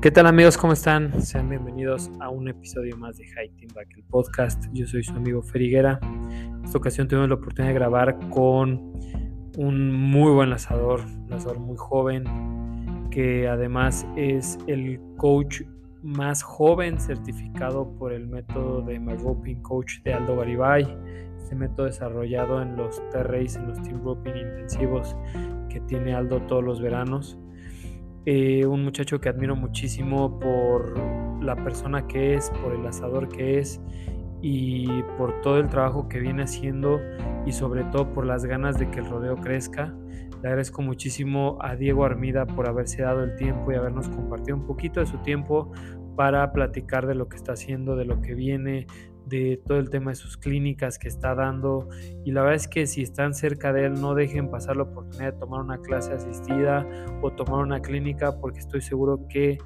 ¿Qué 0.00 0.12
tal 0.12 0.28
amigos? 0.28 0.56
¿Cómo 0.56 0.74
están? 0.74 1.20
Sean 1.20 1.48
bienvenidos 1.48 2.08
a 2.20 2.30
un 2.30 2.46
episodio 2.46 2.96
más 2.96 3.16
de 3.16 3.26
High 3.26 3.50
Team 3.56 3.70
Back, 3.74 3.88
el 3.96 4.04
podcast. 4.04 4.64
Yo 4.72 4.86
soy 4.86 5.02
su 5.02 5.12
amigo 5.12 5.42
Feriguera. 5.42 5.98
En 6.04 6.62
esta 6.64 6.78
ocasión 6.78 7.08
tuvimos 7.08 7.28
la 7.28 7.34
oportunidad 7.34 7.72
de 7.72 7.74
grabar 7.74 8.16
con 8.30 8.92
un 9.56 9.92
muy 9.92 10.30
buen 10.30 10.50
lanzador, 10.50 11.00
un 11.00 11.30
lanzador 11.30 11.58
muy 11.58 11.76
joven, 11.76 12.22
que 13.10 13.48
además 13.48 14.06
es 14.14 14.56
el 14.68 15.00
coach 15.16 15.62
más 16.04 16.44
joven 16.44 17.00
certificado 17.00 17.92
por 17.98 18.12
el 18.12 18.28
método 18.28 18.82
de 18.82 19.00
My 19.00 19.16
Roping 19.16 19.62
Coach 19.62 20.00
de 20.04 20.14
Aldo 20.14 20.36
Garibay. 20.36 20.86
Este 21.38 21.56
método 21.56 21.86
desarrollado 21.86 22.62
en 22.62 22.76
los 22.76 23.02
T-Race, 23.10 23.58
en 23.58 23.66
los 23.66 23.82
Team 23.82 24.00
Roping 24.04 24.36
intensivos 24.36 25.16
que 25.68 25.80
tiene 25.80 26.14
Aldo 26.14 26.40
todos 26.42 26.62
los 26.62 26.80
veranos. 26.80 27.36
Eh, 28.30 28.66
un 28.66 28.84
muchacho 28.84 29.22
que 29.22 29.30
admiro 29.30 29.56
muchísimo 29.56 30.38
por 30.38 30.98
la 31.42 31.56
persona 31.56 32.06
que 32.06 32.34
es, 32.34 32.50
por 32.62 32.74
el 32.74 32.86
asador 32.86 33.30
que 33.30 33.58
es 33.58 33.80
y 34.42 34.86
por 35.16 35.40
todo 35.40 35.58
el 35.58 35.68
trabajo 35.68 36.10
que 36.10 36.18
viene 36.20 36.42
haciendo 36.42 37.00
y 37.46 37.52
sobre 37.52 37.84
todo 37.84 38.12
por 38.12 38.26
las 38.26 38.44
ganas 38.44 38.78
de 38.78 38.90
que 38.90 38.98
el 38.98 39.06
rodeo 39.06 39.36
crezca. 39.36 39.94
Le 40.42 40.48
agradezco 40.48 40.82
muchísimo 40.82 41.56
a 41.62 41.74
Diego 41.74 42.04
Armida 42.04 42.46
por 42.46 42.68
haberse 42.68 43.00
dado 43.00 43.24
el 43.24 43.34
tiempo 43.36 43.72
y 43.72 43.76
habernos 43.76 44.10
compartido 44.10 44.58
un 44.58 44.66
poquito 44.66 45.00
de 45.00 45.06
su 45.06 45.16
tiempo 45.22 45.72
para 46.14 46.52
platicar 46.52 47.06
de 47.06 47.14
lo 47.14 47.30
que 47.30 47.36
está 47.36 47.52
haciendo, 47.52 47.96
de 47.96 48.04
lo 48.04 48.20
que 48.20 48.34
viene, 48.34 48.86
de 49.28 49.60
todo 49.66 49.78
el 49.78 49.90
tema 49.90 50.10
de 50.10 50.16
sus 50.16 50.36
clínicas 50.36 50.98
que 50.98 51.08
está 51.08 51.34
dando 51.34 51.88
y 52.24 52.32
la 52.32 52.42
verdad 52.42 52.56
es 52.56 52.68
que 52.68 52.86
si 52.86 53.02
están 53.02 53.34
cerca 53.34 53.72
de 53.72 53.86
él 53.86 54.00
no 54.00 54.14
dejen 54.14 54.50
pasar 54.50 54.76
la 54.76 54.84
oportunidad 54.84 55.32
de 55.32 55.38
tomar 55.38 55.60
una 55.60 55.78
clase 55.78 56.12
asistida 56.12 56.86
o 57.22 57.30
tomar 57.32 57.60
una 57.60 57.80
clínica 57.80 58.40
porque 58.40 58.60
estoy 58.60 58.80
seguro 58.80 59.26
que 59.28 59.58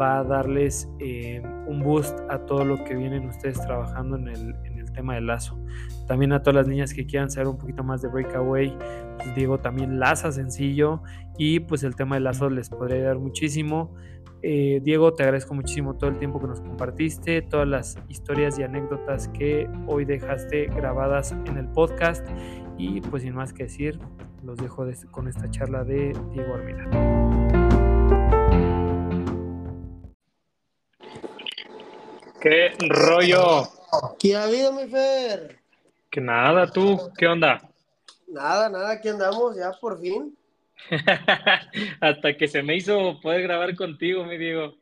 va 0.00 0.18
a 0.18 0.24
darles 0.24 0.88
eh, 0.98 1.42
un 1.66 1.82
boost 1.82 2.18
a 2.28 2.38
todo 2.46 2.64
lo 2.64 2.82
que 2.84 2.94
vienen 2.94 3.26
ustedes 3.28 3.60
trabajando 3.60 4.16
en 4.16 4.28
el, 4.28 4.54
en 4.64 4.78
el 4.78 4.92
tema 4.92 5.14
del 5.14 5.26
lazo. 5.26 5.58
También 6.06 6.32
a 6.32 6.42
todas 6.42 6.56
las 6.56 6.68
niñas 6.68 6.94
que 6.94 7.06
quieran 7.06 7.30
saber 7.30 7.48
un 7.48 7.58
poquito 7.58 7.82
más 7.84 8.02
de 8.02 8.08
breakaway, 8.08 8.76
pues 9.18 9.34
Diego 9.34 9.58
también 9.58 9.98
laza 9.98 10.32
sencillo 10.32 11.02
y 11.38 11.60
pues 11.60 11.82
el 11.82 11.96
tema 11.96 12.16
del 12.16 12.24
lazo 12.24 12.48
les 12.50 12.70
podría 12.70 12.98
ayudar 12.98 13.18
muchísimo. 13.18 13.94
Eh, 14.46 14.80
Diego, 14.82 15.14
te 15.14 15.22
agradezco 15.22 15.54
muchísimo 15.54 15.96
todo 15.96 16.10
el 16.10 16.18
tiempo 16.18 16.38
que 16.38 16.46
nos 16.46 16.60
compartiste, 16.60 17.40
todas 17.40 17.66
las 17.66 17.96
historias 18.10 18.58
y 18.58 18.62
anécdotas 18.62 19.28
que 19.28 19.66
hoy 19.86 20.04
dejaste 20.04 20.66
grabadas 20.66 21.32
en 21.32 21.56
el 21.56 21.66
podcast. 21.68 22.26
Y 22.76 23.00
pues 23.00 23.22
sin 23.22 23.34
más 23.34 23.54
que 23.54 23.62
decir, 23.62 23.98
los 24.42 24.58
dejo 24.58 24.86
con 25.10 25.28
esta 25.28 25.50
charla 25.50 25.82
de 25.82 26.12
Diego 26.30 26.52
Armida. 26.52 26.84
¿Qué 32.38 32.72
rollo? 32.86 33.62
¿Qué 34.18 34.36
ha 34.36 34.44
habido, 34.44 34.74
mi 34.74 34.86
Fer? 34.88 35.58
Que 36.10 36.20
nada, 36.20 36.70
tú, 36.70 37.00
¿qué 37.16 37.26
onda? 37.26 37.62
Nada, 38.28 38.68
nada, 38.68 38.90
aquí 38.90 39.08
andamos 39.08 39.56
ya 39.56 39.72
por 39.80 39.98
fin. 39.98 40.36
Hasta 42.00 42.36
que 42.36 42.48
se 42.48 42.62
me 42.62 42.76
hizo 42.76 43.20
poder 43.20 43.42
grabar 43.42 43.74
contigo, 43.76 44.24
mi 44.24 44.38
Diego. 44.38 44.74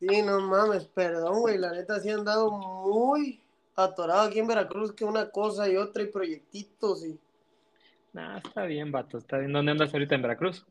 Sí, 0.00 0.22
no 0.22 0.40
mames, 0.40 0.86
perdón, 0.86 1.40
güey. 1.40 1.58
La 1.58 1.72
neta 1.72 2.00
sí 2.00 2.10
han 2.10 2.24
dado 2.24 2.50
muy 2.50 3.40
atorado 3.74 4.22
aquí 4.22 4.38
en 4.38 4.46
Veracruz 4.46 4.92
que 4.92 5.04
una 5.04 5.30
cosa 5.30 5.68
y 5.68 5.76
otra 5.76 6.02
y 6.02 6.06
proyectitos 6.06 7.04
y. 7.04 7.18
Nah, 8.12 8.38
está 8.38 8.64
bien, 8.64 8.90
vato. 8.90 9.18
Está 9.18 9.38
bien. 9.38 9.52
¿Dónde 9.52 9.72
andas 9.72 9.92
ahorita 9.92 10.14
en 10.14 10.22
Veracruz? 10.22 10.64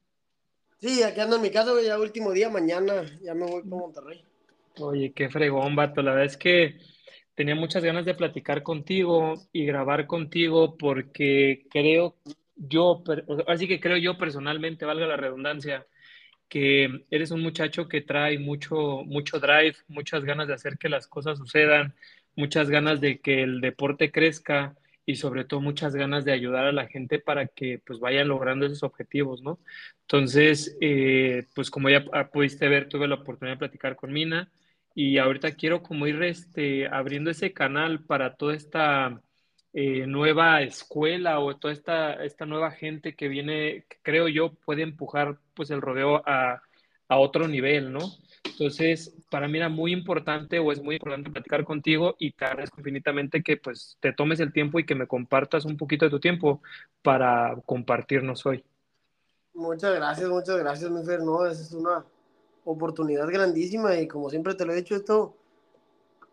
Sí, 0.80 1.04
aquí 1.04 1.20
ando 1.20 1.38
en 1.38 1.42
mi 1.42 1.52
casa, 1.52 1.72
güey. 1.72 1.86
Ya 1.86 2.00
último 2.00 2.32
día, 2.32 2.50
mañana 2.50 3.06
ya 3.22 3.34
me 3.34 3.46
voy 3.46 3.62
para 3.62 3.82
Monterrey. 3.82 4.24
Oye, 4.80 5.14
qué 5.14 5.30
fregón, 5.30 5.76
vato. 5.76 6.02
La 6.02 6.12
verdad 6.12 6.26
es 6.26 6.38
que 6.38 6.80
tenía 7.36 7.56
muchas 7.56 7.84
ganas 7.84 8.06
de 8.06 8.16
platicar 8.16 8.64
contigo 8.64 9.36
y 9.52 9.66
grabar 9.66 10.08
contigo 10.08 10.78
porque 10.78 11.68
creo 11.70 12.16
yo, 12.56 13.04
así 13.48 13.68
que 13.68 13.80
creo 13.80 13.98
yo 13.98 14.18
personalmente, 14.18 14.86
valga 14.86 15.08
la 15.08 15.18
redundancia, 15.18 15.86
que 16.50 17.06
eres 17.12 17.32
un 17.32 17.42
muchacho 17.42 17.88
que 17.88 18.02
trae 18.02 18.40
mucho, 18.40 19.04
mucho 19.06 19.40
drive, 19.40 19.76
muchas 19.88 20.24
ganas 20.24 20.48
de 20.48 20.54
hacer 20.54 20.78
que 20.78 20.90
las 20.90 21.08
cosas 21.08 21.38
sucedan, 21.40 21.96
muchas 22.36 22.70
ganas 22.70 23.02
de 23.02 23.20
que 23.20 23.44
el 23.44 23.62
deporte 23.62 24.12
crezca 24.12 24.76
y 25.06 25.16
sobre 25.18 25.46
todo 25.46 25.62
muchas 25.62 25.96
ganas 25.96 26.26
de 26.26 26.34
ayudar 26.34 26.66
a 26.66 26.72
la 26.72 26.88
gente 26.88 27.20
para 27.20 27.48
que 27.48 27.80
pues 27.86 28.00
vayan 28.00 28.28
logrando 28.28 28.66
esos 28.66 28.84
objetivos, 28.84 29.42
¿no? 29.42 29.60
Entonces, 30.02 30.78
eh, 30.82 31.46
pues 31.56 31.70
como 31.70 31.90
ya 31.90 32.04
pudiste 32.32 32.68
ver, 32.68 32.90
tuve 32.90 33.08
la 33.08 33.16
oportunidad 33.16 33.56
de 33.56 33.60
platicar 33.60 33.96
con 33.96 34.12
Mina 34.14 34.52
y 34.96 35.18
ahorita 35.18 35.56
quiero 35.56 35.84
como 35.84 36.08
ir 36.08 36.22
este, 36.24 36.88
abriendo 36.88 37.30
ese 37.32 37.54
canal 37.54 38.04
para 38.06 38.36
toda 38.36 38.56
esta 38.56 39.22
eh, 39.78 40.08
nueva 40.08 40.62
escuela 40.62 41.42
o 41.42 41.58
toda 41.58 41.74
esta, 41.74 42.24
esta 42.24 42.46
nueva 42.46 42.72
gente 42.72 43.14
que 43.14 43.28
viene, 43.28 43.86
creo 44.04 44.30
yo, 44.30 44.54
puede 44.54 44.84
empujar 44.84 45.38
pues 45.54 45.70
el 45.70 45.82
rodeo 45.82 46.24
a, 46.26 46.62
a, 47.10 47.18
otro 47.18 47.50
nivel, 47.50 47.92
¿no? 47.92 48.00
Entonces, 48.46 49.14
para 49.30 49.50
mí 49.50 49.58
era 49.58 49.68
muy 49.68 49.92
importante 49.92 50.60
o 50.60 50.72
es 50.72 50.82
muy 50.82 50.96
importante 50.96 51.30
platicar 51.30 51.66
contigo 51.66 52.16
y 52.18 52.32
te 52.32 52.46
agradezco 52.46 52.80
infinitamente 52.80 53.44
que 53.44 53.58
pues 53.58 53.98
te 54.00 54.14
tomes 54.14 54.40
el 54.40 54.54
tiempo 54.54 54.80
y 54.80 54.86
que 54.86 54.96
me 54.96 55.08
compartas 55.08 55.66
un 55.66 55.76
poquito 55.76 56.06
de 56.06 56.12
tu 56.12 56.22
tiempo 56.22 56.62
para 57.02 57.58
compartirnos 57.66 58.46
hoy. 58.46 58.64
Muchas 59.54 59.94
gracias, 59.94 60.30
muchas 60.30 60.58
gracias, 60.58 60.90
mi 60.90 61.04
Fer. 61.04 61.20
No, 61.20 61.46
es 61.46 61.74
una 61.74 62.06
oportunidad 62.64 63.28
grandísima 63.28 63.94
y 64.00 64.08
como 64.08 64.30
siempre 64.30 64.56
te 64.56 64.66
lo 64.66 64.72
he 64.72 64.78
dicho, 64.78 64.96
esto 64.96 65.36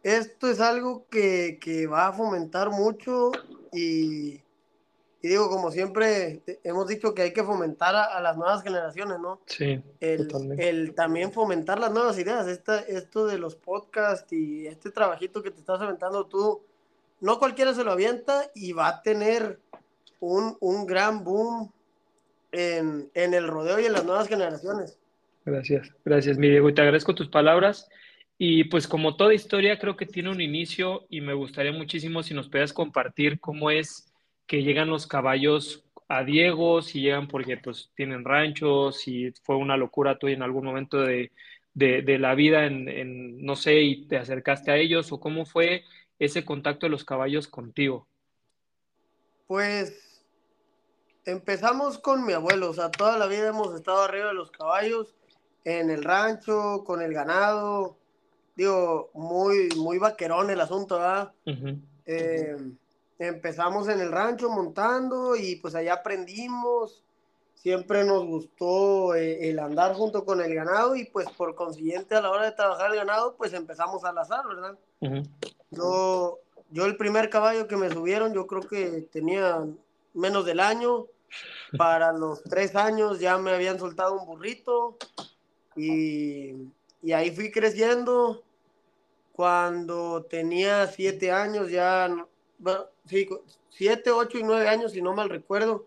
esto 0.03 0.51
es 0.51 0.61
algo 0.61 1.07
que, 1.09 1.89
va 1.91 2.09
a 2.09 2.13
fomentar 2.13 2.71
mucho 2.71 3.31
y, 3.73 4.41
digo, 5.23 5.49
como 5.49 5.71
siempre 5.71 6.43
hemos 6.65 6.89
dicho 6.89 7.15
que 7.15 7.23
hay 7.23 7.33
que 7.33 7.45
fomentar 7.45 7.95
a, 7.95 8.21
las 8.21 8.37
nuevas 8.37 8.63
generaciones, 8.63 9.19
¿no? 9.21 9.41
Sí. 9.47 9.81
El, 10.01 10.29
el, 10.59 10.95
también 10.95 11.33
fomentar 11.33 11.79
las 11.79 11.93
nuevas 11.93 12.19
ideas, 12.19 12.49
Esta, 12.49 12.81
esto 12.81 13.27
de 13.27 13.39
los 13.39 13.55
podcasts 13.55 14.33
y 14.33 14.67
este 14.67 14.91
trabajito 14.91 15.43
que 15.43 15.51
te 15.51 15.61
estás 15.61 15.81
aventando 15.81 16.27
tú, 16.27 16.63
no 17.21 17.39
cualquiera 17.39 17.73
se 17.73 17.85
lo 17.85 17.93
avienta 17.93 18.51
y 18.55 18.73
va 18.73 18.89
a 18.89 19.03
tener 19.03 19.61
un, 20.19 20.87
gran 20.87 21.25
boom 21.25 21.71
en, 22.51 23.11
en 23.15 23.35
el 23.35 23.47
rodeo 23.49 23.79
y 23.81 23.87
en 23.87 23.93
las 23.93 24.05
nuevas 24.05 24.29
generaciones. 24.29 24.99
Gracias, 25.45 25.89
gracias, 26.05 26.39
mi 26.39 26.49
Diego, 26.49 26.69
y 26.69 26.75
te 26.75 26.83
agradezco 26.83 27.15
tus 27.15 27.29
palabras. 27.29 27.89
Y 28.39 28.65
pues 28.65 28.89
como 28.89 29.17
toda 29.17 29.35
historia 29.35 29.79
creo 29.79 29.97
que 29.97 30.07
tiene 30.07 30.31
un 30.31 30.41
inicio 30.41 31.07
y 31.09 31.21
me 31.21 31.35
gustaría 31.35 31.73
muchísimo 31.73 32.23
si 32.23 32.35
nos 32.35 32.49
pudieras 32.49 32.73
compartir 32.73 33.39
cómo 33.39 33.71
es 33.71 34.13
que 34.47 34.63
llegan 34.63 34.91
los 34.91 35.07
caballos 35.07 35.85
a 36.09 36.25
Diego, 36.25 36.83
si 36.83 37.01
llegan 37.01 37.29
porque 37.29 37.57
pues 37.57 37.91
tienen 37.95 38.25
ranchos, 38.25 39.01
si 39.01 39.33
fue 39.43 39.57
una 39.57 39.77
locura 39.77 40.19
tú 40.19 40.29
en 40.29 40.43
algún 40.43 40.65
momento 40.65 41.01
de, 41.01 41.31
la 41.75 42.35
vida 42.35 42.67
en, 42.67 43.45
no 43.45 43.57
sé, 43.57 43.81
y 43.81 44.07
te 44.07 44.19
acercaste 44.19 44.71
a 44.71 44.77
ellos 44.77 45.11
o 45.13 45.21
cómo 45.21 45.47
fue 45.47 45.85
ese 46.19 46.45
contacto 46.45 46.87
de 46.87 46.91
los 46.91 47.05
caballos 47.05 47.49
contigo. 47.49 48.07
Pues 49.47 50.23
empezamos 51.25 51.99
con 51.99 52.27
mi 52.27 52.33
abuelo, 52.33 52.71
o 52.71 52.75
sea, 52.75 52.91
toda 52.91 53.17
la 53.17 53.27
vida 53.27 53.49
hemos 53.49 53.75
estado 53.75 54.03
arriba 54.03 54.29
de 54.29 54.35
los 54.35 54.51
caballos, 54.51 55.15
en 55.65 55.91
el 55.91 56.03
rancho, 56.03 56.85
con 56.85 57.01
el 57.01 57.15
ganado, 57.15 57.97
digo, 58.63 59.11
muy, 59.15 59.69
muy 59.77 59.99
vaquerón 59.99 60.51
el 60.51 60.61
asunto, 60.61 60.97
¿verdad? 60.99 61.33
Eh, 62.07 62.57
empezamos 63.19 63.89
en 63.89 64.01
el 64.01 64.11
rancho 64.13 64.51
montando 64.51 65.37
y 65.37 65.57
pues 65.57 65.75
allá 65.75 65.95
aprendimos. 65.95 67.03
Siempre 67.55 68.05
nos 68.05 68.25
gustó 68.25 69.15
eh, 69.15 69.49
el 69.51 69.59
andar 69.59 69.95
junto 69.95 70.25
con 70.25 70.41
el 70.41 70.55
ganado 70.55 70.97
y 70.97 71.05
pues 71.05 71.29
por 71.31 71.55
consiguiente 71.55 72.15
a 72.15 72.21
la 72.21 72.31
hora 72.31 72.45
de 72.45 72.53
trabajar 72.53 72.91
el 72.91 72.97
ganado 72.97 73.37
pues 73.37 73.53
empezamos 73.53 74.05
a 74.05 74.13
lazar, 74.13 74.45
¿verdad? 74.49 74.79
yo, 75.71 76.39
yo 76.71 76.87
el 76.87 76.97
primer 76.97 77.31
caballo 77.31 77.69
que 77.69 77.77
me 77.77 77.91
subieron 77.91 78.33
yo 78.33 78.47
creo 78.47 78.63
que 78.63 79.09
tenía 79.13 79.65
menos 80.15 80.45
del 80.45 80.61
año. 80.61 81.07
Para 81.79 82.13
los 82.13 82.43
tres 82.43 82.77
años 82.77 83.19
ya 83.19 83.39
me 83.39 83.53
habían 83.53 83.79
soltado 83.79 84.21
un 84.21 84.27
burrito 84.27 84.99
y 85.75 86.69
y 87.03 87.13
ahí 87.13 87.31
fui 87.31 87.51
creciendo. 87.51 88.43
Cuando 89.33 90.25
tenía 90.25 90.87
siete 90.87 91.33
años, 91.33 91.71
ya, 91.71 92.09
bueno, 92.59 92.85
sí, 93.07 93.29
siete, 93.71 94.11
ocho 94.11 94.39
y 94.39 94.43
nueve 94.43 94.69
años, 94.69 94.93
si 94.93 95.01
no 95.01 95.15
mal 95.15 95.31
recuerdo, 95.31 95.87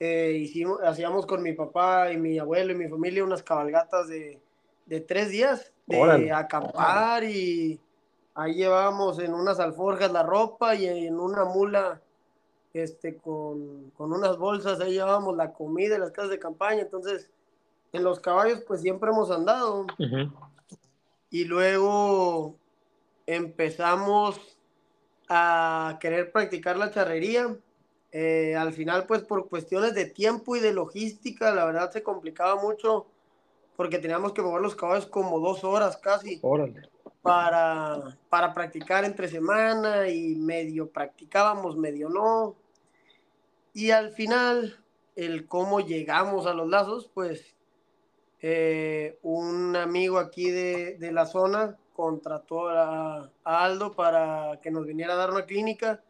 eh, 0.00 0.32
hicimos, 0.40 0.80
hacíamos 0.82 1.26
con 1.26 1.42
mi 1.42 1.52
papá 1.52 2.10
y 2.12 2.16
mi 2.16 2.38
abuelo 2.38 2.72
y 2.72 2.76
mi 2.76 2.88
familia 2.88 3.22
unas 3.22 3.42
cabalgatas 3.42 4.08
de, 4.08 4.40
de 4.86 5.00
tres 5.00 5.30
días 5.30 5.72
de 5.86 6.32
acampar 6.32 7.24
y 7.24 7.80
ahí 8.34 8.54
llevábamos 8.54 9.18
en 9.18 9.34
unas 9.34 9.60
alforjas 9.60 10.12
la 10.12 10.22
ropa 10.22 10.74
y 10.74 10.86
en 10.86 11.18
una 11.18 11.44
mula 11.44 12.00
este, 12.72 13.16
con, 13.16 13.90
con 13.90 14.12
unas 14.12 14.38
bolsas, 14.38 14.80
ahí 14.80 14.92
llevábamos 14.92 15.36
la 15.36 15.52
comida 15.52 15.96
y 15.96 15.98
las 15.98 16.12
casas 16.12 16.30
de 16.30 16.38
campaña. 16.38 16.82
Entonces, 16.82 17.28
en 17.92 18.04
los 18.04 18.20
caballos, 18.20 18.62
pues 18.66 18.80
siempre 18.80 19.10
hemos 19.10 19.30
andado. 19.30 19.86
Y 21.30 21.44
luego 21.44 22.56
empezamos 23.34 24.40
a 25.28 25.98
querer 26.00 26.32
practicar 26.32 26.76
la 26.76 26.90
charrería. 26.90 27.56
Eh, 28.12 28.56
al 28.56 28.72
final, 28.72 29.06
pues 29.06 29.22
por 29.22 29.48
cuestiones 29.48 29.94
de 29.94 30.06
tiempo 30.06 30.56
y 30.56 30.60
de 30.60 30.72
logística, 30.72 31.54
la 31.54 31.64
verdad 31.64 31.92
se 31.92 32.02
complicaba 32.02 32.60
mucho 32.60 33.06
porque 33.76 33.98
teníamos 33.98 34.32
que 34.32 34.42
mover 34.42 34.60
los 34.60 34.74
caballos 34.74 35.06
como 35.06 35.38
dos 35.38 35.62
horas 35.62 35.96
casi 35.96 36.42
para, 37.22 38.18
para 38.28 38.52
practicar 38.52 39.04
entre 39.04 39.28
semana 39.28 40.08
y 40.08 40.34
medio 40.34 40.90
practicábamos, 40.90 41.76
medio 41.76 42.08
no. 42.08 42.56
Y 43.72 43.92
al 43.92 44.10
final, 44.10 44.84
el 45.14 45.46
cómo 45.46 45.80
llegamos 45.80 46.46
a 46.46 46.54
los 46.54 46.68
lazos, 46.68 47.08
pues 47.14 47.54
eh, 48.40 49.18
un 49.22 49.76
amigo 49.76 50.18
aquí 50.18 50.50
de, 50.50 50.96
de 50.96 51.12
la 51.12 51.26
zona 51.26 51.78
contrató 52.00 52.70
a, 52.70 53.30
Aldo 53.44 53.92
para 53.92 54.58
que 54.62 54.70
nos 54.70 54.86
viniera 54.86 55.12
a 55.12 55.16
dar 55.16 55.30
una 55.30 55.44
clínica 55.44 56.02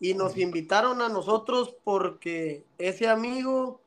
y 0.00 0.14
nos 0.14 0.36
invitaron 0.36 1.00
a 1.00 1.08
nosotros 1.08 1.76
porque 1.84 2.64
ese 2.78 3.06
amigo 3.06 3.80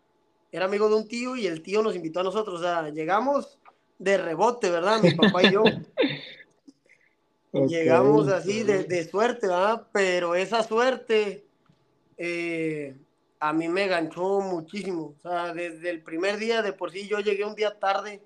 era 0.53 0.65
amigo 0.65 0.87
de 0.87 0.95
un 0.95 1.05
tío 1.05 1.35
y 1.35 1.45
el 1.45 1.61
tío 1.61 1.83
nos 1.83 1.97
invitó 1.97 2.21
a 2.21 2.23
nosotros. 2.23 2.61
O 2.61 2.63
sea, 2.63 2.89
llegamos 2.91 3.59
de 3.99 4.17
rebote, 4.17 4.69
¿verdad? 4.69 5.01
Mi 5.01 5.13
papá 5.15 5.43
y 5.43 5.51
yo. 5.51 5.63
Llegamos 7.67 8.29
así 8.29 8.63
de, 8.63 8.85
de, 8.85 9.07
suerte, 9.07 9.47
¿verdad? 9.47 9.85
Pero 9.91 10.33
esa 10.33 10.63
suerte 10.63 11.45
eh, 12.17 12.95
a 13.39 13.53
mí 13.53 13.67
me 13.67 13.87
ganchó 13.87 14.39
muchísimo. 14.39 15.13
O 15.19 15.21
sea, 15.21 15.53
desde 15.53 15.89
el 15.89 16.01
primer 16.01 16.37
día 16.37 16.61
de 16.61 16.73
por 16.73 16.91
sí 16.91 17.07
yo 17.07 17.19
llegué 17.19 17.45
un 17.45 17.53
día 17.53 17.77
tarde 17.77 18.21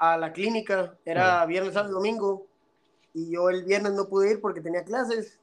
a 0.00 0.16
la 0.16 0.32
clínica, 0.32 0.94
era 1.04 1.44
viernes, 1.44 1.74
sábado, 1.74 1.94
domingo, 1.94 2.46
y 3.12 3.30
yo 3.30 3.50
el 3.50 3.64
viernes 3.64 3.92
no 3.92 4.08
pude 4.08 4.32
ir 4.32 4.40
porque 4.40 4.62
tenía 4.62 4.82
clases. 4.82 5.38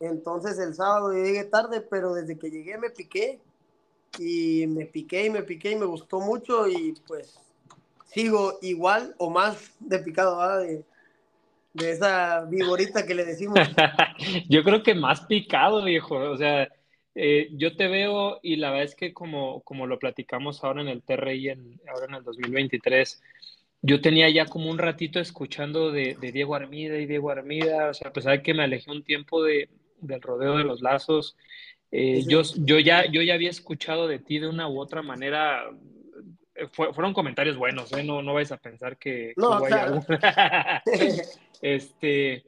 Entonces 0.00 0.58
el 0.58 0.74
sábado 0.74 1.12
llegué 1.12 1.44
tarde, 1.44 1.80
pero 1.80 2.12
desde 2.12 2.36
que 2.36 2.50
llegué 2.50 2.76
me 2.78 2.90
piqué 2.90 3.40
y 4.18 4.66
me 4.66 4.86
piqué 4.86 5.26
y 5.26 5.30
me 5.30 5.42
piqué 5.42 5.70
y 5.70 5.76
me 5.76 5.86
gustó 5.86 6.20
mucho 6.20 6.66
y 6.66 6.94
pues 7.06 7.38
sigo 8.06 8.58
igual 8.60 9.14
o 9.18 9.30
más 9.30 9.72
de 9.78 10.00
picado 10.00 10.58
de, 10.58 10.84
de 11.72 11.90
esa 11.92 12.44
vigorita 12.44 13.06
que 13.06 13.14
le 13.14 13.24
decimos. 13.24 13.56
yo 14.48 14.64
creo 14.64 14.82
que 14.82 14.96
más 14.96 15.20
picado, 15.26 15.84
viejo. 15.84 16.16
O 16.16 16.36
sea, 16.36 16.68
eh, 17.14 17.48
yo 17.52 17.76
te 17.76 17.88
veo 17.88 18.40
y 18.42 18.56
la 18.56 18.70
verdad 18.70 18.84
es 18.84 18.94
que 18.94 19.14
como, 19.14 19.60
como 19.62 19.86
lo 19.86 19.98
platicamos 19.98 20.62
ahora 20.62 20.82
en 20.82 20.88
el 20.88 21.02
TRI, 21.02 21.48
en, 21.48 21.80
ahora 21.88 22.06
en 22.06 22.14
el 22.16 22.24
2023, 22.24 23.22
yo 23.82 24.00
tenía 24.00 24.28
ya 24.30 24.46
como 24.46 24.70
un 24.70 24.78
ratito 24.78 25.20
escuchando 25.20 25.90
de, 25.90 26.16
Diego 26.20 26.54
Armida 26.54 26.98
y 26.98 27.06
Diego 27.06 27.30
Armida, 27.30 27.90
o 27.90 27.94
sea, 27.94 28.08
a 28.08 28.12
pesar 28.12 28.32
de 28.32 28.42
que 28.42 28.54
me 28.54 28.64
alejé 28.64 28.90
un 28.90 29.04
tiempo 29.04 29.42
de, 29.42 29.68
del 30.00 30.22
rodeo 30.22 30.56
de 30.56 30.64
los 30.64 30.80
lazos, 30.80 31.36
eh, 31.90 32.24
yo, 32.26 32.42
yo, 32.56 32.78
ya, 32.78 33.10
yo 33.10 33.22
ya 33.22 33.34
había 33.34 33.50
escuchado 33.50 34.08
de 34.08 34.18
ti 34.18 34.38
de 34.38 34.48
una 34.48 34.68
u 34.68 34.80
otra 34.80 35.02
manera, 35.02 35.64
eh, 36.54 36.66
fueron 36.72 37.14
comentarios 37.14 37.56
buenos, 37.56 37.92
¿eh? 37.92 38.02
no, 38.02 38.22
no 38.22 38.34
vais 38.34 38.50
a 38.50 38.56
pensar 38.56 38.98
que... 38.98 39.34
No, 39.36 39.60
claro. 39.62 40.00
este, 41.62 42.44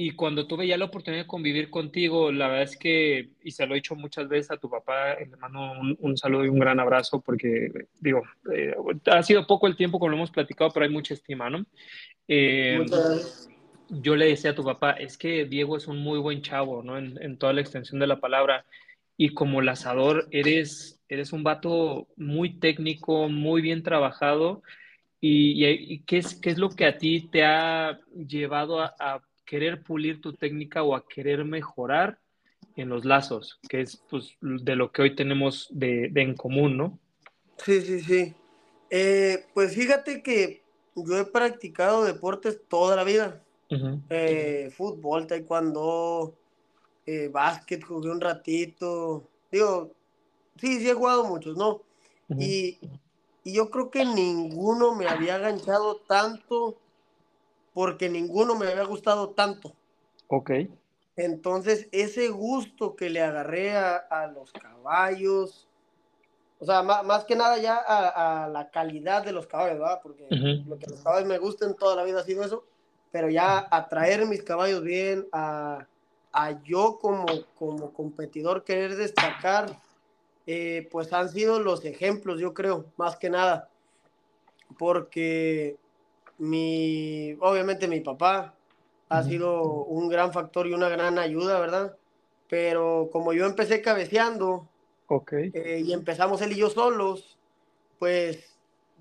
y 0.00 0.12
cuando 0.12 0.46
tuve 0.46 0.64
ya 0.64 0.76
la 0.76 0.84
oportunidad 0.84 1.24
de 1.24 1.26
convivir 1.26 1.70
contigo, 1.70 2.30
la 2.30 2.46
verdad 2.46 2.62
es 2.62 2.76
que, 2.76 3.30
y 3.42 3.50
se 3.50 3.66
lo 3.66 3.74
he 3.74 3.78
dicho 3.78 3.96
muchas 3.96 4.28
veces 4.28 4.52
a 4.52 4.56
tu 4.56 4.70
papá, 4.70 5.16
le 5.18 5.36
mando 5.38 5.72
un, 5.98 6.16
saludo 6.16 6.44
y 6.44 6.48
un 6.48 6.60
gran 6.60 6.78
abrazo 6.78 7.20
porque, 7.20 7.72
digo, 7.98 8.22
eh, 8.54 8.76
ha 9.06 9.22
sido 9.24 9.44
poco 9.44 9.66
el 9.66 9.74
tiempo 9.74 9.98
como 9.98 10.10
lo 10.10 10.16
hemos 10.16 10.30
platicado, 10.30 10.70
pero 10.70 10.86
hay 10.86 10.92
mucha 10.92 11.14
estima, 11.14 11.50
¿no? 11.50 11.66
Eh, 12.28 12.86
yo 13.88 14.14
le 14.14 14.26
decía 14.26 14.52
a 14.52 14.54
tu 14.54 14.62
papá, 14.62 14.92
es 14.92 15.18
que 15.18 15.46
Diego 15.46 15.76
es 15.76 15.88
un 15.88 15.98
muy 15.98 16.20
buen 16.20 16.42
chavo, 16.42 16.80
¿no? 16.84 16.96
En, 16.96 17.20
en 17.20 17.36
toda 17.36 17.52
la 17.52 17.60
extensión 17.60 17.98
de 17.98 18.06
la 18.06 18.20
palabra. 18.20 18.66
Y 19.16 19.30
como 19.30 19.62
lazador, 19.62 20.28
eres, 20.30 21.00
eres 21.08 21.32
un 21.32 21.42
vato 21.42 22.06
muy 22.14 22.60
técnico, 22.60 23.28
muy 23.28 23.62
bien 23.62 23.82
trabajado. 23.82 24.62
¿Y, 25.20 25.66
y, 25.66 25.98
qué, 26.04 26.18
es, 26.18 26.36
qué 26.36 26.50
es 26.50 26.58
lo 26.58 26.68
que 26.68 26.86
a 26.86 26.98
ti 26.98 27.28
te 27.32 27.42
ha 27.44 27.98
llevado 28.14 28.80
a, 28.80 28.94
a 29.00 29.20
querer 29.48 29.82
pulir 29.82 30.20
tu 30.20 30.34
técnica 30.34 30.82
o 30.82 30.94
a 30.94 31.08
querer 31.08 31.42
mejorar 31.42 32.18
en 32.76 32.90
los 32.90 33.06
lazos, 33.06 33.58
que 33.68 33.80
es 33.80 33.96
pues, 34.10 34.36
de 34.40 34.76
lo 34.76 34.92
que 34.92 35.02
hoy 35.02 35.16
tenemos 35.16 35.68
de, 35.70 36.12
en 36.14 36.34
común, 36.34 36.76
¿no? 36.76 36.98
Sí, 37.56 37.80
sí, 37.80 38.00
sí. 38.00 38.34
Eh, 38.90 39.46
pues 39.54 39.74
fíjate 39.74 40.22
que 40.22 40.62
yo 40.94 41.18
he 41.18 41.24
practicado 41.24 42.04
deportes 42.04 42.60
toda 42.68 42.94
la 42.94 43.04
vida. 43.04 43.42
Eh, 44.10 44.70
fútbol, 44.76 45.26
taekwondo, 45.26 46.34
eh, 47.06 47.28
básquet, 47.28 47.82
jugué 47.82 48.10
un 48.10 48.20
ratito. 48.20 49.28
Digo, 49.50 49.92
sí, 50.60 50.78
sí 50.78 50.90
he 50.90 50.94
jugado 50.94 51.24
muchos, 51.24 51.56
¿no? 51.56 51.82
y, 52.38 52.78
y 53.42 53.54
yo 53.54 53.70
creo 53.70 53.90
que 53.90 54.04
ninguno 54.04 54.94
me 54.94 55.08
había 55.08 55.36
aganchado 55.36 55.96
tanto 56.06 56.76
porque 57.78 58.08
ninguno 58.08 58.56
me 58.56 58.66
había 58.66 58.82
gustado 58.82 59.30
tanto. 59.30 59.72
Ok. 60.26 60.50
Entonces, 61.14 61.88
ese 61.92 62.28
gusto 62.28 62.96
que 62.96 63.08
le 63.08 63.22
agarré 63.22 63.76
a, 63.76 64.32
los 64.34 64.50
caballos, 64.50 65.68
o 66.58 66.64
sea, 66.64 66.82
más, 66.82 67.24
que 67.24 67.36
nada 67.36 67.56
ya 67.58 67.76
a, 67.76 68.48
la 68.48 68.68
calidad 68.70 69.24
de 69.24 69.30
los 69.30 69.46
caballos, 69.46 69.78
¿verdad? 69.78 70.00
Porque 70.02 70.26
lo 70.28 70.76
que 70.76 70.88
los 70.88 71.00
caballos 71.02 71.28
me 71.28 71.38
gusten 71.38 71.76
toda 71.76 71.94
la 71.94 72.02
vida 72.02 72.18
ha 72.18 72.24
sido 72.24 72.42
eso, 72.42 72.64
pero 73.12 73.30
ya 73.30 73.68
a 73.70 73.88
traer 73.88 74.26
mis 74.26 74.42
caballos 74.42 74.82
bien, 74.82 75.28
a, 75.30 75.86
yo 76.64 76.98
como, 77.00 77.26
como 77.54 77.92
competidor 77.92 78.64
querer 78.64 78.96
destacar, 78.96 79.80
eh, 80.48 80.88
pues 80.90 81.12
han 81.12 81.28
sido 81.28 81.60
los 81.60 81.84
ejemplos, 81.84 82.40
yo 82.40 82.54
creo, 82.54 82.86
más 82.96 83.16
que 83.16 83.30
nada. 83.30 83.70
Porque 84.76 85.78
mi, 86.38 87.36
obviamente 87.40 87.88
mi 87.88 88.00
papá 88.00 88.54
ha 89.08 89.22
sido 89.22 89.62
un 89.62 90.08
gran 90.08 90.32
factor 90.32 90.66
y 90.66 90.72
una 90.72 90.88
gran 90.88 91.18
ayuda, 91.18 91.58
¿verdad? 91.60 91.96
Pero 92.48 93.08
como 93.12 93.32
yo 93.32 93.46
empecé 93.46 93.82
cabeceando 93.82 94.68
okay. 95.06 95.50
Eh, 95.54 95.82
y 95.84 95.92
empezamos 95.92 96.40
él 96.42 96.52
y 96.52 96.56
yo 96.56 96.70
solos, 96.70 97.38
pues 97.98 98.56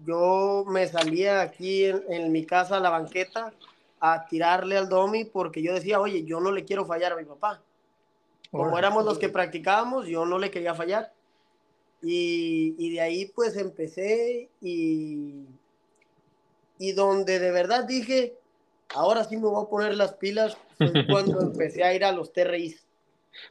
yo 0.05 0.65
me 0.67 0.87
salía 0.87 1.41
aquí 1.41 1.85
en, 1.85 2.31
mi 2.31 2.45
casa 2.45 2.77
a 2.77 2.79
la 2.79 2.89
banqueta 2.89 3.53
a 3.99 4.25
tirarle 4.27 4.77
al 4.77 4.89
domi 4.89 5.25
porque 5.25 5.61
yo 5.61 5.73
decía, 5.73 5.99
oye, 5.99 6.23
yo 6.23 6.39
no 6.39 6.51
le 6.51 6.65
quiero 6.65 6.85
fallar 6.85 7.13
a 7.13 7.17
mi 7.17 7.25
papá. 7.25 7.61
Como 8.51 8.77
éramos 8.77 9.03
los 9.03 9.19
que 9.19 9.27
practicábamos, 9.27 10.07
yo 10.07 10.25
no 10.25 10.39
le 10.39 10.51
quería 10.51 10.73
fallar. 10.73 11.11
Y, 12.01 12.75
y 12.77 12.93
de 12.93 13.01
ahí 13.01 13.25
pues 13.35 13.57
empecé 13.57 14.49
y 14.61 15.47
y 16.79 16.93
donde 16.93 17.39
de 17.39 17.51
verdad 17.51 17.85
dije, 17.85 18.35
ahora 18.93 19.23
sí 19.23 19.37
me 19.37 19.47
voy 19.47 19.63
a 19.63 19.69
poner 19.69 19.95
las 19.95 20.13
pilas, 20.13 20.57
fue 20.77 20.91
cuando 21.07 21.41
empecé 21.41 21.83
a 21.83 21.93
ir 21.93 22.03
a 22.03 22.11
los 22.11 22.33
TRIs. 22.33 22.83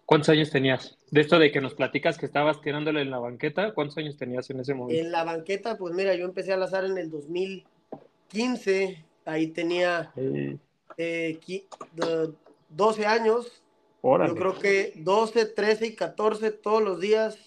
¿Cuántos 0.04 0.30
años 0.30 0.50
tenías? 0.50 0.97
De 1.11 1.21
esto 1.21 1.38
de 1.38 1.52
que 1.52 1.61
nos 1.61 1.75
platicas 1.75 2.18
que 2.18 2.26
estabas 2.26 2.61
tirándole 2.61 3.02
en 3.02 3.11
la 3.11 3.18
banqueta, 3.18 3.73
¿cuántos 3.73 3.99
años 3.99 4.16
tenías 4.16 4.50
en 4.50 4.61
ese 4.61 4.75
momento? 4.75 5.00
En 5.00 5.12
la 5.12 5.25
banqueta, 5.25 5.78
pues 5.78 5.95
mira, 5.95 6.14
yo 6.14 6.25
empecé 6.25 6.52
a 6.52 6.56
lazar 6.56 6.85
en 6.85 6.99
el 6.99 7.11
2015, 7.11 9.04
ahí 9.25 9.47
tenía 9.49 10.12
12 10.16 10.59
eh, 10.99 13.06
años. 13.06 13.62
Yo 14.02 14.35
creo 14.35 14.59
que 14.59 14.92
12, 14.97 15.47
13 15.47 15.87
y 15.87 15.95
14 15.95 16.50
todos 16.52 16.83
los 16.83 17.00
días 17.00 17.38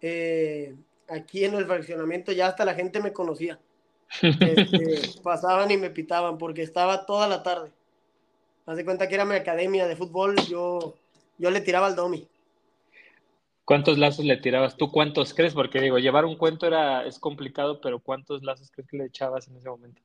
eh, 0.00 0.74
aquí 1.08 1.44
en 1.44 1.54
el 1.54 1.66
fraccionamiento, 1.66 2.32
ya 2.32 2.48
hasta 2.48 2.64
la 2.64 2.74
gente 2.74 3.00
me 3.00 3.12
conocía. 3.12 3.58
Este, 4.22 5.20
pasaban 5.22 5.70
y 5.70 5.76
me 5.76 5.90
pitaban 5.90 6.38
porque 6.38 6.62
estaba 6.62 7.06
toda 7.06 7.28
la 7.28 7.42
tarde. 7.42 7.70
Haz 8.66 8.76
de 8.76 8.84
cuenta 8.84 9.08
que 9.08 9.14
era 9.14 9.24
mi 9.24 9.34
academia 9.34 9.86
de 9.86 9.96
fútbol, 9.96 10.36
yo, 10.46 10.94
yo 11.38 11.50
le 11.50 11.60
tiraba 11.60 11.86
al 11.86 11.96
domi. 11.96 12.26
¿Cuántos 13.64 13.98
lazos 13.98 14.24
le 14.24 14.36
tirabas? 14.36 14.76
¿Tú 14.76 14.90
cuántos 14.90 15.32
crees? 15.32 15.54
Porque 15.54 15.80
digo, 15.80 15.98
llevar 15.98 16.26
un 16.26 16.36
cuento 16.36 16.66
era, 16.66 17.06
es 17.06 17.18
complicado, 17.18 17.80
pero 17.80 17.98
¿cuántos 17.98 18.42
lazos 18.42 18.70
crees 18.70 18.88
que 18.88 18.98
le 18.98 19.06
echabas 19.06 19.48
en 19.48 19.56
ese 19.56 19.68
momento? 19.68 20.02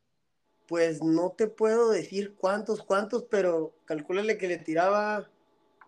Pues 0.68 1.04
no 1.04 1.34
te 1.38 1.48
puedo 1.48 1.90
decir 1.90 2.36
cuántos, 2.38 2.84
cuántos, 2.84 3.24
pero 3.24 3.74
calcúlale 3.86 4.38
que 4.38 4.48
le 4.48 4.58
tiraba. 4.58 5.28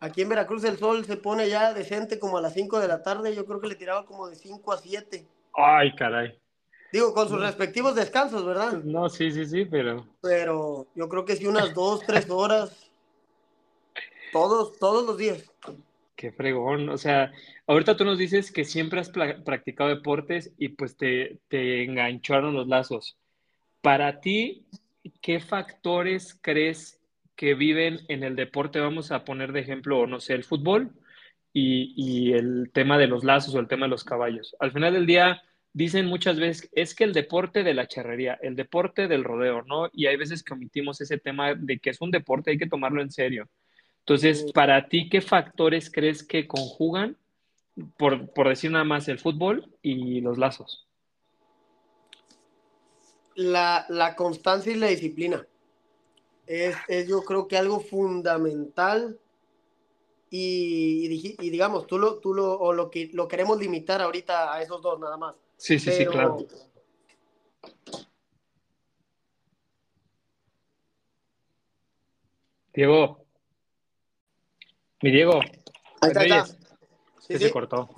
Aquí 0.02 0.22
en 0.22 0.30
Veracruz 0.30 0.64
el 0.64 0.80
sol 0.80 1.06
se 1.06 1.16
pone 1.16 1.48
ya 1.48 1.74
decente 1.74 2.20
como 2.20 2.38
a 2.38 2.42
las 2.42 2.54
5 2.54 2.80
de 2.80 2.88
la 2.88 3.04
tarde. 3.04 3.36
Yo 3.36 3.46
creo 3.46 3.62
que 3.62 3.68
le 3.68 3.76
tiraba 3.76 4.06
como 4.06 4.28
de 4.28 4.36
5 4.36 4.74
a 4.74 4.78
7. 4.78 5.26
Ay, 5.54 5.96
caray. 5.96 6.38
Digo, 6.92 7.14
con 7.14 7.30
sus 7.30 7.40
respectivos 7.40 7.96
descansos, 7.96 8.46
¿verdad? 8.46 8.84
No, 8.84 9.08
sí, 9.08 9.32
sí, 9.32 9.46
sí, 9.46 9.66
pero. 9.66 10.06
Pero 10.22 10.88
yo 10.94 11.08
creo 11.08 11.24
que 11.24 11.38
sí, 11.38 11.48
unas 11.48 11.74
dos, 11.74 12.02
tres 12.06 12.30
horas. 12.30 12.92
Todos, 14.34 14.78
todos 14.78 15.06
los 15.06 15.18
días. 15.18 15.50
Qué 16.16 16.32
fregón. 16.32 16.90
O 16.90 16.98
sea, 16.98 17.32
ahorita 17.68 17.96
tú 17.96 18.04
nos 18.06 18.18
dices 18.18 18.52
que 18.52 18.66
siempre 18.66 19.00
has 19.00 19.10
practicado 19.10 19.90
deportes 19.90 20.54
y 20.58 20.70
pues 20.70 20.98
te, 20.98 21.40
te 21.48 21.84
engancharon 21.84 22.54
los 22.54 22.68
lazos. 22.68 23.18
Para 23.82 24.20
ti, 24.20 24.66
¿qué 25.22 25.40
factores 25.40 26.38
crees 26.42 27.02
que 27.36 27.56
viven 27.56 28.02
en 28.10 28.24
el 28.24 28.36
deporte? 28.36 28.80
Vamos 28.80 29.12
a 29.12 29.24
poner 29.24 29.52
de 29.54 29.62
ejemplo, 29.62 30.06
no 30.08 30.20
sé, 30.20 30.34
el 30.34 30.44
fútbol 30.44 30.92
y, 31.54 31.94
y 31.96 32.34
el 32.34 32.70
tema 32.74 32.98
de 32.98 33.08
los 33.08 33.24
lazos 33.24 33.56
o 33.56 33.60
el 33.60 33.68
tema 33.68 33.86
de 33.86 33.92
los 33.92 34.04
caballos. 34.04 34.56
Al 34.60 34.72
final 34.72 34.94
del 34.94 35.06
día, 35.06 35.42
dicen 35.74 36.06
muchas 36.06 36.40
veces, 36.40 36.70
es 36.74 36.94
que 36.96 37.04
el 37.04 37.14
deporte 37.14 37.64
de 37.64 37.74
la 37.74 37.88
charrería, 37.88 38.38
el 38.42 38.56
deporte 38.56 39.08
del 39.08 39.24
rodeo, 39.24 39.64
¿no? 39.64 39.90
Y 39.94 40.08
hay 40.08 40.18
veces 40.18 40.44
que 40.44 40.54
omitimos 40.54 41.02
ese 41.02 41.18
tema 41.18 41.56
de 41.56 41.80
que 41.80 41.90
es 41.90 42.02
un 42.02 42.12
deporte, 42.12 42.52
hay 42.52 42.58
que 42.58 42.68
tomarlo 42.68 43.02
en 43.02 43.12
serio. 43.12 43.50
Entonces, 44.00 44.52
para 44.52 44.88
ti, 44.88 45.10
¿qué 45.10 45.22
factores 45.22 45.92
crees 45.92 46.24
que 46.24 46.48
conjugan, 46.48 47.18
por, 47.98 48.30
por 48.34 48.50
decir 48.50 48.72
nada 48.72 48.84
más, 48.84 49.08
el 49.08 49.20
fútbol 49.20 49.72
y 49.82 50.22
los 50.22 50.38
lazos? 50.38 50.88
La, 53.36 53.86
la 53.90 54.16
constancia 54.16 54.72
y 54.72 54.76
la 54.76 54.88
disciplina. 54.88 55.46
Es, 56.48 56.76
es, 56.88 57.08
yo 57.08 57.22
creo 57.24 57.48
que 57.48 57.58
algo 57.58 57.80
fundamental 57.80 59.18
y, 60.34 61.36
y, 61.40 61.50
digamos, 61.50 61.88
tú 61.88 62.00
lo, 62.00 62.20
tú 62.20 62.34
lo, 62.34 62.58
o 62.58 62.74
lo, 62.74 62.90
que, 62.90 63.10
lo 63.14 63.28
queremos 63.28 63.60
limitar 63.60 64.02
ahorita 64.02 64.54
a 64.54 64.62
esos 64.62 64.82
dos 64.82 64.98
nada 65.00 65.18
más. 65.18 65.36
Sí, 65.62 65.78
sí, 65.78 65.92
sí, 65.92 66.08
claro. 66.08 66.40
Diego. 72.74 73.24
Mi 75.04 75.12
Diego. 75.12 75.40
Ahí 76.02 76.10
está, 76.10 76.46
Sí, 77.20 77.38
se 77.38 77.52
cortó. 77.52 77.92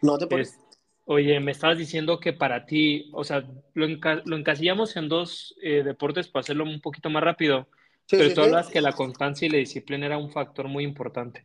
No 0.00 0.16
te 0.16 0.26
puedes. 0.26 0.58
Oye, 1.04 1.38
me 1.38 1.52
estabas 1.52 1.76
diciendo 1.76 2.18
que 2.18 2.32
para 2.32 2.64
ti, 2.64 3.10
o 3.12 3.24
sea, 3.24 3.46
lo, 3.74 3.86
lo 4.24 4.36
encasillamos 4.38 4.96
en 4.96 5.10
dos 5.10 5.54
eh, 5.60 5.82
deportes 5.82 6.28
para 6.28 6.40
hacerlo 6.40 6.64
un 6.64 6.80
poquito 6.80 7.10
más 7.10 7.22
rápido. 7.22 7.68
Sí, 8.06 8.16
pero 8.16 8.32
tú 8.32 8.40
hablas 8.40 8.70
que 8.70 8.80
la 8.80 8.94
constancia 8.94 9.44
y 9.44 9.50
la 9.50 9.58
disciplina 9.58 10.06
era 10.06 10.16
un 10.16 10.30
factor 10.30 10.66
muy 10.66 10.84
importante. 10.84 11.44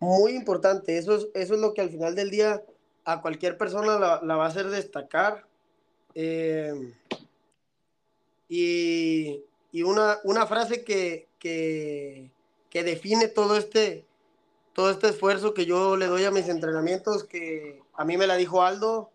Muy 0.00 0.32
importante. 0.32 0.98
Eso 0.98 1.14
es, 1.14 1.28
eso 1.32 1.54
es 1.54 1.60
lo 1.60 1.74
que 1.74 1.82
al 1.82 1.90
final 1.90 2.16
del 2.16 2.30
día 2.30 2.60
a 3.06 3.22
cualquier 3.22 3.56
persona 3.56 3.98
la, 3.98 4.20
la 4.22 4.36
va 4.36 4.44
a 4.44 4.48
hacer 4.48 4.68
destacar. 4.68 5.46
Eh, 6.14 6.92
y, 8.48 9.44
y 9.70 9.82
una, 9.82 10.18
una, 10.24 10.46
frase 10.46 10.84
que, 10.84 11.28
que, 11.38 12.30
que, 12.68 12.82
define 12.82 13.28
todo 13.28 13.56
este, 13.56 14.04
todo 14.72 14.90
este 14.90 15.08
esfuerzo 15.08 15.54
que 15.54 15.66
yo 15.66 15.96
le 15.96 16.06
doy 16.06 16.24
a 16.24 16.32
mis 16.32 16.48
entrenamientos, 16.48 17.24
que 17.24 17.80
a 17.94 18.04
mí 18.04 18.16
me 18.16 18.26
la 18.26 18.36
dijo 18.36 18.62
Aldo 18.62 19.10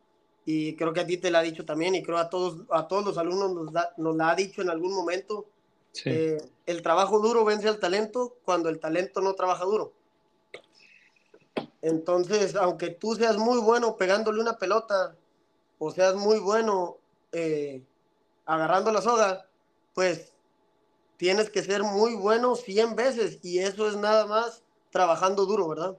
y 0.45 0.75
creo 0.77 0.93
que 0.93 1.01
a 1.01 1.07
ti 1.07 1.17
te 1.17 1.29
la 1.29 1.39
ha 1.39 1.43
dicho 1.43 1.65
también 1.65 1.93
y 1.93 2.01
creo 2.01 2.17
a 2.17 2.29
todos, 2.29 2.61
a 2.71 2.87
todos 2.87 3.03
los 3.03 3.17
alumnos 3.17 3.53
nos, 3.53 3.73
da, 3.73 3.93
nos 3.97 4.15
la 4.15 4.31
ha 4.31 4.35
dicho 4.35 4.61
en 4.61 4.69
algún 4.69 4.93
momento. 4.93 5.47
Sí. 5.91 6.09
Eh, 6.09 6.37
el 6.65 6.81
trabajo 6.81 7.19
duro 7.19 7.43
vence 7.43 7.67
al 7.67 7.79
talento 7.79 8.37
cuando 8.45 8.69
el 8.69 8.79
talento 8.79 9.19
no 9.19 9.33
trabaja 9.33 9.65
duro. 9.65 9.91
Entonces, 11.81 12.55
aunque 12.55 12.89
tú 12.89 13.15
seas 13.15 13.37
muy 13.37 13.59
bueno 13.59 13.97
pegándole 13.97 14.41
una 14.41 14.57
pelota 14.57 15.15
o 15.79 15.91
seas 15.91 16.15
muy 16.15 16.39
bueno 16.39 16.97
eh, 17.31 17.81
agarrando 18.45 18.91
la 18.91 19.01
soga, 19.01 19.45
pues 19.93 20.31
tienes 21.17 21.49
que 21.49 21.63
ser 21.63 21.83
muy 21.83 22.15
bueno 22.15 22.55
100 22.55 22.95
veces 22.95 23.39
y 23.41 23.59
eso 23.59 23.87
es 23.87 23.95
nada 23.95 24.25
más 24.25 24.63
trabajando 24.91 25.45
duro, 25.45 25.69
¿verdad? 25.69 25.97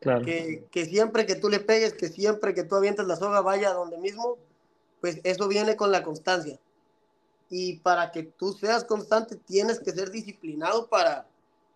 Claro. 0.00 0.24
Que, 0.24 0.66
que, 0.70 0.84
siempre 0.84 1.26
que 1.26 1.34
tú 1.34 1.48
le 1.48 1.58
pegues, 1.58 1.94
que 1.94 2.08
siempre 2.08 2.54
que 2.54 2.62
tú 2.62 2.76
avientes 2.76 3.06
la 3.06 3.16
soga 3.16 3.40
vaya 3.40 3.70
a 3.70 3.74
donde 3.74 3.98
mismo, 3.98 4.36
pues 5.00 5.20
eso 5.24 5.48
viene 5.48 5.76
con 5.76 5.90
la 5.90 6.04
constancia. 6.04 6.58
Y 7.50 7.78
para 7.78 8.12
que 8.12 8.22
tú 8.22 8.52
seas 8.52 8.84
constante 8.84 9.36
tienes 9.36 9.80
que 9.80 9.90
ser 9.90 10.10
disciplinado 10.10 10.86
para, 10.88 11.26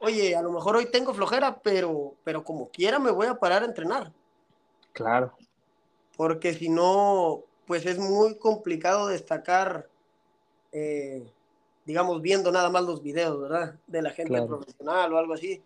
oye, 0.02 0.36
a 0.36 0.42
lo 0.42 0.52
mejor 0.52 0.76
hoy 0.76 0.86
tengo 0.86 1.14
flojera, 1.14 1.60
pero, 1.62 2.14
pero 2.24 2.44
como 2.44 2.68
quiera 2.68 2.98
me 2.98 3.10
voy 3.10 3.26
a 3.26 3.34
parar 3.34 3.62
a 3.62 3.66
entrenar. 3.66 4.12
Claro. 4.92 5.32
Porque 6.16 6.52
si 6.54 6.68
no, 6.68 7.42
pues 7.66 7.86
es 7.86 7.98
muy 7.98 8.36
complicado 8.36 9.06
destacar, 9.06 9.88
eh, 10.72 11.24
digamos, 11.86 12.20
viendo 12.20 12.52
nada 12.52 12.68
más 12.68 12.84
los 12.84 13.02
videos, 13.02 13.40
¿verdad? 13.40 13.76
De 13.86 14.02
la 14.02 14.10
gente 14.10 14.32
claro. 14.32 14.48
profesional 14.48 15.12
o 15.12 15.18
algo 15.18 15.34
así. 15.34 15.62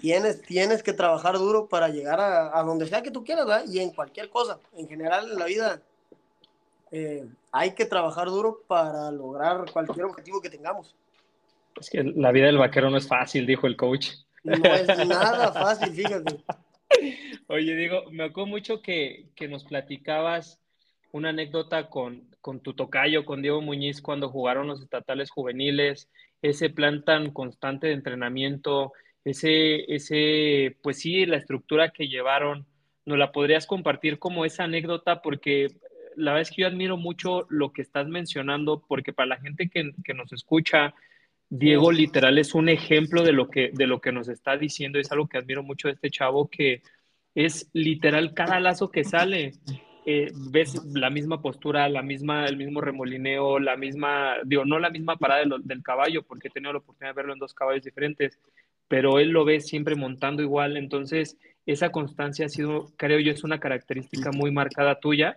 Tienes, 0.00 0.42
tienes 0.42 0.82
que 0.82 0.92
trabajar 0.92 1.38
duro 1.38 1.68
para 1.68 1.88
llegar 1.88 2.18
a, 2.20 2.58
a, 2.58 2.62
donde 2.62 2.86
sea 2.86 3.02
que 3.02 3.10
tú 3.10 3.22
quieras, 3.22 3.46
¿verdad? 3.46 3.64
Y 3.66 3.78
en 3.80 3.90
cualquier 3.90 4.28
cosa, 4.30 4.58
en 4.72 4.88
general 4.88 5.30
en 5.30 5.38
la 5.38 5.44
vida, 5.44 5.82
eh, 6.90 7.28
hay 7.52 7.74
que 7.74 7.84
trabajar 7.84 8.28
duro 8.28 8.60
para 8.66 9.10
lograr 9.10 9.70
cualquier 9.72 10.06
objetivo 10.06 10.40
que 10.40 10.50
tengamos. 10.50 10.94
Es 11.80 11.90
que 11.90 12.02
la 12.02 12.32
vida 12.32 12.46
del 12.46 12.58
vaquero 12.58 12.90
no 12.90 12.96
es 12.96 13.08
fácil, 13.08 13.46
dijo 13.46 13.66
el 13.66 13.76
coach. 13.76 14.10
No 14.42 14.54
es 14.54 14.86
nada 15.06 15.52
fácil, 15.52 15.92
fíjate. 15.92 16.36
Oye, 17.48 17.74
digo, 17.74 18.04
me 18.10 18.24
acuerdo 18.24 18.46
mucho 18.46 18.82
que, 18.82 19.30
que 19.34 19.48
nos 19.48 19.64
platicabas 19.64 20.60
una 21.12 21.30
anécdota 21.30 21.88
con, 21.88 22.28
con 22.40 22.60
tu 22.60 22.74
tocayo, 22.74 23.24
con 23.24 23.40
Diego 23.40 23.60
Muñiz, 23.60 24.02
cuando 24.02 24.28
jugaron 24.28 24.66
los 24.66 24.82
estatales 24.82 25.30
juveniles, 25.30 26.10
ese 26.42 26.70
plan 26.70 27.04
tan 27.04 27.30
constante 27.30 27.86
de 27.86 27.92
entrenamiento, 27.94 28.92
ese, 29.24 29.92
ese, 29.94 30.76
pues 30.82 30.98
sí, 30.98 31.24
la 31.24 31.36
estructura 31.36 31.90
que 31.90 32.08
llevaron, 32.08 32.66
¿nos 33.06 33.16
la 33.16 33.32
podrías 33.32 33.66
compartir 33.66 34.18
como 34.18 34.44
esa 34.44 34.64
anécdota? 34.64 35.22
Porque 35.22 35.68
la 36.16 36.32
verdad 36.32 36.42
es 36.42 36.50
que 36.50 36.62
yo 36.62 36.68
admiro 36.68 36.96
mucho 36.96 37.46
lo 37.48 37.72
que 37.72 37.82
estás 37.82 38.08
mencionando, 38.08 38.84
porque 38.86 39.12
para 39.12 39.28
la 39.28 39.40
gente 39.40 39.68
que, 39.68 39.92
que 40.04 40.14
nos 40.14 40.32
escucha, 40.32 40.94
Diego 41.48 41.92
literal 41.92 42.38
es 42.38 42.54
un 42.54 42.68
ejemplo 42.68 43.22
de 43.22 43.32
lo 43.32 43.48
que, 43.48 43.70
de 43.72 43.86
lo 43.86 44.00
que 44.00 44.12
nos 44.12 44.28
está 44.28 44.56
diciendo, 44.56 44.98
es 44.98 45.12
algo 45.12 45.28
que 45.28 45.38
admiro 45.38 45.62
mucho 45.62 45.88
de 45.88 45.94
este 45.94 46.10
chavo, 46.10 46.48
que 46.48 46.82
es 47.34 47.70
literal 47.72 48.34
cada 48.34 48.60
lazo 48.60 48.90
que 48.90 49.04
sale. 49.04 49.52
Eh, 50.06 50.30
ves 50.50 50.74
la 50.94 51.08
misma 51.08 51.40
postura, 51.40 51.88
la 51.88 52.02
misma, 52.02 52.46
el 52.46 52.56
mismo 52.56 52.80
remolineo, 52.80 53.58
la 53.58 53.76
misma, 53.76 54.36
digo, 54.44 54.64
no 54.64 54.78
la 54.78 54.90
misma 54.90 55.16
parada 55.16 55.40
de 55.40 55.46
lo, 55.46 55.58
del 55.58 55.82
caballo, 55.82 56.22
porque 56.22 56.48
he 56.48 56.50
tenido 56.50 56.72
la 56.72 56.80
oportunidad 56.80 57.14
de 57.14 57.16
verlo 57.16 57.32
en 57.32 57.38
dos 57.38 57.54
caballos 57.54 57.84
diferentes, 57.84 58.38
pero 58.86 59.18
él 59.18 59.30
lo 59.30 59.44
ve 59.46 59.60
siempre 59.60 59.94
montando 59.94 60.42
igual, 60.42 60.76
entonces 60.76 61.38
esa 61.64 61.90
constancia 61.90 62.46
ha 62.46 62.50
sido, 62.50 62.92
creo 62.96 63.18
yo, 63.18 63.32
es 63.32 63.44
una 63.44 63.60
característica 63.60 64.30
muy 64.30 64.50
marcada 64.50 65.00
tuya 65.00 65.36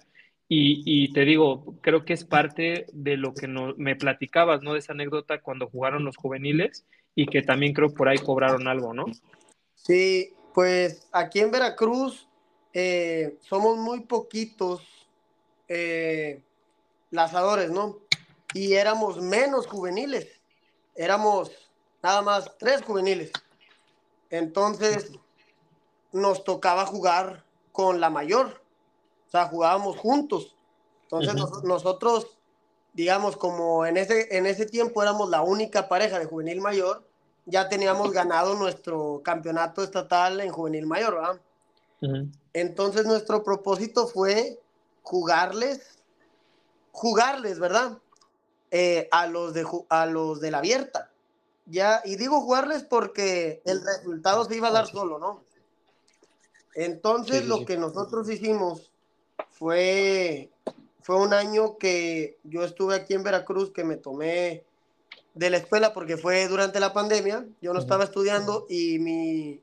y, 0.50 1.12
te 1.12 1.26
digo, 1.26 1.76
creo 1.82 2.06
que 2.06 2.14
es 2.14 2.24
parte 2.24 2.86
de 2.94 3.18
lo 3.18 3.34
que 3.34 3.48
no, 3.48 3.74
me 3.76 3.98
platicabas, 3.98 4.62
¿no? 4.62 4.74
De 4.74 4.80
esa 4.80 4.94
anécdota 4.94 5.42
cuando 5.42 5.68
jugaron 5.68 6.06
los 6.06 6.16
juveniles 6.16 6.86
y 7.16 7.26
que 7.26 7.42
también 7.42 7.74
creo 7.74 7.94
por 7.94 8.08
ahí 8.08 8.18
cobraron 8.18 8.68
algo, 8.68 8.94
¿no? 8.94 9.06
Sí, 9.76 10.34
pues 10.54 11.08
aquí 11.12 11.42
en 11.42 11.52
Veracruz 11.52 12.30
eh, 12.74 13.38
somos 13.42 13.78
muy 13.78 14.02
poquitos 14.02 14.82
eh, 15.68 16.42
lazadores, 17.12 17.70
¿no? 17.70 17.98
Y 18.54 18.74
éramos 18.74 19.22
menos 19.22 19.68
juveniles, 19.68 20.40
éramos 20.96 21.52
nada 22.02 22.22
más 22.22 22.58
tres 22.58 22.82
juveniles. 22.84 23.34
Entonces 24.30 25.12
nos 26.14 26.46
tocaba 26.46 26.86
jugar 26.86 27.44
con 27.74 28.00
la 28.00 28.10
mayor 28.10 28.67
o 29.28 29.30
sea, 29.30 29.48
jugábamos 29.48 29.98
juntos. 29.98 30.56
Entonces 31.04 31.34
uh 31.34 31.38
-huh. 31.38 31.50
nos, 31.50 31.64
nosotros, 31.64 32.38
digamos, 32.94 33.38
como 33.38 33.86
en 33.86 33.98
ese, 33.98 34.36
en 34.38 34.46
ese 34.46 34.66
tiempo 34.66 35.02
éramos 35.04 35.30
la 35.30 35.42
única 35.42 35.88
pareja 35.90 36.20
de 36.20 36.26
juvenil 36.26 36.62
mayor, 36.62 37.06
ya 37.46 37.70
teníamos 37.70 38.12
ganado 38.12 38.56
nuestro 38.56 39.22
campeonato 39.24 39.84
estatal 39.84 40.40
en 40.42 40.52
juvenil 40.52 40.86
mayor, 40.86 41.16
¿verdad? 41.16 41.42
Uh 42.02 42.06
-huh. 42.06 42.32
Entonces 42.54 43.06
nuestro 43.06 43.44
propósito 43.44 44.08
fue 44.08 44.60
jugarles, 45.04 46.00
jugarles, 46.92 47.60
¿verdad? 47.60 47.98
Eh, 48.72 49.08
a, 49.12 49.28
los 49.28 49.54
de, 49.54 49.66
a 49.90 50.06
los 50.06 50.42
de 50.42 50.52
la 50.52 50.58
abierta. 50.58 51.12
Ya, 51.66 52.02
y 52.04 52.16
digo 52.16 52.42
jugarles 52.42 52.84
porque 52.84 53.62
el 53.66 53.84
resultado 53.84 54.46
se 54.46 54.56
iba 54.56 54.70
a 54.70 54.72
dar 54.72 54.88
solo, 54.88 55.20
¿no? 55.20 55.44
Entonces 56.76 57.38
sí, 57.38 57.42
sí, 57.44 57.48
lo 57.48 57.66
que 57.66 57.78
nosotros 57.78 58.30
hicimos 58.30 58.92
fue, 59.58 60.52
fue 61.02 61.18
un 61.18 61.34
año 61.34 61.78
que 61.78 62.38
yo 62.44 62.64
estuve 62.64 62.96
aquí 62.96 63.14
en 63.14 63.24
Veracruz, 63.24 63.72
que 63.72 63.84
me 63.84 63.98
tomé 63.98 64.64
de 65.34 65.50
la 65.50 65.58
escuela 65.58 65.94
porque 65.94 66.18
fue 66.18 66.48
durante 66.48 66.80
la 66.80 66.94
pandemia, 66.94 67.46
yo 67.62 67.74
no 67.74 67.80
estaba 67.80 68.04
estudiando 68.04 68.66
y 68.70 69.00
mi, 69.00 69.62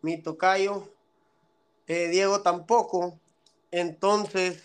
mi 0.00 0.18
tocayo, 0.18 0.88
eh, 1.88 2.08
Diego 2.08 2.42
tampoco, 2.42 3.18
entonces 3.70 4.62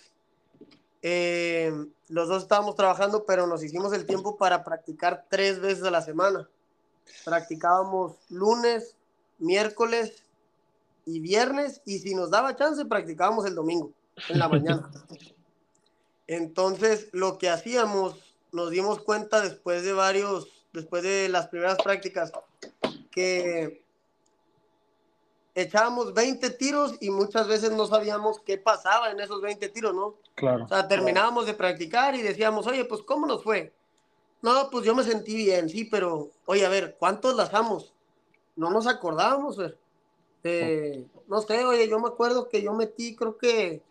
eh, 1.02 1.72
los 2.08 2.28
dos 2.28 2.44
estábamos 2.44 2.76
trabajando, 2.76 3.26
pero 3.26 3.48
nos 3.48 3.64
hicimos 3.64 3.94
el 3.94 4.06
tiempo 4.06 4.38
para 4.38 4.64
practicar 4.64 5.26
tres 5.30 5.60
veces 5.60 5.84
a 5.84 5.92
la 5.92 6.02
semana. 6.02 6.48
Practicábamos 7.26 8.18
lunes, 8.30 8.96
miércoles 9.40 10.24
y 11.06 11.20
viernes, 11.20 11.82
y 11.86 12.00
si 12.00 12.14
nos 12.14 12.30
daba 12.30 12.56
chance, 12.56 12.86
practicábamos 12.86 13.46
el 13.46 13.56
domingo 13.56 13.92
en 14.30 14.40
la 14.40 14.48
mañana. 14.50 14.90
Entonces, 16.28 17.10
lo 17.14 17.38
que 17.38 17.50
hacíamos 17.50 18.16
nos 18.52 18.72
dimos 18.72 19.00
cuenta 19.00 19.42
después 19.42 19.84
de 19.84 19.94
varios, 19.94 20.48
después 20.74 21.04
de 21.04 21.30
las 21.30 21.48
primeras 21.48 21.78
prácticas, 21.78 22.32
que 23.12 23.84
echábamos 25.56 26.14
20 26.14 26.50
tiros 26.52 26.96
y 27.00 27.10
muchas 27.10 27.48
veces 27.48 27.72
no 27.72 27.88
sabíamos 27.88 28.40
qué 28.42 28.58
pasaba 28.58 29.10
en 29.10 29.20
esos 29.20 29.42
20 29.42 29.70
tiros, 29.70 29.94
¿no? 29.94 30.16
Claro. 30.36 30.66
O 30.66 30.68
sea, 30.68 30.88
terminábamos 30.88 31.46
de 31.46 31.54
practicar 31.54 32.14
y 32.16 32.22
decíamos, 32.22 32.68
oye, 32.68 32.86
pues, 32.86 33.02
¿cómo 33.02 33.26
nos 33.26 33.44
fue? 33.44 33.74
No, 34.42 34.70
pues 34.70 34.86
yo 34.86 34.94
me 34.94 35.04
sentí 35.04 35.36
bien, 35.36 35.68
sí, 35.68 35.86
pero, 35.86 36.30
oye, 36.46 36.66
a 36.66 36.70
ver, 36.70 36.96
¿cuántos 37.00 37.36
lanzamos? 37.36 37.94
No 38.56 38.70
nos 38.70 38.86
acordábamos, 38.86 39.58
eh, 40.44 41.06
no 41.28 41.42
sé, 41.42 41.66
oye, 41.66 41.90
yo 41.90 42.00
me 42.00 42.08
acuerdo 42.08 42.48
que 42.48 42.62
yo 42.62 42.74
metí, 42.74 43.16
creo 43.16 43.38
que 43.38 43.82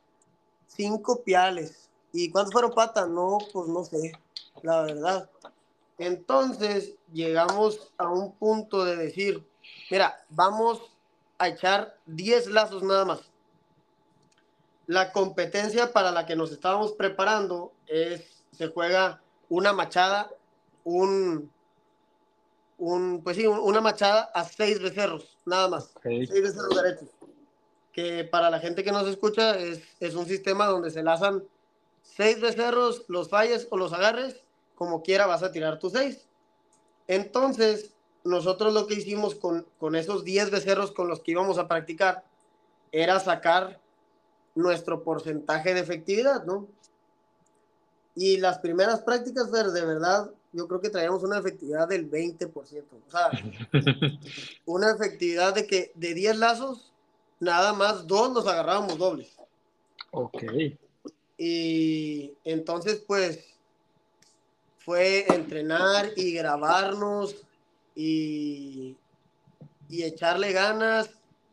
cinco 0.66 1.22
piales. 1.22 1.88
¿Y 2.12 2.30
cuántos 2.30 2.52
fueron 2.52 2.72
patas? 2.72 3.08
No, 3.08 3.38
pues 3.52 3.68
no 3.68 3.84
sé, 3.84 4.12
la 4.62 4.82
verdad. 4.82 5.30
Entonces 5.98 6.94
llegamos 7.12 7.92
a 7.98 8.08
un 8.08 8.32
punto 8.32 8.84
de 8.84 8.96
decir, 8.96 9.44
mira, 9.90 10.24
vamos 10.28 10.80
a 11.38 11.48
echar 11.48 11.96
10 12.06 12.48
lazos 12.48 12.82
nada 12.82 13.04
más. 13.04 13.20
La 14.86 15.12
competencia 15.12 15.92
para 15.92 16.12
la 16.12 16.26
que 16.26 16.36
nos 16.36 16.52
estábamos 16.52 16.92
preparando 16.92 17.72
es, 17.86 18.44
se 18.52 18.68
juega 18.68 19.20
una 19.48 19.72
machada, 19.72 20.30
un, 20.84 21.50
un 22.78 23.22
pues 23.22 23.36
sí, 23.36 23.46
una 23.46 23.80
machada 23.80 24.30
a 24.34 24.44
seis 24.44 24.80
becerros, 24.80 25.38
nada 25.44 25.68
más. 25.68 25.92
Seis 26.02 26.30
becerros 26.30 26.82
derechos. 26.82 27.08
Que 27.96 28.22
para 28.22 28.50
la 28.50 28.60
gente 28.60 28.84
que 28.84 28.92
nos 28.92 29.08
escucha 29.08 29.58
es, 29.58 29.82
es 29.98 30.14
un 30.14 30.26
sistema 30.26 30.66
donde 30.66 30.92
se 30.92 31.02
lazan 31.02 31.42
seis 32.02 32.40
becerros, 32.40 33.04
los 33.08 33.28
falles 33.28 33.66
o 33.70 33.76
los 33.76 33.92
agarres, 33.92 34.44
como 34.76 35.02
quiera 35.02 35.26
vas 35.26 35.42
a 35.42 35.50
tirar 35.50 35.80
tus 35.80 35.94
seis. 35.94 36.28
Entonces, 37.08 37.96
nosotros 38.24 38.74
lo 38.74 38.86
que 38.86 38.94
hicimos 38.94 39.34
con, 39.34 39.66
con 39.78 39.96
esos 39.96 40.24
10 40.24 40.50
becerros 40.50 40.92
con 40.92 41.08
los 41.08 41.20
que 41.20 41.32
íbamos 41.32 41.58
a 41.58 41.68
practicar 41.68 42.24
era 42.92 43.20
sacar 43.20 43.80
nuestro 44.54 45.02
porcentaje 45.02 45.74
de 45.74 45.80
efectividad, 45.80 46.44
¿no? 46.44 46.68
Y 48.14 48.38
las 48.38 48.58
primeras 48.58 49.00
prácticas, 49.02 49.52
de 49.52 49.84
verdad, 49.84 50.30
yo 50.52 50.66
creo 50.66 50.80
que 50.80 50.88
traíamos 50.88 51.22
una 51.22 51.38
efectividad 51.38 51.86
del 51.86 52.10
20%. 52.10 52.50
O 52.54 53.10
sea, 53.10 53.30
una 54.64 54.90
efectividad 54.90 55.54
de 55.54 55.66
que 55.66 55.92
de 55.94 56.14
10 56.14 56.38
lazos, 56.38 56.94
nada 57.40 57.72
más 57.72 58.06
dos 58.06 58.32
nos 58.32 58.46
agarrábamos 58.46 58.98
dobles. 58.98 59.36
Ok. 60.10 60.44
Y 61.38 62.32
entonces, 62.44 63.02
pues, 63.06 63.44
fue 64.78 65.26
entrenar 65.34 66.10
y 66.16 66.32
grabarnos 66.32 67.36
y, 67.94 68.96
y 69.88 70.02
echarle 70.04 70.52
ganas, 70.52 71.10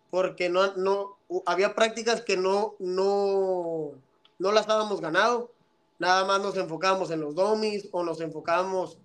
porque 0.09 0.49
no, 0.49 0.75
no, 0.75 1.17
había 1.45 1.75
prácticas 1.75 2.21
que 2.21 2.37
no, 2.37 2.75
no, 2.79 3.91
no 4.39 4.51
las 4.51 4.69
habíamos 4.69 5.01
ganado, 5.01 5.51
nada 5.99 6.25
más 6.25 6.41
nos 6.41 6.55
enfocábamos 6.57 7.11
en 7.11 7.21
los 7.21 7.35
domis 7.35 7.89
o 7.91 8.03
nos 8.03 8.21
enfocábamos 8.21 8.97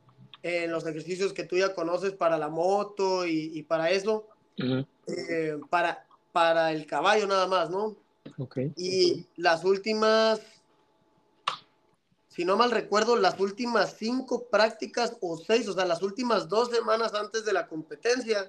en 0.43 0.71
los 0.71 0.87
ejercicios 0.87 1.33
que 1.33 1.45
tú 1.45 1.57
ya 1.57 1.75
conoces 1.75 2.13
para 2.13 2.39
la 2.39 2.49
moto 2.49 3.27
y, 3.27 3.51
y 3.55 3.63
para 3.63 3.91
eso, 3.91 4.27
eh, 4.59 5.59
para, 5.71 6.07
para 6.33 6.73
el 6.73 6.87
caballo 6.87 7.27
nada 7.27 7.47
más, 7.47 7.71
¿no? 7.71 7.97
Okay. 8.39 8.73
Y 8.77 9.27
las 9.37 9.65
últimas 9.65 10.41
si 12.39 12.45
no 12.45 12.57
mal 12.57 12.71
recuerdo, 12.71 13.17
las 13.17 13.41
últimas 13.41 13.97
cinco 13.99 14.45
prácticas 14.45 15.17
o 15.21 15.37
seis, 15.37 15.67
o 15.67 15.73
sea, 15.73 15.85
las 15.85 16.05
últimas 16.05 16.49
dos 16.49 16.71
semanas 16.71 17.13
antes 17.15 17.45
de 17.45 17.53
la 17.53 17.67
competencia, 17.67 18.49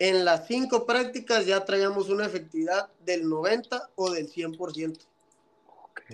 en 0.00 0.24
las 0.24 0.48
cinco 0.48 0.84
prácticas 0.84 1.46
ya 1.46 1.64
traíamos 1.64 2.08
una 2.08 2.26
efectividad 2.26 2.88
del 3.04 3.28
90 3.28 3.90
o 3.94 4.10
del 4.10 4.28
100%. 4.28 4.98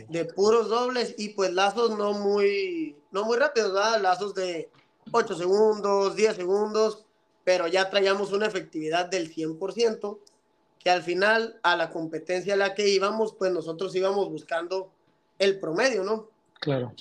De 0.09 0.27
puros 0.27 0.69
dobles 0.69 1.15
y 1.17 1.31
pues 1.31 1.55
lazos 1.55 1.97
no 1.97 2.13
muy, 2.13 2.97
no 3.13 3.25
muy 3.25 3.39
rápidos, 3.39 3.73
¿verdad? 3.73 4.03
Lazos 4.03 4.35
de 4.35 4.69
8 5.11 5.35
segundos, 5.35 6.17
10 6.17 6.37
segundos, 6.37 7.07
pero 7.45 7.67
ya 7.67 7.89
traíamos 7.89 8.31
una 8.31 8.47
efectividad 8.47 9.07
del 9.07 9.35
100%, 9.35 10.19
que 10.83 10.91
al 10.91 11.03
final 11.03 11.61
a 11.63 11.77
la 11.77 11.91
competencia 11.91 12.55
a 12.55 12.57
la 12.57 12.75
que 12.75 12.89
íbamos, 12.89 13.35
pues 13.35 13.53
nosotros 13.53 13.95
íbamos 13.95 14.29
buscando 14.29 14.91
el 15.39 15.61
promedio, 15.61 16.03
¿no? 16.03 16.29
Claro. 16.61 16.93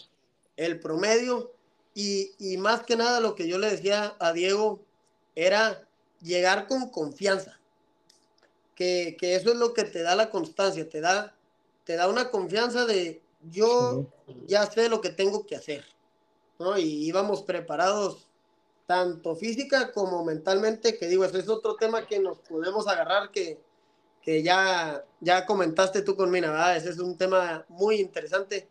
El 0.56 0.80
promedio. 0.80 1.52
Y, 1.94 2.32
y, 2.40 2.58
más 2.58 2.84
que 2.84 2.96
nada 2.96 3.20
lo 3.20 3.36
que 3.36 3.48
yo 3.48 3.58
le 3.58 3.70
decía 3.70 4.16
a 4.20 4.32
Diego 4.32 4.80
era 5.36 5.84
llegar 6.22 6.68
con 6.68 6.90
confianza. 6.90 7.60
Que, 8.76 9.18
que 9.20 9.36
eso 9.36 9.52
es 9.52 9.58
lo 9.58 9.74
que 9.74 9.84
te 9.84 10.02
da 10.02 10.16
la 10.16 10.30
constancia, 10.30 10.88
te 10.88 11.02
da, 11.02 11.36
te 11.84 11.96
da 11.96 12.08
una 12.08 12.30
confianza 12.30 12.86
de 12.86 13.22
yo 13.50 14.08
sí. 14.28 14.34
ya 14.48 14.66
sé 14.68 14.90
lo 14.90 15.02
que 15.02 15.10
tengo 15.10 15.46
que 15.46 15.56
hacer. 15.56 15.84
¿no? 16.60 16.78
Y 16.78 16.84
íbamos 16.84 17.42
preparados 17.42 18.28
tanto 18.86 19.36
física 19.36 19.92
como 19.92 20.24
mentalmente, 20.24 20.98
que 20.98 21.08
digo, 21.08 21.26
ese 21.26 21.40
es 21.40 21.50
otro 21.50 21.76
tema 21.76 22.06
que 22.06 22.20
nos 22.20 22.40
podemos 22.40 22.88
agarrar 22.88 23.32
que, 23.32 23.60
que 24.22 24.44
ya, 24.44 25.04
ya 25.20 25.46
comentaste 25.46 26.02
tú 26.02 26.16
con 26.16 26.30
Mina. 26.30 26.76
Ese 26.76 26.90
es 26.90 27.00
un 27.00 27.18
tema 27.18 27.66
muy 27.70 28.00
interesante 28.00 28.68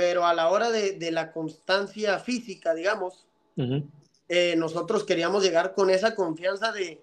pero 0.00 0.24
a 0.24 0.32
la 0.32 0.48
hora 0.48 0.70
de, 0.70 0.92
de 0.92 1.10
la 1.10 1.30
constancia 1.30 2.18
física, 2.20 2.72
digamos, 2.72 3.26
uh 3.58 3.62
-huh. 3.62 3.90
eh, 4.30 4.54
nosotros 4.56 5.04
queríamos 5.04 5.42
llegar 5.42 5.74
con 5.74 5.90
esa 5.90 6.14
confianza 6.14 6.72
de 6.72 7.02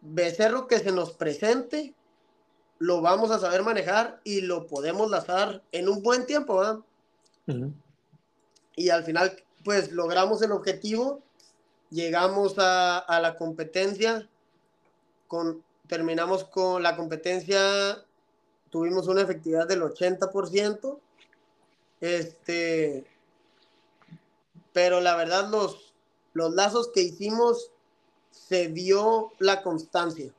becerro 0.00 0.68
que 0.68 0.78
se 0.78 0.92
nos 0.92 1.10
presente, 1.14 1.92
lo 2.78 3.00
vamos 3.00 3.32
a 3.32 3.40
saber 3.40 3.64
manejar 3.64 4.20
y 4.22 4.42
lo 4.42 4.68
podemos 4.68 5.10
lazar 5.10 5.64
en 5.72 5.88
un 5.88 6.04
buen 6.04 6.24
tiempo, 6.24 6.58
¿verdad? 6.58 6.78
Uh 7.48 7.52
-huh. 7.52 7.72
Y 8.76 8.90
al 8.90 9.02
final, 9.02 9.34
pues 9.64 9.90
logramos 9.90 10.40
el 10.42 10.52
objetivo, 10.52 11.20
llegamos 11.90 12.60
a, 12.60 12.98
a 12.98 13.18
la 13.18 13.34
competencia, 13.34 14.28
con, 15.26 15.63
terminamos 15.88 16.44
con 16.44 16.82
la 16.82 16.96
competencia, 16.96 18.04
tuvimos 18.70 19.06
una 19.08 19.22
efectividad 19.22 19.68
del 19.68 19.82
80%, 19.82 20.98
este, 22.00 23.06
pero 24.72 25.00
la 25.00 25.16
verdad 25.16 25.48
los, 25.48 25.94
los 26.32 26.54
lazos 26.54 26.88
que 26.88 27.02
hicimos 27.02 27.70
se 28.30 28.68
vio 28.68 29.32
la 29.38 29.62
constancia. 29.62 30.32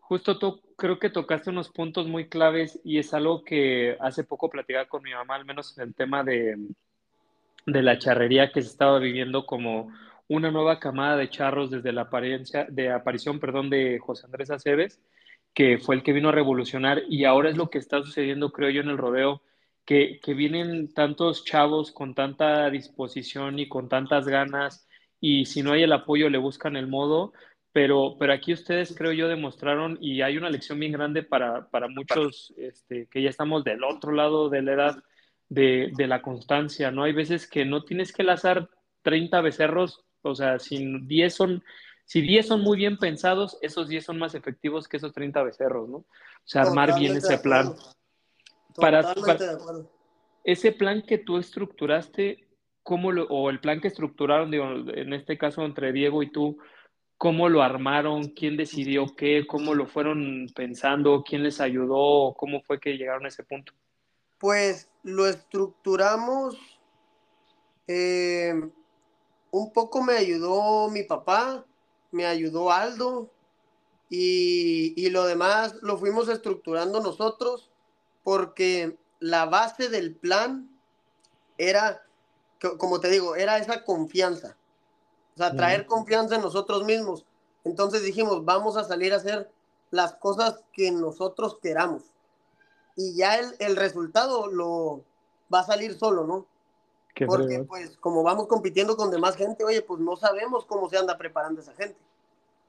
justo 0.00 0.38
tú 0.38 0.60
creo 0.76 0.98
que 0.98 1.08
tocaste 1.08 1.48
unos 1.48 1.70
puntos 1.70 2.06
muy 2.06 2.28
claves 2.28 2.78
y 2.84 2.98
es 2.98 3.14
algo 3.14 3.42
que 3.42 3.96
hace 4.00 4.22
poco 4.22 4.50
platicaba 4.50 4.84
con 4.84 5.02
mi 5.02 5.12
mamá, 5.12 5.36
al 5.36 5.46
menos 5.46 5.76
en 5.78 5.84
el 5.84 5.94
tema 5.94 6.22
de, 6.22 6.56
de 7.64 7.82
la 7.82 7.98
charrería 7.98 8.52
que 8.52 8.60
se 8.60 8.68
estaba 8.68 8.98
viviendo 8.98 9.46
como 9.46 9.90
una 10.28 10.50
nueva 10.50 10.78
camada 10.78 11.16
de 11.16 11.30
charros 11.30 11.70
desde 11.70 11.92
la 11.92 12.02
apariencia, 12.02 12.66
de 12.68 12.90
aparición 12.90 13.40
perdón, 13.40 13.70
de 13.70 13.98
José 13.98 14.26
Andrés 14.26 14.50
Aceves, 14.50 15.00
que 15.54 15.78
fue 15.78 15.94
el 15.94 16.02
que 16.02 16.12
vino 16.12 16.28
a 16.28 16.32
revolucionar 16.32 17.02
y 17.08 17.24
ahora 17.24 17.48
es 17.48 17.56
lo 17.56 17.70
que 17.70 17.78
está 17.78 18.02
sucediendo, 18.02 18.52
creo 18.52 18.68
yo, 18.68 18.82
en 18.82 18.90
el 18.90 18.98
rodeo, 18.98 19.40
que, 19.86 20.20
que 20.22 20.34
vienen 20.34 20.92
tantos 20.92 21.46
chavos 21.46 21.92
con 21.92 22.14
tanta 22.14 22.68
disposición 22.68 23.58
y 23.58 23.68
con 23.68 23.88
tantas 23.88 24.26
ganas 24.26 24.86
y 25.26 25.46
si 25.46 25.62
no 25.62 25.72
hay 25.72 25.82
el 25.82 25.92
apoyo 25.94 26.28
le 26.28 26.36
buscan 26.36 26.76
el 26.76 26.86
modo, 26.86 27.32
pero, 27.72 28.16
pero 28.18 28.34
aquí 28.34 28.52
ustedes 28.52 28.94
creo 28.94 29.10
yo 29.12 29.26
demostraron 29.26 29.96
y 29.98 30.20
hay 30.20 30.36
una 30.36 30.50
lección 30.50 30.78
bien 30.78 30.92
grande 30.92 31.22
para, 31.22 31.66
para 31.70 31.88
muchos 31.88 32.52
este, 32.58 33.06
que 33.06 33.22
ya 33.22 33.30
estamos 33.30 33.64
del 33.64 33.84
otro 33.84 34.12
lado 34.12 34.50
de 34.50 34.60
la 34.60 34.72
edad 34.74 34.96
de, 35.48 35.90
de, 35.96 36.06
la 36.08 36.20
constancia, 36.20 36.90
¿no? 36.90 37.04
Hay 37.04 37.14
veces 37.14 37.48
que 37.48 37.64
no 37.64 37.84
tienes 37.84 38.12
que 38.12 38.22
lazar 38.22 38.68
30 39.00 39.40
becerros, 39.40 40.04
o 40.20 40.34
sea, 40.34 40.58
si 40.58 40.98
10 41.06 41.34
son, 41.34 41.64
si 42.04 42.20
10 42.20 42.46
son 42.46 42.60
muy 42.60 42.76
bien 42.76 42.98
pensados, 42.98 43.56
esos 43.62 43.88
10 43.88 44.04
son 44.04 44.18
más 44.18 44.34
efectivos 44.34 44.88
que 44.88 44.98
esos 44.98 45.14
30 45.14 45.42
becerros, 45.42 45.88
¿no? 45.88 45.96
O 45.96 46.06
sea, 46.44 46.62
armar 46.62 46.98
bien 46.98 47.16
ese 47.16 47.38
plan. 47.38 47.74
Para, 48.76 49.14
para, 49.14 49.38
ese 50.44 50.72
plan 50.72 51.00
que 51.00 51.16
tú 51.16 51.38
estructuraste, 51.38 52.44
cómo 52.84 53.10
lo, 53.10 53.24
o 53.24 53.50
el 53.50 53.60
plan 53.60 53.80
que 53.80 53.88
estructuraron, 53.88 54.50
digo, 54.50 54.66
en 54.66 55.12
este 55.14 55.36
caso 55.36 55.64
entre 55.64 55.92
Diego 55.92 56.22
y 56.22 56.30
tú, 56.30 56.58
cómo 57.16 57.48
lo 57.48 57.62
armaron, 57.62 58.28
quién 58.28 58.56
decidió 58.56 59.06
qué, 59.16 59.46
cómo 59.46 59.74
lo 59.74 59.86
fueron 59.86 60.46
pensando, 60.54 61.24
quién 61.26 61.42
les 61.42 61.60
ayudó, 61.60 62.34
cómo 62.34 62.60
fue 62.60 62.78
que 62.78 62.98
llegaron 62.98 63.24
a 63.24 63.28
ese 63.28 63.42
punto. 63.42 63.72
Pues 64.38 64.90
lo 65.02 65.26
estructuramos, 65.26 66.58
eh, 67.88 68.52
un 69.50 69.72
poco 69.72 70.02
me 70.02 70.12
ayudó 70.14 70.90
mi 70.90 71.04
papá, 71.04 71.64
me 72.12 72.26
ayudó 72.26 72.70
Aldo 72.70 73.30
y, 74.10 74.92
y 74.94 75.08
lo 75.08 75.24
demás 75.24 75.76
lo 75.80 75.96
fuimos 75.96 76.28
estructurando 76.28 77.00
nosotros 77.00 77.70
porque 78.22 78.98
la 79.20 79.46
base 79.46 79.88
del 79.88 80.14
plan 80.14 80.68
era 81.56 82.04
como 82.78 83.00
te 83.00 83.08
digo, 83.10 83.36
era 83.36 83.58
esa 83.58 83.84
confianza. 83.84 84.56
O 85.34 85.38
sea, 85.38 85.54
traer 85.54 85.86
confianza 85.86 86.36
en 86.36 86.42
nosotros 86.42 86.84
mismos. 86.84 87.24
Entonces 87.64 88.02
dijimos, 88.02 88.44
vamos 88.44 88.76
a 88.76 88.84
salir 88.84 89.12
a 89.12 89.16
hacer 89.16 89.50
las 89.90 90.14
cosas 90.14 90.62
que 90.72 90.90
nosotros 90.90 91.58
queramos. 91.60 92.02
Y 92.96 93.16
ya 93.16 93.36
el, 93.38 93.54
el 93.58 93.76
resultado 93.76 94.46
lo 94.46 95.02
va 95.52 95.60
a 95.60 95.66
salir 95.66 95.98
solo, 95.98 96.24
¿no? 96.24 96.46
Porque 97.26 97.64
pues 97.64 97.96
como 97.98 98.22
vamos 98.22 98.48
compitiendo 98.48 98.96
con 98.96 99.10
demás 99.10 99.36
gente, 99.36 99.64
oye, 99.64 99.82
pues 99.82 100.00
no 100.00 100.16
sabemos 100.16 100.64
cómo 100.66 100.88
se 100.88 100.98
anda 100.98 101.16
preparando 101.16 101.60
esa 101.60 101.72
gente. 101.74 101.96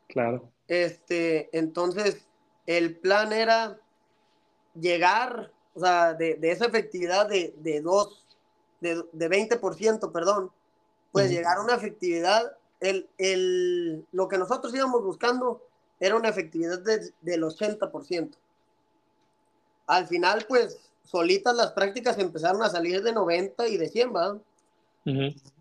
Claro. 0.07 0.47
Este, 0.67 1.49
entonces, 1.57 2.27
el 2.67 2.95
plan 2.95 3.33
era 3.33 3.79
llegar, 4.79 5.51
o 5.73 5.79
sea, 5.79 6.13
de, 6.13 6.35
de 6.35 6.51
esa 6.51 6.65
efectividad 6.65 7.27
de, 7.27 7.55
de 7.57 7.81
dos 7.81 8.24
de, 8.81 9.03
de 9.11 9.29
20%, 9.29 10.11
perdón, 10.11 10.51
pues 11.11 11.29
llegar 11.29 11.57
a 11.57 11.61
una 11.61 11.75
efectividad, 11.75 12.57
el, 12.81 13.09
el, 13.17 14.05
lo 14.11 14.27
que 14.27 14.37
nosotros 14.37 14.73
íbamos 14.75 15.01
buscando 15.01 15.61
era 15.99 16.15
una 16.15 16.29
efectividad 16.29 16.79
de, 16.79 17.11
del 17.21 17.43
80%. 17.43 18.35
Al 19.87 20.07
final, 20.07 20.45
pues, 20.47 20.91
solitas 21.03 21.55
las 21.55 21.71
prácticas 21.71 22.17
empezaron 22.19 22.63
a 22.63 22.69
salir 22.69 23.01
de 23.01 23.13
90 23.13 23.67
y 23.67 23.77
de 23.77 23.87
100, 23.87 24.13
¿verdad? 24.13 24.41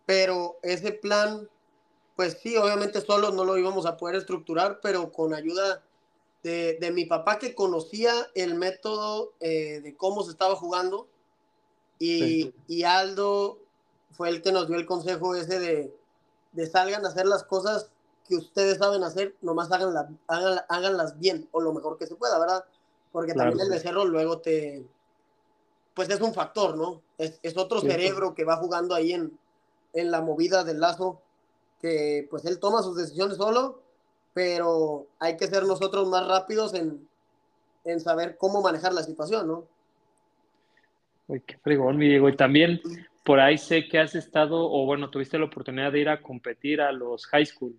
Pero 0.06 0.56
ese 0.62 0.92
plan, 0.92 1.48
pues 2.16 2.38
sí, 2.42 2.56
obviamente 2.56 3.00
solo 3.00 3.30
no 3.30 3.44
lo 3.44 3.58
íbamos 3.58 3.86
a 3.86 3.96
poder 3.96 4.16
estructurar, 4.16 4.80
pero 4.82 5.12
con 5.12 5.34
ayuda 5.34 5.82
de, 6.42 6.78
de 6.80 6.90
mi 6.90 7.04
papá 7.04 7.38
que 7.38 7.54
conocía 7.54 8.12
el 8.34 8.54
método 8.54 9.34
eh, 9.40 9.80
de 9.82 9.96
cómo 9.96 10.22
se 10.24 10.30
estaba 10.30 10.56
jugando, 10.56 11.08
y, 11.98 12.82
Aldo 12.84 13.58
fue 14.12 14.28
el 14.28 14.42
que 14.42 14.52
nos 14.52 14.68
dio 14.68 14.76
el 14.76 14.86
consejo 14.86 15.34
ese 15.34 15.58
de, 15.58 15.94
de, 16.52 16.66
salgan 16.66 17.04
a 17.04 17.08
hacer 17.08 17.26
las 17.26 17.44
cosas 17.44 17.90
que 18.28 18.36
ustedes 18.36 18.78
saben 18.78 19.02
hacer, 19.02 19.34
nomás 19.42 19.70
háganlas, 19.70 20.06
háganlas 20.68 21.18
bien 21.18 21.48
o 21.52 21.60
lo 21.60 21.72
mejor 21.72 21.98
que 21.98 22.06
se 22.06 22.14
pueda, 22.14 22.38
¿verdad? 22.38 22.64
Porque 23.12 23.34
también 23.34 23.60
el 23.60 23.70
becerro 23.70 24.04
luego 24.04 24.38
te, 24.38 24.84
pues 25.94 26.10
es 26.10 26.20
un 26.20 26.34
factor, 26.34 26.76
¿no? 26.76 27.00
Es, 27.18 27.38
es 27.42 27.56
otro 27.56 27.80
cerebro 27.80 28.34
que 28.34 28.44
va 28.44 28.56
jugando 28.56 28.94
ahí 28.94 29.12
en, 29.12 29.38
en 29.92 30.10
la 30.10 30.20
movida 30.20 30.64
del 30.64 30.80
lazo, 30.80 31.20
que 31.80 32.26
pues 32.30 32.44
él 32.44 32.58
toma 32.58 32.82
sus 32.82 32.96
decisiones 32.96 33.36
solo, 33.36 33.80
pero 34.32 35.06
hay 35.18 35.36
que 35.36 35.46
ser 35.46 35.64
nosotros 35.64 36.08
más 36.08 36.26
rápidos 36.26 36.74
en, 36.74 37.08
en 37.84 38.00
saber 38.00 38.36
cómo 38.36 38.60
manejar 38.60 38.92
la 38.92 39.02
situación, 39.02 39.46
¿no? 39.46 39.64
Uy, 41.26 41.40
qué 41.40 41.56
fregón, 41.58 41.96
mi 41.96 42.08
Diego. 42.08 42.28
Y 42.28 42.36
también 42.36 42.80
por 43.24 43.40
ahí 43.40 43.56
sé 43.56 43.88
que 43.88 43.98
has 43.98 44.14
estado, 44.14 44.70
o 44.70 44.84
bueno, 44.84 45.10
tuviste 45.10 45.38
la 45.38 45.46
oportunidad 45.46 45.92
de 45.92 46.00
ir 46.00 46.08
a 46.08 46.20
competir 46.20 46.80
a 46.80 46.92
los 46.92 47.26
high 47.26 47.46
school. 47.46 47.74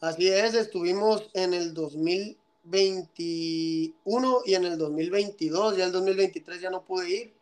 Así 0.00 0.28
es, 0.28 0.54
estuvimos 0.54 1.30
en 1.34 1.54
el 1.54 1.74
2021 1.74 4.42
y 4.44 4.54
en 4.54 4.64
el 4.64 4.78
2022, 4.78 5.76
ya 5.76 5.84
el 5.84 5.92
2023 5.92 6.60
ya 6.60 6.70
no 6.70 6.84
pude 6.84 7.10
ir. 7.10 7.32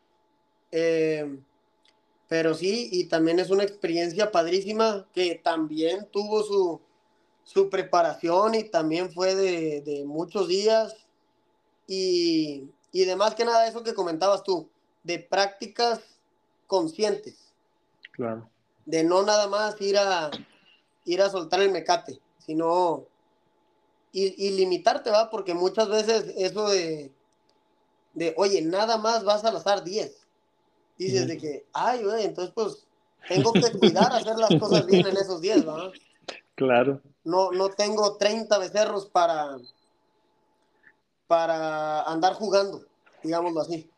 Eh, 0.70 1.38
pero 2.28 2.52
sí, 2.52 2.90
y 2.92 3.04
también 3.04 3.38
es 3.38 3.48
una 3.48 3.62
experiencia 3.62 4.30
padrísima 4.30 5.08
que 5.14 5.36
también 5.36 6.06
tuvo 6.10 6.42
su, 6.42 6.78
su 7.44 7.70
preparación 7.70 8.54
y 8.54 8.64
también 8.64 9.10
fue 9.10 9.34
de, 9.34 9.80
de 9.80 10.04
muchos 10.04 10.48
días. 10.48 10.94
Y, 11.86 12.68
y 12.92 13.04
de 13.04 13.16
más 13.16 13.34
que 13.34 13.44
nada 13.44 13.66
eso 13.66 13.82
que 13.82 13.94
comentabas 13.94 14.42
tú, 14.42 14.68
de 15.02 15.18
prácticas 15.18 16.00
conscientes. 16.66 17.52
Claro. 18.12 18.48
De 18.86 19.04
no 19.04 19.22
nada 19.22 19.46
más 19.48 19.80
ir 19.80 19.98
a, 19.98 20.30
ir 21.04 21.22
a 21.22 21.30
soltar 21.30 21.60
el 21.60 21.70
mecate, 21.70 22.20
sino 22.38 23.06
y, 24.12 24.50
limitarte, 24.50 25.10
¿va? 25.10 25.30
Porque 25.30 25.54
muchas 25.54 25.88
veces 25.88 26.34
eso 26.36 26.68
de, 26.68 27.12
de, 28.14 28.34
oye, 28.36 28.62
nada 28.62 28.96
más 28.96 29.22
vas 29.24 29.44
a 29.44 29.52
lanzar 29.52 29.84
10. 29.84 30.26
Dices 30.96 31.28
de 31.28 31.38
que, 31.38 31.66
ay, 31.72 32.02
güey, 32.02 32.24
entonces 32.24 32.52
pues 32.54 32.84
tengo 33.28 33.52
que 33.52 33.70
cuidar 33.78 34.12
hacer 34.12 34.36
las 34.36 34.58
cosas 34.58 34.86
bien 34.86 35.06
en 35.06 35.16
esos 35.16 35.40
10, 35.40 35.68
¿va? 35.68 35.92
Claro. 36.54 37.00
No, 37.22 37.52
no 37.52 37.68
tengo 37.68 38.16
30 38.16 38.58
becerros 38.58 39.06
para, 39.06 39.58
para 41.28 42.02
andar 42.02 42.32
jugando, 42.32 42.80
digámoslo 43.22 43.60
así. 43.60 43.88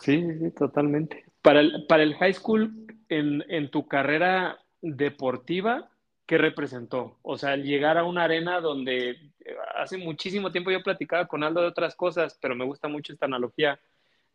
Sí, 0.00 0.24
sí, 0.38 0.50
totalmente. 0.52 1.24
Para 1.42 1.60
el, 1.60 1.86
para 1.86 2.02
el 2.02 2.14
high 2.14 2.32
school, 2.32 2.86
en, 3.10 3.44
en 3.48 3.70
tu 3.70 3.86
carrera 3.86 4.58
deportiva, 4.80 5.90
¿qué 6.24 6.38
representó? 6.38 7.16
O 7.22 7.36
sea, 7.36 7.56
llegar 7.56 7.98
a 7.98 8.04
una 8.04 8.24
arena 8.24 8.60
donde 8.60 9.10
eh, 9.10 9.56
hace 9.76 9.98
muchísimo 9.98 10.52
tiempo 10.52 10.70
yo 10.70 10.82
platicaba 10.82 11.26
con 11.26 11.42
Aldo 11.42 11.62
de 11.62 11.68
otras 11.68 11.94
cosas, 11.94 12.38
pero 12.40 12.54
me 12.54 12.64
gusta 12.64 12.86
mucho 12.86 13.12
esta 13.12 13.26
analogía. 13.26 13.80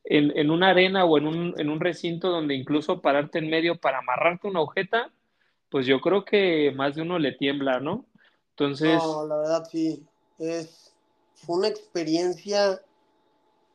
En, 0.03 0.37
en 0.37 0.51
una 0.51 0.69
arena 0.69 1.05
o 1.05 1.17
en 1.17 1.27
un, 1.27 1.53
en 1.57 1.69
un, 1.69 1.79
recinto 1.79 2.29
donde 2.29 2.55
incluso 2.55 2.99
pararte 2.99 3.39
en 3.39 3.49
medio 3.49 3.77
para 3.77 3.99
amarrarte 3.99 4.49
una 4.49 4.59
agujeta, 4.59 5.11
pues 5.69 5.85
yo 5.85 6.01
creo 6.01 6.25
que 6.25 6.73
más 6.75 6.95
de 6.95 7.03
uno 7.03 7.19
le 7.19 7.31
tiembla, 7.31 7.79
¿no? 7.79 8.05
Entonces. 8.49 9.01
No, 9.01 9.25
la 9.25 9.37
verdad 9.37 9.63
sí. 9.71 10.03
Es, 10.39 10.82
fue 11.45 11.57
una 11.57 11.67
experiencia 11.67 12.81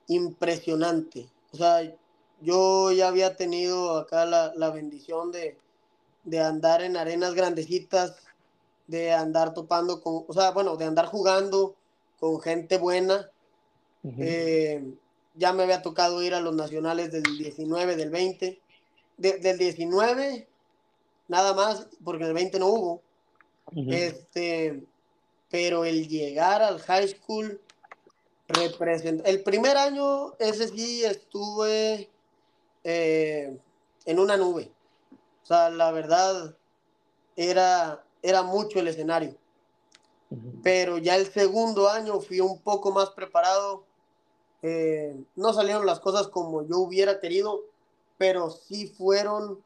impresionante. 0.07 1.29
O 1.53 1.57
sea, 1.57 1.95
yo 2.41 2.93
ya 2.93 3.09
había 3.09 3.37
tenido 3.37 3.99
acá 3.99 4.25
la, 4.25 4.53
la 4.55 4.71
bendición 4.71 5.33
de, 5.33 5.59
de, 6.25 6.41
andar 6.41 6.83
en 6.83 6.97
arenas 6.97 7.35
grandecitas, 7.35 8.17
de 8.87 9.13
andar 9.13 9.55
topando 9.55 10.01
con, 10.01 10.25
o 10.27 10.33
sea, 10.33 10.51
bueno, 10.53 10.77
de 10.77 10.87
andar 10.87 11.07
jugando 11.07 11.75
con 12.19 12.41
gente 12.41 12.79
buena, 12.79 13.31
eh, 14.19 14.83
ya 15.35 15.53
me 15.53 15.65
había 15.65 15.83
tocado 15.83 16.23
ir 16.23 16.35
a 16.35 16.41
los 16.41 16.55
nacionales 16.55 17.13
del 17.13 17.23
19, 17.23 17.97
del 17.97 18.11
20. 18.11 18.61
del 19.19 19.59
19, 19.59 20.49
nada 21.29 21.55
más, 21.55 21.89
porque 22.05 22.25
el 22.25 22.33
20 22.33 22.59
no 22.59 22.69
hubo. 22.69 23.03
Este, 23.75 24.83
pero 25.51 25.85
el 25.85 26.09
llegar 26.09 26.63
al 26.63 26.81
high 26.81 27.09
school 27.09 27.61
representa. 28.49 29.29
El 29.29 29.43
primer 29.43 29.77
año, 29.77 30.35
ese 30.39 30.69
sí 30.69 31.05
estuve 31.05 32.11
eh, 32.85 33.59
en 34.05 34.19
una 34.19 34.37
nube. 34.37 34.71
O 35.43 35.47
sea, 35.47 35.71
la 35.71 35.91
verdad, 35.91 36.55
era, 37.37 38.05
era 38.23 38.43
mucho 38.43 38.81
el 38.81 38.89
escenario. 38.89 39.37
Pero 40.63 40.99
ya 40.99 41.17
el 41.17 41.33
segundo 41.33 41.89
año 41.89 42.21
fui 42.21 42.41
un 42.41 42.61
poco 42.61 42.91
más 42.91 43.11
preparado. 43.11 43.85
Eh, 44.63 45.17
no 45.37 45.53
salieron 45.53 45.87
las 45.87 46.01
cosas 46.01 46.29
como 46.29 46.67
yo 46.67 46.79
hubiera 46.79 47.21
querido, 47.21 47.63
pero 48.19 48.51
sí 48.51 48.89
fueron, 48.89 49.63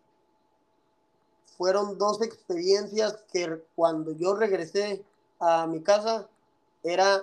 fueron 1.56 1.98
dos 1.98 2.20
experiencias 2.22 3.24
que 3.32 3.64
cuando 3.74 4.12
yo 4.12 4.34
regresé 4.34 5.02
a 5.42 5.66
mi 5.66 5.80
casa 5.80 6.28
era 6.84 7.20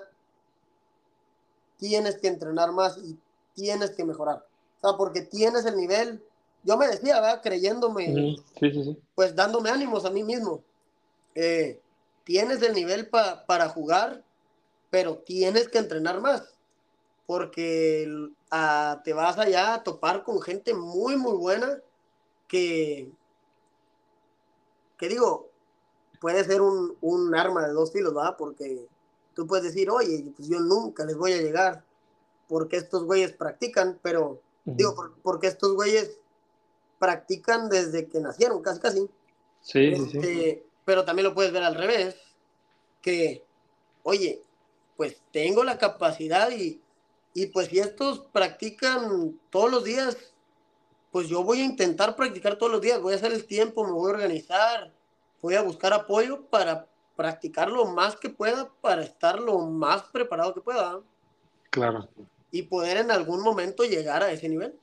tienes 1.77 2.17
que 2.17 2.27
entrenar 2.27 2.73
más 2.73 2.97
y 2.97 3.17
tienes 3.55 3.91
que 3.91 4.03
mejorar. 4.03 4.45
O 4.81 4.89
sea, 4.89 4.97
porque 4.97 5.21
tienes 5.21 5.65
el 5.65 5.77
nivel. 5.77 6.21
Yo 6.63 6.75
me 6.75 6.87
decía, 6.87 7.21
¿verdad? 7.21 7.41
Creyéndome, 7.41 8.35
pues 9.15 9.33
dándome 9.33 9.69
ánimos 9.69 10.03
a 10.03 10.09
mí 10.09 10.23
mismo. 10.23 10.61
Eh, 11.33 11.79
tienes 12.25 12.61
el 12.61 12.73
nivel 12.73 13.07
para 13.07 13.69
jugar, 13.69 14.21
pero 14.89 15.19
tienes 15.19 15.69
que 15.69 15.77
entrenar 15.77 16.19
más. 16.19 16.53
Porque 17.25 18.05
te 19.05 19.13
vas 19.13 19.37
allá 19.37 19.75
a 19.75 19.83
topar 19.83 20.23
con 20.25 20.41
gente 20.41 20.73
muy, 20.73 21.15
muy 21.15 21.37
buena 21.37 21.79
que, 22.49 23.09
que 24.97 25.07
digo, 25.07 25.48
puede 26.19 26.43
ser 26.43 26.61
un, 26.61 26.95
un 27.01 27.35
arma 27.35 27.67
de 27.67 27.73
dos 27.73 27.91
filos, 27.91 28.13
¿verdad? 28.13 28.35
Porque 28.37 28.87
tú 29.33 29.47
puedes 29.47 29.65
decir, 29.65 29.89
oye, 29.89 30.25
pues 30.35 30.47
yo 30.47 30.59
nunca 30.59 31.05
les 31.05 31.17
voy 31.17 31.33
a 31.33 31.41
llegar 31.41 31.83
porque 32.47 32.77
estos 32.77 33.03
güeyes 33.03 33.31
practican, 33.31 33.99
pero 34.01 34.41
digo, 34.65 35.13
porque 35.23 35.47
estos 35.47 35.73
güeyes 35.75 36.17
practican 36.97 37.69
desde 37.69 38.07
que 38.07 38.19
nacieron, 38.19 38.61
casi 38.61 38.79
casi. 38.79 39.09
Sí, 39.61 39.95
sí, 39.95 40.17
este, 40.17 40.65
Pero 40.83 41.05
también 41.05 41.27
lo 41.27 41.35
puedes 41.35 41.53
ver 41.53 41.63
al 41.63 41.75
revés, 41.75 42.15
que, 43.01 43.45
oye, 44.03 44.41
pues 44.97 45.21
tengo 45.31 45.63
la 45.63 45.77
capacidad 45.77 46.49
y, 46.51 46.81
y 47.33 47.47
pues 47.47 47.67
si 47.67 47.79
estos 47.79 48.19
practican 48.31 49.39
todos 49.49 49.71
los 49.71 49.83
días, 49.83 50.17
pues 51.11 51.27
yo 51.27 51.43
voy 51.43 51.61
a 51.61 51.65
intentar 51.65 52.15
practicar 52.15 52.57
todos 52.57 52.71
los 52.71 52.81
días, 52.81 53.01
voy 53.01 53.13
a 53.13 53.17
hacer 53.17 53.31
el 53.31 53.45
tiempo, 53.45 53.85
me 53.85 53.91
voy 53.91 54.09
a 54.11 54.15
organizar, 54.15 54.91
voy 55.41 55.55
a 55.55 55.61
buscar 55.61 55.93
apoyo 55.93 56.41
para 56.49 56.87
practicar 57.15 57.69
lo 57.69 57.85
más 57.85 58.15
que 58.15 58.29
pueda, 58.29 58.69
para 58.81 59.03
estar 59.03 59.39
lo 59.39 59.59
más 59.59 60.03
preparado 60.03 60.53
que 60.53 60.61
pueda. 60.61 60.99
Claro. 61.69 62.07
Y 62.51 62.63
poder 62.63 62.97
en 62.97 63.11
algún 63.11 63.41
momento 63.41 63.83
llegar 63.83 64.23
a 64.23 64.31
ese 64.31 64.49
nivel. 64.49 64.73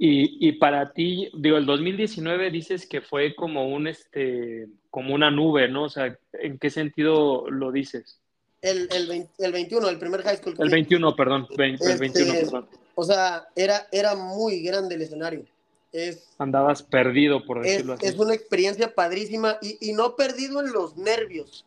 Y, 0.00 0.48
y, 0.48 0.52
para 0.52 0.92
ti, 0.92 1.28
digo, 1.34 1.56
el 1.56 1.66
2019 1.66 2.50
dices 2.50 2.86
que 2.86 3.00
fue 3.00 3.34
como 3.34 3.68
un, 3.68 3.88
este, 3.88 4.68
como 4.90 5.12
una 5.12 5.30
nube, 5.30 5.68
¿no? 5.68 5.84
O 5.84 5.88
sea, 5.88 6.16
¿en 6.34 6.58
qué 6.58 6.70
sentido 6.70 7.50
lo 7.50 7.72
dices? 7.72 8.20
El, 8.62 8.88
el, 8.92 9.28
el 9.38 9.52
21, 9.52 9.88
el 9.88 9.98
primer 9.98 10.22
high 10.22 10.36
school. 10.36 10.54
El 10.58 10.70
21, 10.70 11.16
perdón, 11.16 11.48
el 11.50 11.56
21, 11.56 11.92
este, 11.92 12.44
perdón. 12.44 12.68
O 12.94 13.04
sea, 13.04 13.48
era, 13.54 13.86
era 13.92 14.14
muy 14.14 14.62
grande 14.62 14.94
el 14.94 15.02
escenario. 15.02 15.44
Es, 15.92 16.28
Andabas 16.38 16.82
perdido, 16.82 17.44
por 17.46 17.62
decirlo 17.62 17.94
así. 17.94 18.06
Es 18.06 18.16
una 18.18 18.34
experiencia 18.34 18.94
padrísima 18.94 19.58
y, 19.62 19.78
y 19.80 19.92
no 19.94 20.16
perdido 20.16 20.60
en 20.60 20.72
los 20.72 20.96
nervios, 20.96 21.64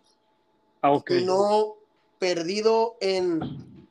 ah, 0.82 1.02
sino 1.08 1.76
perdido 2.20 2.98
en, 3.00 3.88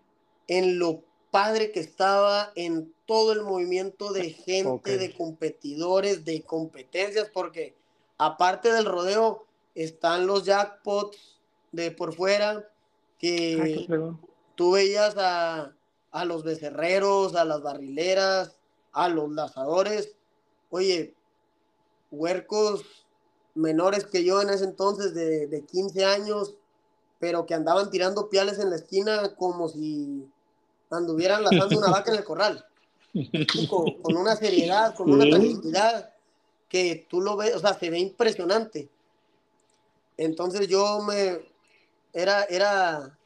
en 0.46 0.78
lo 0.78 1.02
padre 1.30 1.72
que 1.72 1.80
estaba, 1.80 2.52
en 2.54 2.92
todo 3.06 3.32
el 3.32 3.42
movimiento 3.42 4.12
de 4.12 4.30
gente, 4.30 4.98
de 4.98 5.14
competidores, 5.14 6.24
de 6.24 6.42
competencias, 6.42 7.28
porque 7.32 7.74
aparte 8.18 8.72
del 8.72 8.84
rodeo 8.84 9.46
están 9.74 10.26
los 10.26 10.44
jackpots 10.44 11.40
de 11.72 11.90
por 11.90 12.14
fuera, 12.14 12.68
que 13.18 13.88
tú 14.54 14.72
veías 14.72 15.16
a, 15.16 15.74
a 16.10 16.24
los 16.24 16.44
becerreros, 16.44 17.34
a 17.34 17.44
las 17.44 17.62
barrileras, 17.62 18.56
a 18.92 19.08
los 19.08 19.30
lazadores, 19.30 20.16
oye, 20.70 21.14
huercos 22.10 22.84
menores 23.54 24.06
que 24.06 24.24
yo 24.24 24.40
en 24.40 24.50
ese 24.50 24.64
entonces, 24.64 25.14
de, 25.14 25.46
de 25.46 25.64
15 25.64 26.04
años, 26.04 26.54
pero 27.18 27.46
que 27.46 27.54
andaban 27.54 27.90
tirando 27.90 28.28
piales 28.30 28.58
en 28.58 28.70
la 28.70 28.76
esquina 28.76 29.34
como 29.36 29.68
si 29.68 30.26
anduvieran 30.90 31.44
lanzando 31.44 31.78
una 31.78 31.90
vaca 31.90 32.10
en 32.10 32.18
el 32.18 32.24
corral. 32.24 32.66
Con, 33.68 34.16
una 34.16 34.36
seriedad, 34.36 34.94
con 34.94 35.10
una 35.10 35.28
tranquilidad 35.28 36.14
que 36.68 37.06
tú 37.10 37.20
lo 37.20 37.36
ves, 37.36 37.54
o 37.56 37.58
sea, 37.58 37.74
se 37.74 37.90
ve 37.90 37.98
impresionante. 37.98 38.88
Entonces 40.16 40.68
yo 40.68 41.00
me, 41.00 41.40
era, 42.12 42.44
era, 42.44 43.18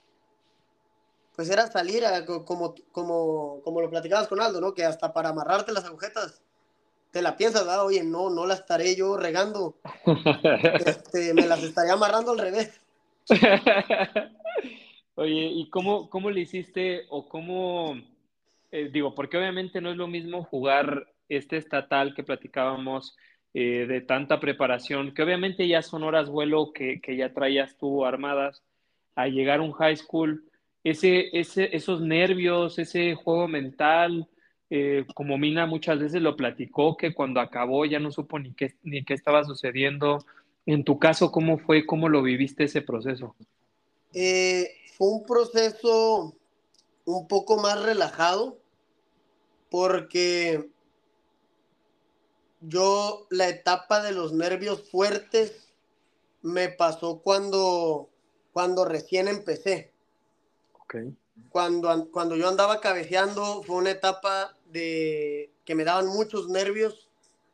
pues 1.36 1.50
era 1.50 1.70
salir 1.70 2.06
a, 2.06 2.24
como, 2.24 2.74
como, 2.92 3.60
como 3.62 3.80
lo 3.80 3.90
platicabas 3.90 4.28
con 4.28 4.40
Aldo, 4.40 4.60
¿no? 4.60 4.74
Que 4.74 4.84
hasta 4.84 5.12
para 5.12 5.30
amarrarte 5.30 5.72
las 5.72 5.84
agujetas 5.84 6.40
te 7.14 7.22
la 7.22 7.36
piensas, 7.36 7.64
¿verdad? 7.64 7.86
Oye, 7.86 8.02
no, 8.02 8.28
no 8.28 8.44
la 8.44 8.54
estaré 8.54 8.96
yo 8.96 9.16
regando. 9.16 9.76
Este, 10.84 11.32
me 11.32 11.46
las 11.46 11.62
estaría 11.62 11.92
amarrando 11.92 12.32
al 12.32 12.38
revés. 12.38 12.80
Oye, 15.14 15.46
¿y 15.46 15.70
cómo, 15.70 16.10
cómo 16.10 16.28
le 16.30 16.40
hiciste 16.40 17.04
o 17.08 17.28
cómo, 17.28 17.96
eh, 18.72 18.90
digo, 18.92 19.14
porque 19.14 19.38
obviamente 19.38 19.80
no 19.80 19.92
es 19.92 19.96
lo 19.96 20.08
mismo 20.08 20.42
jugar 20.42 21.06
este 21.28 21.56
estatal 21.56 22.14
que 22.16 22.24
platicábamos 22.24 23.16
eh, 23.54 23.86
de 23.86 24.00
tanta 24.00 24.40
preparación, 24.40 25.14
que 25.14 25.22
obviamente 25.22 25.68
ya 25.68 25.82
son 25.82 26.02
horas 26.02 26.28
vuelo 26.28 26.72
que, 26.72 27.00
que, 27.00 27.16
ya 27.16 27.32
traías 27.32 27.78
tú 27.78 28.04
armadas, 28.04 28.64
a 29.14 29.28
llegar 29.28 29.60
a 29.60 29.62
un 29.62 29.72
high 29.72 29.96
school, 29.96 30.50
ese, 30.82 31.28
ese, 31.32 31.74
esos 31.76 32.00
nervios, 32.00 32.76
ese 32.80 33.14
juego 33.14 33.46
mental, 33.46 34.28
eh, 34.70 35.04
como 35.14 35.38
Mina 35.38 35.66
muchas 35.66 35.98
veces 35.98 36.22
lo 36.22 36.36
platicó, 36.36 36.96
que 36.96 37.14
cuando 37.14 37.40
acabó 37.40 37.84
ya 37.84 37.98
no 37.98 38.10
supo 38.10 38.38
ni 38.38 38.52
qué, 38.52 38.74
ni 38.82 39.04
qué 39.04 39.14
estaba 39.14 39.44
sucediendo. 39.44 40.24
En 40.66 40.84
tu 40.84 40.98
caso, 40.98 41.30
¿cómo 41.30 41.58
fue? 41.58 41.86
¿Cómo 41.86 42.08
lo 42.08 42.22
viviste 42.22 42.64
ese 42.64 42.80
proceso? 42.80 43.34
Eh, 44.14 44.70
fue 44.96 45.08
un 45.08 45.24
proceso 45.24 46.34
un 47.04 47.28
poco 47.28 47.58
más 47.58 47.82
relajado 47.82 48.58
porque 49.70 50.70
yo 52.60 53.26
la 53.30 53.48
etapa 53.48 54.02
de 54.02 54.12
los 54.12 54.32
nervios 54.32 54.88
fuertes 54.88 55.72
me 56.42 56.68
pasó 56.68 57.20
cuando, 57.20 58.08
cuando 58.52 58.84
recién 58.84 59.28
empecé. 59.28 59.92
Okay. 60.84 61.14
Cuando, 61.50 62.08
cuando 62.10 62.36
yo 62.36 62.48
andaba 62.48 62.80
cabeceando 62.80 63.62
fue 63.62 63.76
una 63.76 63.90
etapa 63.90 64.56
de 64.70 65.50
que 65.64 65.74
me 65.74 65.84
daban 65.84 66.06
muchos 66.06 66.48
nervios 66.48 67.08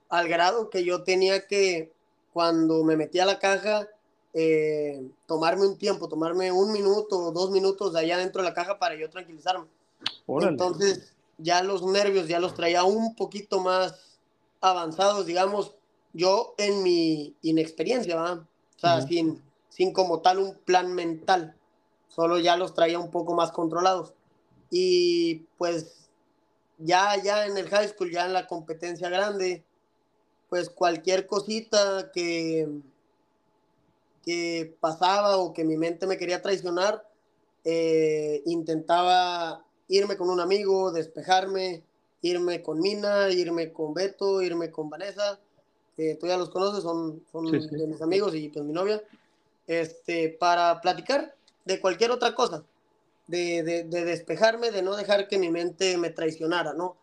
al 0.08 0.28
grado 0.28 0.70
que 0.70 0.84
yo 0.84 1.04
tenía 1.04 1.46
que, 1.46 1.92
cuando 2.32 2.82
me 2.84 2.96
metí 2.96 3.20
a 3.20 3.26
la 3.26 3.38
caja, 3.38 3.88
eh, 4.32 5.08
tomarme 5.26 5.66
un 5.66 5.78
tiempo, 5.78 6.08
tomarme 6.08 6.52
un 6.52 6.72
minuto 6.72 7.18
o 7.18 7.32
dos 7.32 7.50
minutos 7.50 7.92
de 7.92 8.00
allá 8.00 8.18
dentro 8.18 8.42
de 8.42 8.48
la 8.48 8.54
caja 8.54 8.78
para 8.78 8.96
yo 8.96 9.08
tranquilizarme. 9.08 9.66
Entonces, 10.42 11.12
ya 11.38 11.62
los 11.62 11.82
nervios 11.82 12.28
ya 12.28 12.40
los 12.40 12.54
traía 12.54 12.84
un 12.84 13.14
poquito 13.14 13.60
más 13.60 14.18
avanzados, 14.60 15.26
digamos, 15.26 15.74
yo 16.12 16.54
en 16.58 16.82
mi 16.82 17.34
inexperiencia, 17.42 18.16
¿verdad? 18.16 18.38
O 18.76 18.80
sea, 18.80 19.00
sin, 19.02 19.42
sin 19.68 19.92
como 19.92 20.20
tal 20.20 20.38
un 20.38 20.54
plan 20.54 20.92
mental, 20.94 21.54
solo 22.10 22.38
ya 22.38 22.56
los 22.56 22.74
traía 22.74 22.98
un 22.98 23.10
poco 23.10 23.34
más 23.34 23.52
controlados. 23.52 24.12
Y 24.70 25.46
pues 25.58 26.08
ya, 26.78 27.16
ya 27.22 27.46
en 27.46 27.56
el 27.56 27.68
high 27.68 27.88
school, 27.88 28.10
ya 28.10 28.26
en 28.26 28.32
la 28.32 28.46
competencia 28.46 29.08
grande, 29.08 29.64
pues 30.48 30.68
cualquier 30.68 31.26
cosita 31.26 32.10
que, 32.12 32.68
que 34.24 34.76
pasaba 34.80 35.38
o 35.38 35.52
que 35.52 35.64
mi 35.64 35.76
mente 35.76 36.06
me 36.06 36.18
quería 36.18 36.42
traicionar, 36.42 37.08
eh, 37.64 38.42
intentaba 38.46 39.64
irme 39.88 40.16
con 40.16 40.30
un 40.30 40.40
amigo, 40.40 40.92
despejarme, 40.92 41.82
irme 42.22 42.62
con 42.62 42.80
Mina, 42.80 43.30
irme 43.30 43.72
con 43.72 43.94
Beto, 43.94 44.42
irme 44.42 44.70
con 44.70 44.88
Vanessa, 44.88 45.38
que 45.96 46.14
tú 46.14 46.26
ya 46.26 46.36
los 46.36 46.50
conoces, 46.50 46.82
son, 46.82 47.24
son 47.30 47.50
de 47.50 47.86
mis 47.86 48.00
amigos 48.00 48.34
y 48.34 48.48
pues 48.48 48.64
mi 48.64 48.72
novia, 48.72 49.02
este, 49.66 50.30
para 50.30 50.80
platicar 50.80 51.34
de 51.70 51.80
cualquier 51.80 52.10
otra 52.10 52.34
cosa 52.34 52.64
de, 53.28 53.62
de, 53.62 53.84
de, 53.84 54.04
despejarme, 54.04 54.72
de 54.72 54.82
no 54.82 54.96
dejar 54.96 55.28
que 55.28 55.38
mi 55.38 55.50
mente 55.50 55.96
me 55.98 56.10
traicionara, 56.10 56.74
¿no? 56.74 56.96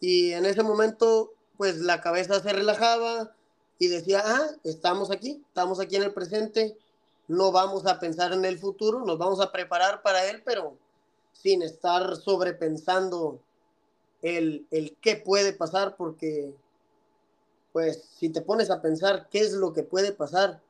Y 0.00 0.32
en 0.32 0.46
ese 0.46 0.62
momento, 0.62 1.34
pues 1.58 1.76
la 1.76 2.00
cabeza 2.00 2.40
se 2.40 2.52
relajaba 2.54 3.34
y 3.78 3.88
decía, 3.88 4.22
ah, 4.24 4.46
estamos 4.64 5.10
aquí, 5.10 5.42
estamos 5.46 5.78
aquí 5.78 5.96
en 5.96 6.04
el 6.04 6.14
presente, 6.14 6.78
no 7.28 7.52
vamos 7.52 7.86
a 7.86 8.00
pensar 8.00 8.32
en 8.32 8.46
el 8.46 8.58
futuro, 8.58 9.04
nos 9.04 9.18
vamos 9.18 9.40
a 9.40 9.52
preparar 9.52 10.00
para 10.00 10.24
él, 10.24 10.42
pero 10.42 10.78
sin 11.32 11.60
estar 11.60 12.16
sobrepensando 12.16 13.40
el, 14.22 14.66
el 14.70 14.96
qué 15.02 15.16
puede 15.16 15.52
pasar, 15.52 15.96
porque 15.96 16.54
pues 17.72 18.04
si 18.16 18.30
te 18.30 18.40
pones 18.40 18.70
a 18.70 18.80
pensar 18.80 19.28
qué 19.30 19.40
es 19.40 19.52
lo 19.52 19.74
que 19.74 19.82
puede 19.82 20.12
pasar, 20.12 20.62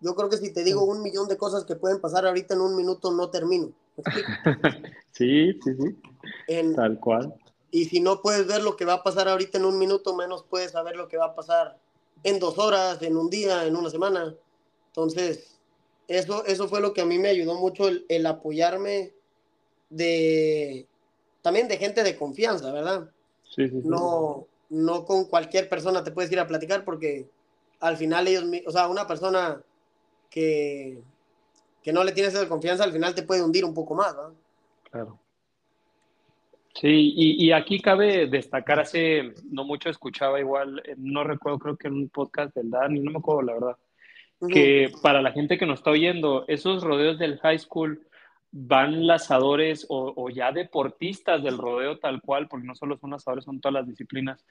yo 0.00 0.14
creo 0.14 0.28
que 0.28 0.36
si 0.36 0.52
te 0.52 0.64
digo 0.64 0.84
un 0.84 1.02
millón 1.02 1.28
de 1.28 1.36
cosas 1.36 1.64
que 1.64 1.76
pueden 1.76 2.00
pasar 2.00 2.26
ahorita 2.26 2.54
en 2.54 2.60
un 2.60 2.76
minuto, 2.76 3.12
no 3.12 3.30
termino. 3.30 3.72
sí, 5.12 5.58
sí, 5.64 5.74
sí. 5.74 6.74
Tal 6.74 7.00
cual. 7.00 7.34
Y 7.70 7.86
si 7.86 8.00
no 8.00 8.22
puedes 8.22 8.46
ver 8.46 8.62
lo 8.62 8.76
que 8.76 8.84
va 8.84 8.94
a 8.94 9.02
pasar 9.02 9.28
ahorita 9.28 9.58
en 9.58 9.64
un 9.64 9.78
minuto, 9.78 10.14
menos 10.14 10.44
puedes 10.48 10.70
saber 10.70 10.96
lo 10.96 11.08
que 11.08 11.16
va 11.16 11.26
a 11.26 11.34
pasar 11.34 11.78
en 12.22 12.38
dos 12.38 12.58
horas, 12.58 13.02
en 13.02 13.16
un 13.16 13.28
día, 13.28 13.66
en 13.66 13.76
una 13.76 13.90
semana. 13.90 14.34
Entonces, 14.88 15.58
eso, 16.06 16.44
eso 16.46 16.68
fue 16.68 16.80
lo 16.80 16.92
que 16.92 17.00
a 17.00 17.06
mí 17.06 17.18
me 17.18 17.28
ayudó 17.28 17.54
mucho 17.54 17.88
el, 17.88 18.06
el 18.08 18.24
apoyarme 18.26 19.12
de 19.90 20.86
también 21.42 21.68
de 21.68 21.76
gente 21.76 22.02
de 22.02 22.16
confianza, 22.16 22.72
¿verdad? 22.72 23.10
Sí, 23.44 23.68
sí, 23.68 23.80
sí. 23.82 23.88
No, 23.88 24.46
no 24.70 25.04
con 25.04 25.24
cualquier 25.26 25.68
persona 25.68 26.04
te 26.04 26.10
puedes 26.10 26.30
ir 26.32 26.40
a 26.40 26.46
platicar 26.46 26.84
porque 26.84 27.28
al 27.80 27.96
final 27.96 28.26
ellos, 28.26 28.44
o 28.66 28.70
sea, 28.70 28.88
una 28.88 29.06
persona 29.06 29.62
que, 30.30 30.98
que 31.82 31.92
no 31.92 32.04
le 32.04 32.12
tienes 32.12 32.34
esa 32.34 32.48
confianza, 32.48 32.84
al 32.84 32.92
final 32.92 33.14
te 33.14 33.22
puede 33.22 33.42
hundir 33.42 33.64
un 33.64 33.74
poco 33.74 33.94
más, 33.94 34.14
¿no? 34.14 34.34
Claro. 34.90 35.18
Sí, 36.74 37.12
y, 37.16 37.44
y, 37.44 37.52
aquí 37.52 37.80
cabe 37.80 38.28
destacar, 38.28 38.78
hace 38.78 39.34
no 39.50 39.64
mucho 39.64 39.90
escuchaba 39.90 40.38
igual, 40.38 40.80
eh, 40.84 40.94
no 40.96 41.24
recuerdo, 41.24 41.58
creo 41.58 41.76
que 41.76 41.88
en 41.88 41.94
un 41.94 42.08
podcast 42.08 42.54
del 42.54 42.70
Dani, 42.70 43.00
no 43.00 43.10
me 43.10 43.18
acuerdo 43.18 43.42
la 43.42 43.54
verdad, 43.54 43.76
que 44.48 44.92
para 45.02 45.20
la 45.20 45.32
gente 45.32 45.58
que 45.58 45.66
nos 45.66 45.80
está 45.80 45.90
oyendo, 45.90 46.44
esos 46.46 46.84
rodeos 46.84 47.18
del 47.18 47.38
high 47.40 47.58
school 47.58 48.06
van 48.52 49.08
lazadores 49.08 49.86
o, 49.88 50.12
o, 50.16 50.30
ya 50.30 50.52
deportistas 50.52 51.42
del 51.42 51.58
rodeo 51.58 51.98
tal 51.98 52.20
cual, 52.20 52.46
porque 52.46 52.66
no 52.66 52.76
solo 52.76 52.96
son 52.96 53.10
lazadores, 53.10 53.44
son 53.44 53.60
todas 53.60 53.74
las 53.74 53.88
disciplinas, 53.88 54.44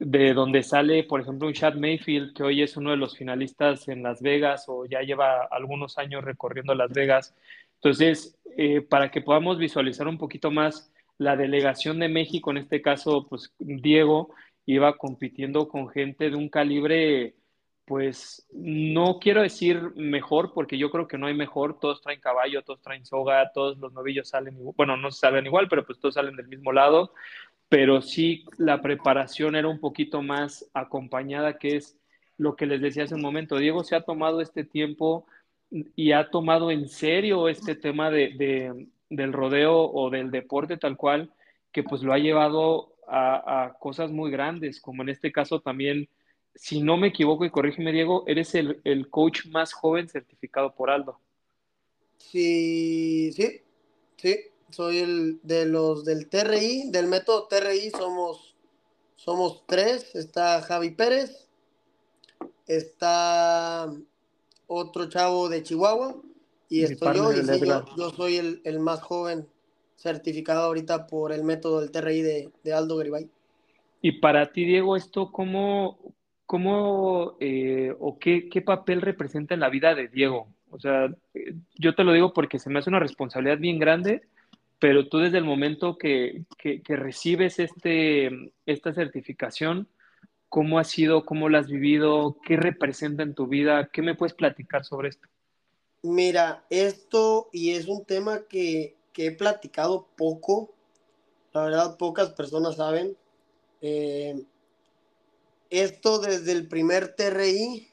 de 0.00 0.32
donde 0.32 0.62
sale, 0.62 1.04
por 1.04 1.20
ejemplo, 1.20 1.46
un 1.46 1.52
Chad 1.52 1.74
Mayfield, 1.74 2.34
que 2.34 2.42
hoy 2.42 2.62
es 2.62 2.76
uno 2.78 2.90
de 2.90 2.96
los 2.96 3.16
finalistas 3.18 3.86
en 3.86 4.02
Las 4.02 4.22
Vegas 4.22 4.64
o 4.66 4.86
ya 4.86 5.02
lleva 5.02 5.44
algunos 5.50 5.98
años 5.98 6.24
recorriendo 6.24 6.74
Las 6.74 6.90
Vegas. 6.90 7.34
Entonces, 7.74 8.38
eh, 8.56 8.80
para 8.80 9.10
que 9.10 9.20
podamos 9.20 9.58
visualizar 9.58 10.08
un 10.08 10.16
poquito 10.16 10.50
más 10.50 10.90
la 11.18 11.36
delegación 11.36 11.98
de 11.98 12.08
México, 12.08 12.50
en 12.50 12.56
este 12.56 12.80
caso, 12.80 13.26
pues 13.28 13.52
Diego 13.58 14.30
iba 14.64 14.96
compitiendo 14.96 15.68
con 15.68 15.90
gente 15.90 16.30
de 16.30 16.36
un 16.36 16.48
calibre 16.48 17.34
pues 17.90 18.46
no 18.52 19.18
quiero 19.18 19.42
decir 19.42 19.80
mejor, 19.96 20.52
porque 20.54 20.78
yo 20.78 20.92
creo 20.92 21.08
que 21.08 21.18
no 21.18 21.26
hay 21.26 21.34
mejor, 21.34 21.80
todos 21.80 22.00
traen 22.00 22.20
caballo, 22.20 22.62
todos 22.62 22.80
traen 22.80 23.04
soga, 23.04 23.50
todos 23.52 23.78
los 23.78 23.92
novillos 23.92 24.28
salen, 24.28 24.56
bueno, 24.76 24.96
no 24.96 25.10
salen 25.10 25.46
igual, 25.46 25.66
pero 25.68 25.84
pues 25.84 25.98
todos 25.98 26.14
salen 26.14 26.36
del 26.36 26.46
mismo 26.46 26.70
lado, 26.70 27.12
pero 27.70 28.02
sí 28.02 28.44
la 28.58 28.82
preparación 28.82 29.56
era 29.56 29.68
un 29.68 29.78
poquito 29.78 30.20
más 30.20 30.68
acompañada, 30.74 31.56
que 31.56 31.76
es 31.76 31.96
lo 32.36 32.56
que 32.56 32.66
les 32.66 32.82
decía 32.82 33.04
hace 33.04 33.14
un 33.14 33.22
momento, 33.22 33.56
Diego 33.56 33.84
se 33.84 33.96
ha 33.96 34.02
tomado 34.02 34.40
este 34.40 34.64
tiempo 34.64 35.24
y 35.70 36.12
ha 36.12 36.30
tomado 36.30 36.70
en 36.70 36.88
serio 36.88 37.48
este 37.48 37.76
tema 37.76 38.10
de, 38.10 38.34
de, 38.36 38.88
del 39.08 39.32
rodeo 39.32 39.90
o 39.90 40.10
del 40.10 40.32
deporte 40.32 40.76
tal 40.76 40.96
cual, 40.96 41.32
que 41.70 41.84
pues 41.84 42.02
lo 42.02 42.12
ha 42.12 42.18
llevado 42.18 42.96
a, 43.06 43.66
a 43.66 43.74
cosas 43.74 44.10
muy 44.10 44.32
grandes, 44.32 44.80
como 44.80 45.02
en 45.02 45.10
este 45.10 45.30
caso 45.30 45.60
también 45.60 46.08
si 46.56 46.82
no 46.82 46.96
me 46.96 47.06
equivoco, 47.08 47.44
y 47.44 47.50
corrígeme 47.50 47.92
Diego, 47.92 48.24
eres 48.26 48.54
el, 48.56 48.80
el, 48.82 49.08
coach 49.08 49.46
más 49.46 49.72
joven 49.72 50.08
certificado 50.08 50.74
por 50.74 50.90
Aldo. 50.90 51.20
Sí, 52.18 53.30
sí, 53.32 53.60
sí, 54.16 54.36
soy 54.70 54.98
el 54.98 55.40
de 55.42 55.66
los 55.66 56.04
del 56.04 56.28
TRI, 56.28 56.90
del 56.90 57.06
método 57.06 57.46
TRI 57.48 57.90
somos, 57.90 58.54
somos 59.16 59.64
tres, 59.66 60.14
está 60.14 60.62
Javi 60.62 60.90
Pérez, 60.90 61.48
está 62.66 63.92
otro 64.66 65.08
chavo 65.08 65.48
de 65.48 65.62
Chihuahua 65.62 66.16
y 66.68 66.84
estoy 66.84 67.16
yo, 67.16 67.32
y 67.32 67.44
sí, 67.44 67.60
yo, 67.66 67.84
yo, 67.96 68.10
soy 68.10 68.36
el, 68.36 68.60
el, 68.64 68.78
más 68.78 69.02
joven 69.02 69.46
certificado 69.96 70.62
ahorita 70.62 71.06
por 71.06 71.32
el 71.32 71.42
método 71.42 71.80
del 71.80 71.90
TRI 71.90 72.22
de, 72.22 72.50
de 72.62 72.72
Aldo 72.72 72.96
Garibay. 72.96 73.28
Y 74.02 74.12
para 74.12 74.52
ti, 74.52 74.64
Diego, 74.64 74.96
¿esto 74.96 75.30
cómo, 75.30 75.98
¿cómo 76.46 77.36
eh, 77.40 77.94
o 77.98 78.18
qué, 78.18 78.48
qué, 78.48 78.62
papel 78.62 79.02
representa 79.02 79.54
en 79.54 79.60
la 79.60 79.68
vida 79.68 79.94
de 79.94 80.08
Diego? 80.08 80.48
O 80.70 80.78
sea, 80.78 81.06
eh, 81.34 81.54
yo 81.74 81.94
te 81.94 82.04
lo 82.04 82.12
digo 82.12 82.32
porque 82.32 82.58
se 82.58 82.70
me 82.70 82.78
hace 82.78 82.88
una 82.88 83.00
responsabilidad 83.00 83.58
bien 83.58 83.78
grande, 83.78 84.22
pero 84.80 85.08
tú 85.08 85.18
desde 85.18 85.38
el 85.38 85.44
momento 85.44 85.98
que, 85.98 86.44
que, 86.58 86.82
que 86.82 86.96
recibes 86.96 87.58
este, 87.58 88.30
esta 88.64 88.92
certificación, 88.94 89.88
¿cómo 90.48 90.78
ha 90.78 90.84
sido? 90.84 91.26
¿Cómo 91.26 91.50
la 91.50 91.58
has 91.58 91.68
vivido? 91.68 92.38
¿Qué 92.44 92.56
representa 92.56 93.22
en 93.22 93.34
tu 93.34 93.46
vida? 93.46 93.90
¿Qué 93.92 94.00
me 94.00 94.14
puedes 94.14 94.34
platicar 94.34 94.84
sobre 94.84 95.10
esto? 95.10 95.28
Mira, 96.02 96.64
esto 96.70 97.50
y 97.52 97.72
es 97.72 97.88
un 97.88 98.06
tema 98.06 98.40
que, 98.48 98.96
que 99.12 99.26
he 99.26 99.32
platicado 99.32 100.08
poco, 100.16 100.74
la 101.52 101.64
verdad 101.64 101.98
pocas 101.98 102.30
personas 102.30 102.76
saben. 102.76 103.14
Eh, 103.82 104.42
esto 105.68 106.20
desde 106.20 106.52
el 106.52 106.68
primer 106.68 107.14
TRI 107.14 107.86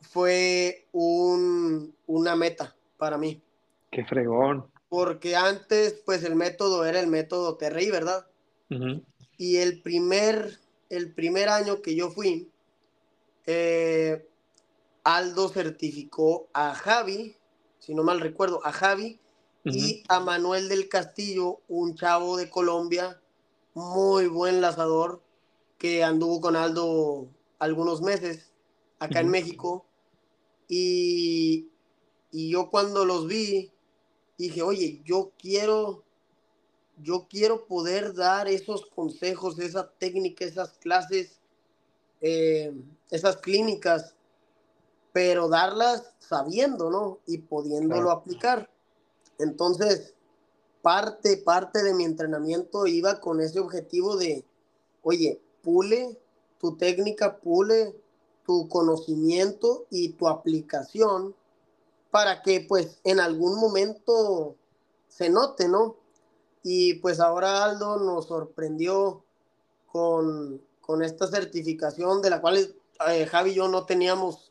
fue 0.00 0.86
un, 0.92 1.94
una 2.06 2.36
meta 2.36 2.74
para 2.96 3.18
mí. 3.18 3.42
Qué 3.90 4.02
fregón. 4.04 4.66
Porque 4.88 5.36
antes, 5.36 5.94
pues 6.04 6.22
el 6.24 6.36
método 6.36 6.84
era 6.84 7.00
el 7.00 7.08
método 7.08 7.56
TRI, 7.56 7.90
¿verdad? 7.90 8.26
Uh 8.70 8.74
-huh. 8.74 9.04
Y 9.36 9.56
el 9.56 9.82
primer, 9.82 10.58
el 10.88 11.12
primer 11.12 11.48
año 11.48 11.82
que 11.82 11.94
yo 11.94 12.10
fui, 12.10 12.50
eh, 13.46 14.26
Aldo 15.04 15.48
certificó 15.48 16.48
a 16.52 16.74
Javi, 16.74 17.36
si 17.78 17.94
no 17.94 18.02
mal 18.02 18.20
recuerdo, 18.20 18.60
a 18.64 18.72
Javi 18.72 19.20
uh 19.64 19.70
-huh. 19.70 19.74
y 19.74 20.04
a 20.08 20.20
Manuel 20.20 20.68
del 20.68 20.88
Castillo, 20.88 21.60
un 21.68 21.94
chavo 21.94 22.36
de 22.36 22.50
Colombia, 22.50 23.20
muy 23.74 24.26
buen 24.26 24.60
lazador, 24.60 25.22
que 25.78 26.02
anduvo 26.02 26.40
con 26.40 26.56
Aldo 26.56 27.28
algunos 27.58 28.02
meses 28.02 28.50
acá 28.98 29.18
uh 29.18 29.22
-huh. 29.22 29.26
en 29.26 29.28
México. 29.28 29.86
Y, 30.68 31.68
y, 32.32 32.50
yo 32.50 32.70
cuando 32.70 33.04
los 33.04 33.28
vi, 33.28 33.70
dije, 34.38 34.62
oye, 34.62 35.02
yo 35.04 35.32
quiero, 35.38 36.04
yo 37.02 37.26
quiero 37.28 37.66
poder 37.66 38.14
dar 38.14 38.48
esos 38.48 38.86
consejos, 38.86 39.58
esa 39.58 39.88
técnica, 39.98 40.44
esas 40.44 40.78
clases, 40.78 41.40
eh, 42.20 42.74
esas 43.10 43.36
clínicas, 43.38 44.14
pero 45.12 45.48
darlas 45.48 46.14
sabiendo, 46.18 46.90
¿no? 46.90 47.18
Y 47.26 47.38
pudiéndolo 47.38 48.02
claro. 48.02 48.10
aplicar. 48.10 48.70
Entonces, 49.38 50.14
parte, 50.82 51.38
parte 51.38 51.82
de 51.82 51.94
mi 51.94 52.04
entrenamiento 52.04 52.86
iba 52.86 53.20
con 53.20 53.40
ese 53.40 53.60
objetivo 53.60 54.16
de, 54.16 54.44
oye, 55.02 55.40
pule 55.62 56.18
tu 56.60 56.76
técnica, 56.76 57.38
pule 57.38 57.96
tu 58.44 58.68
conocimiento 58.68 59.86
y 59.90 60.10
tu 60.10 60.28
aplicación 60.28 61.34
para 62.16 62.40
que 62.40 62.64
pues 62.66 62.98
en 63.04 63.20
algún 63.20 63.60
momento 63.60 64.56
se 65.06 65.28
note, 65.28 65.68
¿no? 65.68 65.98
Y 66.62 66.94
pues 66.94 67.20
ahora 67.20 67.62
Aldo 67.62 67.98
nos 67.98 68.28
sorprendió 68.28 69.22
con, 69.84 70.62
con 70.80 71.02
esta 71.02 71.26
certificación 71.26 72.22
de 72.22 72.30
la 72.30 72.40
cual 72.40 72.74
eh, 73.06 73.26
Javi 73.26 73.50
y 73.50 73.54
yo 73.56 73.68
no 73.68 73.84
teníamos 73.84 74.50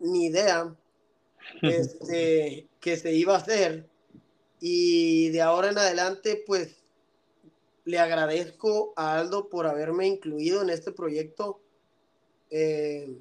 ni 0.00 0.26
idea 0.26 0.74
este, 1.62 2.66
que 2.80 2.96
se 2.96 3.12
iba 3.12 3.34
a 3.34 3.38
hacer. 3.38 3.88
Y 4.58 5.28
de 5.28 5.40
ahora 5.40 5.70
en 5.70 5.78
adelante 5.78 6.42
pues 6.44 6.82
le 7.84 8.00
agradezco 8.00 8.92
a 8.96 9.20
Aldo 9.20 9.48
por 9.50 9.68
haberme 9.68 10.08
incluido 10.08 10.62
en 10.62 10.70
este 10.70 10.90
proyecto, 10.90 11.60
eh, 12.50 13.16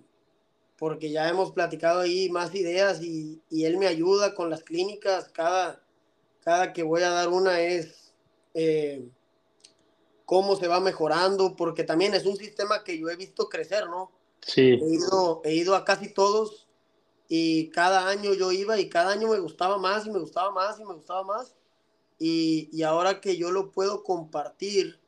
porque 0.78 1.12
ya 1.12 1.30
hemos 1.30 1.52
platicado 1.52 2.02
ahí 2.02 2.30
más 2.30 2.54
ideas 2.56 3.02
y, 3.02 3.42
y, 3.50 3.66
él 3.66 3.78
me 3.78 3.88
ayuda 3.88 4.34
con 4.34 4.50
las 4.50 4.64
clínicas. 4.64 5.30
Cada, 5.30 5.82
cada 6.44 6.74
que 6.74 6.84
voy 6.84 7.04
a 7.04 7.10
dar 7.10 7.30
una 7.30 7.62
es 7.62 8.14
eh, 8.54 9.08
cómo 10.26 10.56
se 10.56 10.68
va 10.68 10.80
mejorando, 10.80 11.56
porque 11.56 11.84
también 11.84 12.14
es 12.14 12.26
un 12.26 12.38
sistema 12.38 12.84
que 12.84 12.98
yo 12.98 13.10
he 13.10 13.16
visto 13.16 13.50
crecer, 13.50 13.88
¿no? 13.88 14.12
Sí. 14.42 14.80
He 14.82 14.94
ido, 14.94 15.42
he 15.44 15.54
ido 15.54 15.76
a 15.76 15.86
casi 15.86 16.14
todos 16.14 16.68
y 17.30 17.70
cada 17.70 18.10
año 18.10 18.34
yo 18.34 18.52
iba 18.52 18.80
y 18.80 18.90
cada 18.90 19.14
año 19.14 19.30
me 19.30 19.40
gustaba 19.40 19.78
más 19.78 20.06
y 20.06 20.12
me 20.12 20.20
gustaba 20.20 20.52
más 20.52 20.80
y 20.80 20.86
me 20.86 20.94
gustaba 20.94 21.24
más. 21.24 21.56
Y, 22.20 22.70
y 22.72 22.84
ahora 22.84 23.22
que 23.22 23.38
yo 23.38 23.52
lo 23.52 23.72
puedo 23.72 24.04
compartir, 24.04 25.00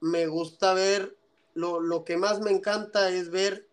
me 0.00 0.26
gusta 0.26 0.74
ver, 0.74 1.16
lo, 1.54 1.80
lo, 1.80 2.04
que 2.04 2.16
más 2.16 2.40
me 2.40 2.50
encanta 2.50 3.10
es 3.10 3.30
ver 3.30 3.66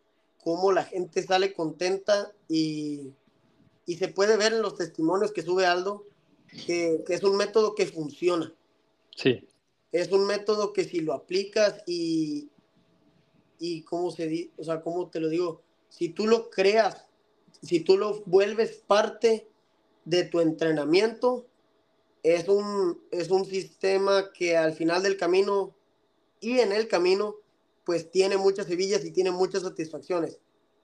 cómo 0.44 0.72
la 0.72 0.84
gente 0.84 1.24
sale 1.24 1.54
contenta 1.54 2.32
y, 2.50 3.14
y 3.86 3.96
se 3.96 4.10
puede 4.10 4.38
ver 4.38 4.54
en 4.54 4.62
los 4.62 4.76
testimonios 4.76 5.32
que 5.32 5.42
sube 5.42 5.66
Aldo 5.66 6.06
que, 6.66 7.04
que, 7.06 7.14
es 7.14 7.24
un 7.24 7.38
método 7.38 7.76
que 7.76 7.88
funciona. 7.88 8.54
Sí. 9.16 9.48
Es 9.92 10.12
un 10.12 10.26
método 10.26 10.74
que 10.74 10.84
si 10.84 11.00
lo 11.00 11.14
aplicas 11.14 11.82
y, 11.88 12.50
y 13.60 13.82
cómo 13.84 14.12
se 14.12 14.28
dice, 14.28 14.52
o 14.58 14.64
sea, 14.64 14.82
cómo 14.82 15.10
te 15.10 15.20
lo 15.20 15.30
digo, 15.30 15.62
si 15.90 16.10
tú 16.10 16.28
lo 16.28 16.50
creas, 16.50 17.06
si 17.62 17.80
tú 17.80 17.98
lo 17.98 18.22
vuelves 18.26 18.84
parte 18.86 19.48
de 20.06 20.24
tu 20.26 20.42
entrenamiento, 20.42 21.46
es 22.24 22.48
un, 22.48 23.02
es 23.12 23.30
un 23.30 23.46
sistema 23.46 24.32
que 24.34 24.58
al 24.58 24.74
final 24.74 25.04
del 25.04 25.18
camino 25.18 25.76
y 26.40 26.60
en 26.60 26.72
el 26.72 26.88
camino, 26.88 27.36
pues 27.86 28.12
tiene 28.12 28.38
muchas 28.38 28.68
sevillas 28.68 29.04
y 29.06 29.12
tiene 29.12 29.32
muchas 29.32 29.64
satisfacciones. 29.64 30.40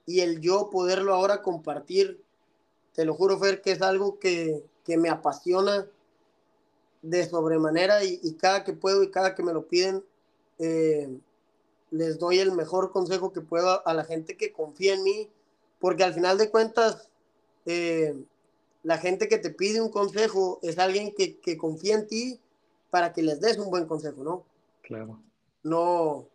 Y 0.06 0.22
el 0.22 0.41
yo 0.41 0.70
poderlo 0.70 1.14
ahora 1.14 1.41
compartir, 1.41 2.22
te 2.93 3.06
lo 3.06 3.14
juro, 3.14 3.39
Fer, 3.39 3.62
que 3.62 3.72
es 3.72 3.82
algo 3.82 4.20
que, 4.20 4.64
que 4.84 4.97
me 4.97 5.10
apasiona 5.10 5.88
de 7.02 7.30
sobremanera 7.30 8.04
y, 8.04 8.20
y, 8.24 8.34
cada 8.34 8.64
que 8.64 8.74
puedo 8.74 9.04
y 9.04 9.12
cada 9.12 9.36
que 9.36 9.43
me 9.43 9.54
lo 9.54 9.68
piden, 9.68 10.04
eh, 10.58 11.10
les 11.91 12.20
doy 12.20 12.39
el 12.39 12.52
mejor 12.52 12.91
consejo 12.91 13.32
que 13.32 13.41
puedo 13.41 13.88
a 13.88 13.93
la 13.93 14.04
gente 14.04 14.36
que 14.36 14.52
confía 14.52 14.93
en 14.93 15.04
mí, 15.04 15.30
porque 15.80 16.04
al 16.04 16.14
final 16.14 16.38
de 16.38 16.50
cuentas, 16.50 17.10
eh, 17.66 18.16
la 18.84 18.97
gente 18.97 19.28
que 19.28 19.38
te 19.38 19.50
pide 19.50 19.82
un 19.82 19.89
consejo 19.89 20.60
es 20.62 20.78
alguien 20.78 21.14
que, 21.16 21.39
que, 21.39 21.58
confía 21.58 21.95
en 21.95 22.08
ti 22.08 22.39
para 22.89 23.14
que 23.14 23.22
les 23.22 23.39
des 23.39 23.58
un 23.58 23.70
buen 23.70 23.86
consejo, 23.86 24.24
¿no? 24.24 24.43
Claro. 24.82 25.20
No, 25.64 26.28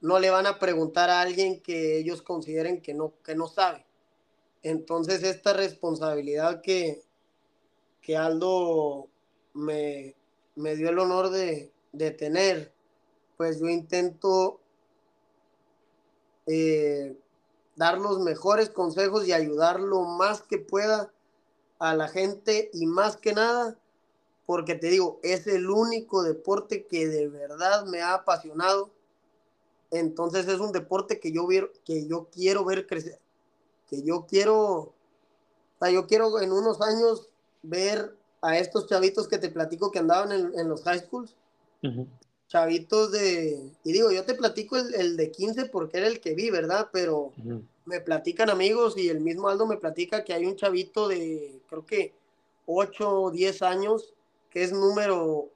no 0.00 0.18
le 0.18 0.30
van 0.30 0.46
a 0.46 0.58
preguntar 0.58 1.10
a 1.10 1.20
alguien 1.20 1.60
que 1.60 1.98
ellos 1.98 2.22
consideren 2.22 2.80
que 2.80 2.94
no, 2.94 3.14
que 3.22 3.34
no 3.34 3.46
sabe. 3.46 3.86
Entonces, 4.62 5.22
esta 5.22 5.52
responsabilidad 5.52 6.60
que, 6.62 7.02
que 8.02 8.16
Aldo 8.16 9.08
me, 9.54 10.14
me 10.54 10.76
dio 10.76 10.90
el 10.90 10.98
honor 10.98 11.30
de, 11.30 11.72
de 11.92 12.10
tener, 12.10 12.72
pues 13.36 13.58
yo 13.58 13.68
intento 13.68 14.60
eh, 16.46 17.16
dar 17.76 17.98
los 17.98 18.20
mejores 18.20 18.70
consejos 18.70 19.26
y 19.26 19.32
ayudar 19.32 19.80
lo 19.80 20.02
más 20.02 20.42
que 20.42 20.58
pueda 20.58 21.12
a 21.78 21.94
la 21.94 22.08
gente 22.08 22.70
y 22.74 22.86
más 22.86 23.16
que 23.16 23.32
nada, 23.32 23.78
porque 24.44 24.74
te 24.74 24.88
digo, 24.88 25.18
es 25.22 25.46
el 25.46 25.70
único 25.70 26.22
deporte 26.22 26.86
que 26.86 27.08
de 27.08 27.28
verdad 27.28 27.86
me 27.86 28.02
ha 28.02 28.14
apasionado. 28.14 28.90
Entonces 29.90 30.46
es 30.48 30.60
un 30.60 30.72
deporte 30.72 31.18
que 31.18 31.32
yo, 31.32 31.48
que 31.84 32.06
yo 32.06 32.28
quiero 32.32 32.64
ver 32.64 32.86
crecer, 32.86 33.18
que 33.88 34.02
yo 34.02 34.26
quiero, 34.26 34.56
o 34.58 34.94
sea, 35.80 35.90
yo 35.90 36.06
quiero 36.06 36.40
en 36.40 36.52
unos 36.52 36.80
años 36.80 37.28
ver 37.62 38.16
a 38.40 38.58
estos 38.58 38.86
chavitos 38.86 39.28
que 39.28 39.38
te 39.38 39.50
platico 39.50 39.90
que 39.90 39.98
andaban 39.98 40.32
en, 40.32 40.58
en 40.58 40.68
los 40.68 40.82
high 40.82 41.00
schools. 41.00 41.34
Uh 41.82 41.88
-huh 41.88 42.06
chavitos 42.50 43.12
de, 43.12 43.70
y 43.84 43.92
digo, 43.92 44.10
yo 44.10 44.24
te 44.24 44.34
platico 44.34 44.76
el, 44.76 44.92
el, 44.96 45.16
de 45.16 45.30
15 45.30 45.66
porque 45.66 45.98
era 45.98 46.08
el 46.08 46.20
que 46.20 46.34
vi, 46.34 46.50
¿verdad? 46.50 46.88
Pero 46.92 47.18
uh 47.18 47.32
-huh. 47.36 47.62
me 47.84 48.00
platican 48.00 48.50
amigos 48.50 48.98
y 48.98 49.08
el 49.08 49.20
mismo 49.20 49.48
Aldo 49.48 49.68
me 49.68 49.76
platica 49.76 50.24
que 50.24 50.34
hay 50.34 50.44
un 50.46 50.56
chavito 50.56 51.06
de, 51.06 51.60
creo 51.68 51.86
que 51.86 52.12
8 52.66 53.22
o 53.22 53.30
10 53.30 53.62
años, 53.62 54.14
que 54.50 54.64
es 54.64 54.72
número 54.72 55.48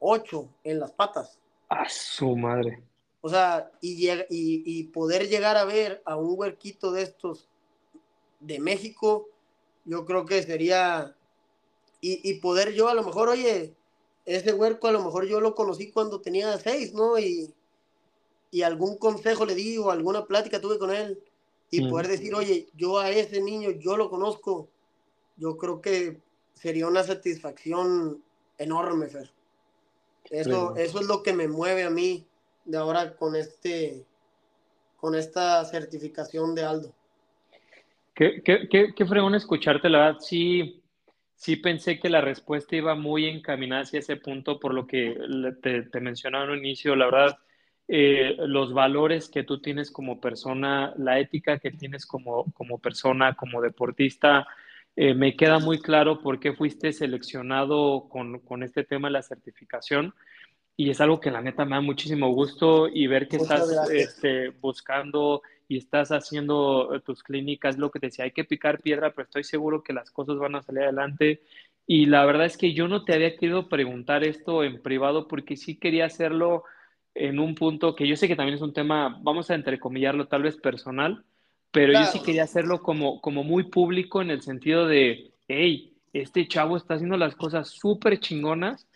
8 0.00 0.48
en 0.64 0.80
las 0.80 0.90
patas. 0.90 1.38
A 1.68 1.88
su 1.88 2.36
madre. 2.36 2.82
O 3.22 3.28
sea, 3.28 3.70
y, 3.80 4.08
y, 4.08 4.26
y 4.28 4.84
poder 4.84 5.28
llegar 5.28 5.56
a 5.56 5.64
ver 5.64 6.02
a 6.06 6.16
un 6.16 6.38
huerquito 6.38 6.90
de 6.92 7.02
estos 7.02 7.48
de 8.40 8.58
México, 8.58 9.28
yo 9.84 10.06
creo 10.06 10.24
que 10.24 10.42
sería, 10.42 11.14
y, 12.00 12.28
y 12.28 12.40
poder 12.40 12.72
yo 12.72 12.88
a 12.88 12.94
lo 12.94 13.02
mejor, 13.02 13.28
oye, 13.28 13.74
ese 14.24 14.54
huerco 14.54 14.88
a 14.88 14.92
lo 14.92 15.04
mejor 15.04 15.26
yo 15.26 15.40
lo 15.40 15.54
conocí 15.54 15.90
cuando 15.90 16.20
tenía 16.20 16.58
seis, 16.58 16.94
¿no? 16.94 17.18
Y, 17.18 17.52
y 18.50 18.62
algún 18.62 18.96
consejo 18.96 19.44
le 19.44 19.54
di 19.54 19.76
o 19.78 19.90
alguna 19.90 20.24
plática 20.24 20.60
tuve 20.60 20.78
con 20.78 20.90
él 20.90 21.22
y 21.70 21.84
mm. 21.84 21.90
poder 21.90 22.08
decir, 22.08 22.34
oye, 22.34 22.68
yo 22.74 22.98
a 22.98 23.10
ese 23.10 23.40
niño 23.40 23.70
yo 23.70 23.96
lo 23.96 24.10
conozco, 24.10 24.68
yo 25.36 25.56
creo 25.56 25.80
que 25.80 26.20
sería 26.54 26.86
una 26.86 27.04
satisfacción 27.04 28.22
enorme, 28.58 29.08
Fer. 29.08 29.30
Eso, 30.30 30.76
eso 30.76 31.00
es 31.00 31.06
lo 31.06 31.22
que 31.22 31.32
me 31.32 31.48
mueve 31.48 31.84
a 31.84 31.90
mí 31.90 32.26
de 32.70 32.78
ahora 32.78 33.14
con 33.16 33.36
este 33.36 34.04
con 34.96 35.14
esta 35.14 35.64
certificación 35.64 36.54
de 36.54 36.64
Aldo. 36.64 36.92
Qué, 38.14 38.42
qué, 38.44 38.68
qué, 38.68 38.92
qué 38.94 39.06
fregón 39.06 39.34
escucharte, 39.34 39.88
la 39.88 39.98
verdad, 39.98 40.20
sí 40.20 40.80
sí 41.40 41.56
pensé 41.56 41.98
que 41.98 42.10
la 42.10 42.20
respuesta 42.20 42.76
iba 42.76 42.94
muy 42.94 43.26
encaminada 43.26 43.82
hacia 43.82 44.00
ese 44.00 44.16
punto, 44.16 44.60
por 44.60 44.74
lo 44.74 44.86
que 44.86 45.16
te, 45.62 45.84
te 45.84 46.00
mencionaba 46.00 46.44
en 46.44 46.50
un 46.50 46.58
inicio, 46.58 46.94
la 46.94 47.06
verdad, 47.06 47.38
eh, 47.88 48.36
los 48.46 48.74
valores 48.74 49.30
que 49.30 49.42
tú 49.42 49.58
tienes 49.58 49.90
como 49.90 50.20
persona, 50.20 50.92
la 50.98 51.18
ética 51.18 51.58
que 51.58 51.70
tienes 51.70 52.04
como, 52.04 52.44
como 52.52 52.78
persona, 52.78 53.34
como 53.36 53.62
deportista, 53.62 54.46
eh, 54.96 55.14
me 55.14 55.34
queda 55.34 55.58
muy 55.60 55.80
claro 55.80 56.20
por 56.20 56.40
qué 56.40 56.52
fuiste 56.52 56.92
seleccionado 56.92 58.08
con, 58.10 58.40
con, 58.40 58.62
este 58.62 58.84
tema 58.84 59.08
de 59.08 59.12
la 59.12 59.22
certificación. 59.22 60.14
Y 60.76 60.90
es 60.90 61.00
algo 61.00 61.20
que 61.20 61.30
la 61.30 61.42
neta 61.42 61.64
me 61.64 61.76
da 61.76 61.80
muchísimo 61.80 62.32
gusto 62.32 62.88
y 62.88 63.06
ver 63.06 63.28
que 63.28 63.38
Muchas 63.38 63.70
estás 63.70 63.90
este, 63.90 64.48
buscando 64.48 65.42
y 65.68 65.76
estás 65.76 66.10
haciendo 66.10 66.94
eh, 66.94 67.00
tus 67.00 67.22
clínicas, 67.22 67.78
lo 67.78 67.90
que 67.90 68.00
te 68.00 68.06
decía, 68.06 68.24
hay 68.24 68.32
que 68.32 68.44
picar 68.44 68.80
piedra, 68.80 69.12
pero 69.12 69.24
estoy 69.24 69.44
seguro 69.44 69.82
que 69.82 69.92
las 69.92 70.10
cosas 70.10 70.36
van 70.38 70.56
a 70.56 70.62
salir 70.62 70.82
adelante. 70.82 71.42
Y 71.86 72.06
la 72.06 72.24
verdad 72.24 72.46
es 72.46 72.56
que 72.56 72.72
yo 72.72 72.88
no 72.88 73.04
te 73.04 73.14
había 73.14 73.36
querido 73.36 73.68
preguntar 73.68 74.24
esto 74.24 74.64
en 74.64 74.82
privado 74.82 75.28
porque 75.28 75.56
sí 75.56 75.76
quería 75.76 76.06
hacerlo 76.06 76.64
en 77.14 77.38
un 77.38 77.54
punto 77.54 77.94
que 77.94 78.08
yo 78.08 78.16
sé 78.16 78.28
que 78.28 78.36
también 78.36 78.56
es 78.56 78.62
un 78.62 78.72
tema, 78.72 79.18
vamos 79.22 79.50
a 79.50 79.54
entrecomillarlo 79.54 80.26
tal 80.26 80.42
vez 80.42 80.56
personal, 80.56 81.24
pero 81.70 81.92
claro. 81.92 82.06
yo 82.06 82.12
sí 82.12 82.24
quería 82.24 82.44
hacerlo 82.44 82.82
como, 82.82 83.20
como 83.20 83.44
muy 83.44 83.64
público 83.64 84.22
en 84.22 84.30
el 84.30 84.42
sentido 84.42 84.86
de, 84.86 85.30
hey, 85.46 85.92
este 86.12 86.48
chavo 86.48 86.76
está 86.76 86.94
haciendo 86.94 87.16
las 87.16 87.36
cosas 87.36 87.68
súper 87.68 88.18
chingonas 88.18 88.88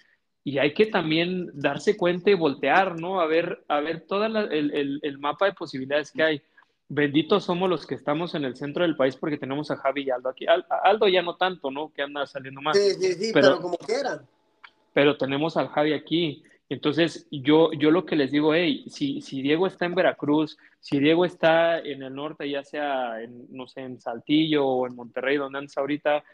y 0.45 0.59
hay 0.59 0.75
que 0.75 0.87
también 0.87 1.51
darse 1.55 1.97
cuenta 1.97 2.31
y 2.31 2.35
voltear, 2.35 3.01
¿no? 3.01 3.21
A 3.21 3.27
ver, 3.27 3.65
a 3.67 3.81
ver 3.81 4.03
todo 4.03 4.27
el, 4.27 4.37
el, 4.37 5.01
el 5.03 5.19
mapa 5.19 5.47
de 5.47 5.55
posibilidades 5.55 6.13
que 6.13 6.23
hay 6.23 6.43
benditos 6.89 7.45
somos 7.45 7.69
los 7.69 7.87
que 7.87 7.95
estamos 7.95 8.35
en 8.35 8.45
el 8.45 8.57
centro 8.57 8.83
del 8.83 8.97
país 8.97 9.17
porque 9.17 9.39
tenemos 9.39 9.71
a 9.71 9.77
Javi 9.77 10.03
y 10.03 10.11
Aldo 10.11 10.29
aquí. 10.29 10.47
Aldo 10.85 11.09
ya 11.09 11.23
no 11.23 11.37
tanto, 11.37 11.71
¿no? 11.71 11.93
Que 11.93 12.03
anda 12.03 12.27
saliendo 12.27 12.61
más. 12.61 12.77
Sí, 12.77 12.95
sí, 12.95 13.15
sí, 13.15 13.31
pero, 13.33 13.49
pero 13.49 13.61
como 13.63 13.77
quieran. 13.79 14.27
Pero 14.93 15.17
tenemos 15.17 15.57
al 15.57 15.69
Javi 15.69 15.93
aquí. 15.93 16.43
Entonces, 16.69 17.27
yo, 17.31 17.73
yo 17.73 17.91
lo 17.91 18.07
que 18.07 18.17
les 18.17 18.31
digo, 18.31 18.55
hey, 18.55 18.85
si, 18.89 19.21
si 19.21 19.43
Diego 19.43 19.67
está 19.67 19.85
en 19.85 19.95
Veracruz, 19.95 20.57
si 20.81 20.99
Diego 20.99 21.25
está 21.25 21.79
en 21.79 22.03
el 22.03 22.15
norte, 22.15 22.49
ya 22.49 22.65
sea 22.65 23.21
en, 23.21 23.47
no 23.51 23.67
sé, 23.67 23.83
en 23.83 24.01
Saltillo 24.01 24.67
o 24.67 24.87
en 24.87 24.97
Monterrey, 24.97 25.37
donde 25.37 25.59
andas 25.59 25.77
ahorita, 25.77 26.25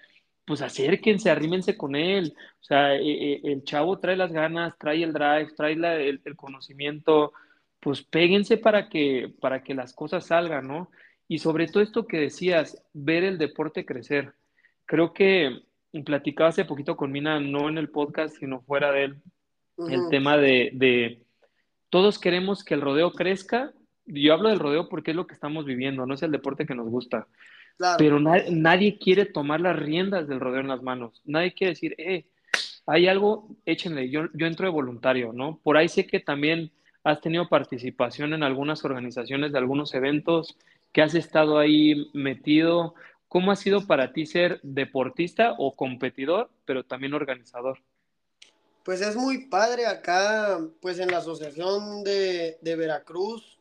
pues 0.51 0.63
acérquense, 0.63 1.31
arrímense 1.31 1.77
con 1.77 1.95
él. 1.95 2.35
O 2.61 2.65
sea, 2.65 2.97
el 2.97 3.63
chavo 3.63 4.01
trae 4.01 4.17
las 4.17 4.33
ganas, 4.33 4.77
trae 4.79 5.05
el 5.05 5.13
drive, 5.13 5.53
trae 5.57 5.77
la, 5.77 5.95
el, 5.95 6.21
el 6.25 6.35
conocimiento, 6.35 7.33
pues 7.79 8.03
péguense 8.03 8.57
para 8.57 8.89
que, 8.89 9.33
para 9.41 9.63
que 9.63 9.75
las 9.75 9.93
cosas 9.93 10.27
salgan, 10.27 10.67
¿no? 10.67 10.91
Y 11.29 11.39
sobre 11.39 11.69
todo 11.69 11.85
esto 11.85 12.09
que 12.09 12.19
decías, 12.19 12.83
ver 12.93 13.23
el 13.23 13.39
deporte 13.39 13.87
crecer. 13.87 14.33
Creo 14.87 15.13
que 15.13 15.61
platicaba 16.05 16.49
hace 16.49 16.65
poquito 16.65 16.97
con 16.97 17.13
Mina, 17.13 17.39
no 17.39 17.69
en 17.69 17.79
el 17.79 17.89
podcast, 17.89 18.37
sino 18.37 18.61
fuera 18.63 18.91
de 18.91 19.05
él, 19.05 19.17
uh 19.77 19.87
-huh. 19.87 19.93
el 19.93 20.11
tema 20.11 20.37
de, 20.37 20.71
de, 20.73 21.23
todos 21.91 22.19
queremos 22.19 22.65
que 22.65 22.75
el 22.75 22.81
rodeo 22.81 23.13
crezca. 23.13 23.73
Yo 24.05 24.35
hablo 24.35 24.49
del 24.49 24.59
rodeo 24.59 24.89
porque 24.89 25.13
es 25.13 25.17
lo 25.17 25.29
que 25.29 25.35
estamos 25.35 25.65
viviendo, 25.65 26.07
no 26.07 26.15
es 26.15 26.25
el 26.25 26.33
deporte 26.33 26.67
que 26.67 26.75
nos 26.75 26.89
gusta. 26.89 27.29
Claro. 27.81 27.97
Pero 27.97 28.21
na 28.21 28.45
nadie 28.51 28.99
quiere 28.99 29.25
tomar 29.25 29.63
las 29.63 29.75
riendas 29.75 30.29
del 30.29 30.39
rodeo 30.39 30.61
en 30.61 30.69
las 30.69 30.83
manos. 30.83 31.23
Nadie 31.25 31.55
quiere 31.55 31.71
decir, 31.71 31.95
eh, 31.97 32.27
hay 32.85 33.09
algo, 33.09 33.49
échenle, 33.65 34.11
yo, 34.11 34.27
yo 34.35 34.47
entro 34.47 34.67
de 34.67 34.73
voluntario, 34.73 35.33
¿no? 35.33 35.59
Por 35.63 35.79
ahí 35.79 35.89
sé 35.89 36.07
que 36.07 36.21
también 36.21 36.71
has 37.05 37.23
tenido 37.23 37.49
participación 37.49 38.35
en 38.35 38.43
algunas 38.43 38.85
organizaciones 38.85 39.53
de 39.53 39.59
algunos 39.59 39.95
eventos, 39.95 40.59
que 40.93 41.01
has 41.01 41.15
estado 41.15 41.59
ahí 41.59 42.11
metido. 42.13 42.95
¿Cómo 43.29 43.51
ha 43.51 43.57
sido 43.57 43.87
para 43.87 44.13
ti 44.13 44.27
ser 44.27 44.61
deportista 44.63 45.55
o 45.57 45.75
competidor, 45.75 46.51
pero 46.67 46.85
también 46.85 47.15
organizador? 47.15 47.79
Pues 48.85 49.01
es 49.01 49.17
muy 49.17 49.47
padre 49.47 49.87
acá, 49.87 50.61
pues 50.83 50.99
en 50.99 51.11
la 51.11 51.17
Asociación 51.17 52.05
de, 52.05 52.59
de 52.61 52.77
Veracruz, 52.77 53.59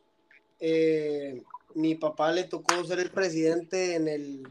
eh, 0.58 1.40
mi 1.74 1.94
papá 1.94 2.32
le 2.32 2.44
tocó 2.44 2.84
ser 2.84 3.00
el 3.00 3.10
presidente 3.10 3.94
en 3.94 4.08
el, 4.08 4.48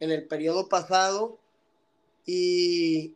en 0.00 0.10
el 0.10 0.26
periodo 0.26 0.68
pasado 0.68 1.38
y, 2.24 3.14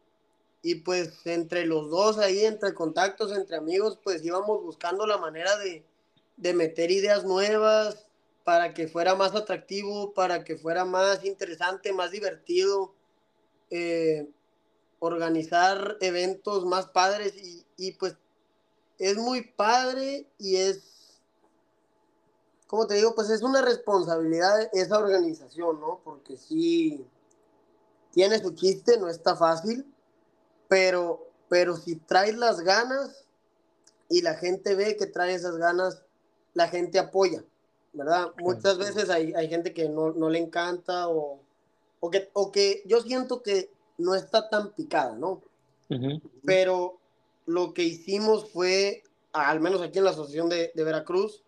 y 0.63 0.77
pues 0.77 1.27
entre 1.27 1.67
los 1.67 1.91
dos 1.91 2.19
ahí, 2.19 2.45
entre 2.45 2.75
contactos, 2.75 3.33
entre 3.33 3.57
amigos, 3.57 3.99
pues 4.03 4.25
íbamos 4.25 4.63
buscando 4.63 5.07
la 5.07 5.19
manera 5.19 5.57
de, 5.59 5.85
de 6.37 6.55
meter 6.55 6.91
ideas 6.91 7.25
nuevas 7.25 8.07
para 8.45 8.75
que 8.75 8.89
fuera 8.89 9.15
más 9.15 9.35
atractivo, 9.35 10.13
para 10.15 10.45
que 10.45 10.57
fuera 10.57 10.85
más 10.85 11.25
interesante, 11.25 11.93
más 11.93 12.11
divertido, 12.11 12.95
eh, 13.71 14.29
organizar 14.99 15.97
eventos 16.01 16.67
más 16.67 16.87
padres 16.87 17.35
y, 17.37 17.65
y 17.77 17.93
pues 17.93 18.17
es 18.99 19.17
muy 19.17 19.43
padre 19.43 20.27
y 20.39 20.57
es, 20.57 21.00
como 22.71 22.87
te 22.87 22.95
digo, 22.95 23.17
pues 23.17 23.31
es 23.31 23.43
una 23.43 23.63
responsabilidad 23.63 24.71
esa 24.73 24.97
organización, 24.97 25.81
¿no? 25.81 26.01
Porque 26.05 26.37
sí, 26.37 27.05
tiene 28.13 28.39
su 28.39 28.53
chiste, 28.53 28.97
no 28.97 29.09
está 29.09 29.35
fácil, 29.35 29.85
pero, 30.69 31.27
pero 31.49 31.75
si 31.77 31.97
traes 31.97 32.37
las 32.37 32.61
ganas 32.61 33.27
y 34.09 34.23
la 34.23 34.35
gente 34.35 34.77
ve 34.77 34.97
que 34.97 35.07
trae 35.07 35.35
esas 35.35 35.57
ganas, 35.57 36.05
la 36.55 36.69
gente 36.69 37.01
apoya, 37.01 37.43
¿verdad? 37.93 38.29
Muchas 38.39 38.79
veces 38.79 39.11
hay, 39.11 39.33
hay 39.35 39.49
gente 39.49 39.75
que 39.75 39.89
no, 39.89 40.13
no, 40.13 40.31
le 40.31 40.39
encanta 40.39 41.09
o, 41.09 41.41
o, 41.99 42.09
que, 42.09 42.31
o 42.35 42.53
que 42.53 42.85
yo 42.87 43.01
siento 43.01 43.43
que 43.43 43.73
no 43.99 44.15
está 44.15 44.49
tan 44.49 44.71
picada, 44.75 45.17
¿no? 45.17 45.43
Pero 46.45 47.01
lo 47.47 47.75
que 47.75 47.83
hicimos 47.83 48.49
fue, 48.53 49.03
al 49.33 49.59
menos 49.59 49.83
aquí 49.83 49.99
en 49.99 50.05
la 50.05 50.11
Asociación 50.11 50.49
de, 50.49 50.71
de 50.73 50.85
Veracruz, 50.85 51.43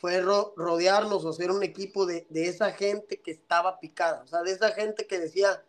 fue 0.00 0.20
rodearnos 0.20 1.24
o 1.24 1.32
ser 1.32 1.50
un 1.50 1.62
equipo 1.62 2.06
de, 2.06 2.26
de, 2.28 2.48
esa 2.48 2.72
gente 2.72 3.20
que 3.20 3.30
estaba 3.30 3.80
picada, 3.80 4.22
o 4.22 4.26
sea, 4.26 4.42
de 4.42 4.52
esa 4.52 4.72
gente 4.72 5.06
que 5.06 5.18
decía, 5.18 5.64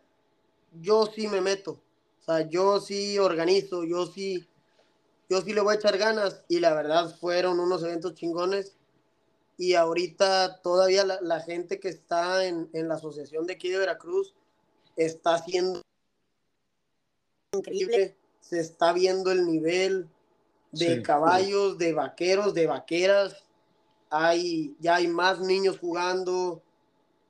yo 0.80 1.06
sí 1.06 1.28
me 1.28 1.40
meto, 1.40 1.80
o 2.20 2.24
sea, 2.24 2.48
yo 2.48 2.80
sí 2.80 3.18
organizo, 3.18 3.84
yo 3.84 4.06
sí, 4.06 4.46
yo 5.28 5.40
sí 5.40 5.52
le 5.52 5.62
voy 5.62 5.74
a 5.74 5.78
echar 5.78 5.96
ganas, 5.96 6.44
y 6.48 6.60
la 6.60 6.74
verdad 6.74 7.16
fueron 7.18 7.58
unos 7.58 7.82
eventos 7.82 8.14
chingones, 8.14 8.76
y 9.56 9.74
ahorita 9.74 10.60
todavía 10.62 11.04
la, 11.04 11.20
la 11.22 11.40
gente 11.40 11.80
que 11.80 11.88
está 11.88 12.44
en, 12.44 12.68
en, 12.74 12.86
la 12.86 12.94
asociación 12.94 13.46
de 13.46 13.54
aquí 13.54 13.70
de 13.70 13.78
Veracruz 13.78 14.34
está 14.94 15.34
haciendo 15.34 15.82
increíble, 17.52 18.16
se 18.40 18.60
está 18.60 18.92
viendo 18.92 19.32
el 19.32 19.46
nivel 19.46 20.08
de 20.70 20.96
sí, 20.96 21.02
caballos, 21.02 21.72
sí. 21.72 21.78
de 21.78 21.92
vaqueros, 21.92 22.54
de 22.54 22.66
vaqueras, 22.66 23.47
hay, 24.10 24.76
ya 24.80 24.96
hay 24.96 25.08
más 25.08 25.40
niños 25.40 25.78
jugando, 25.78 26.62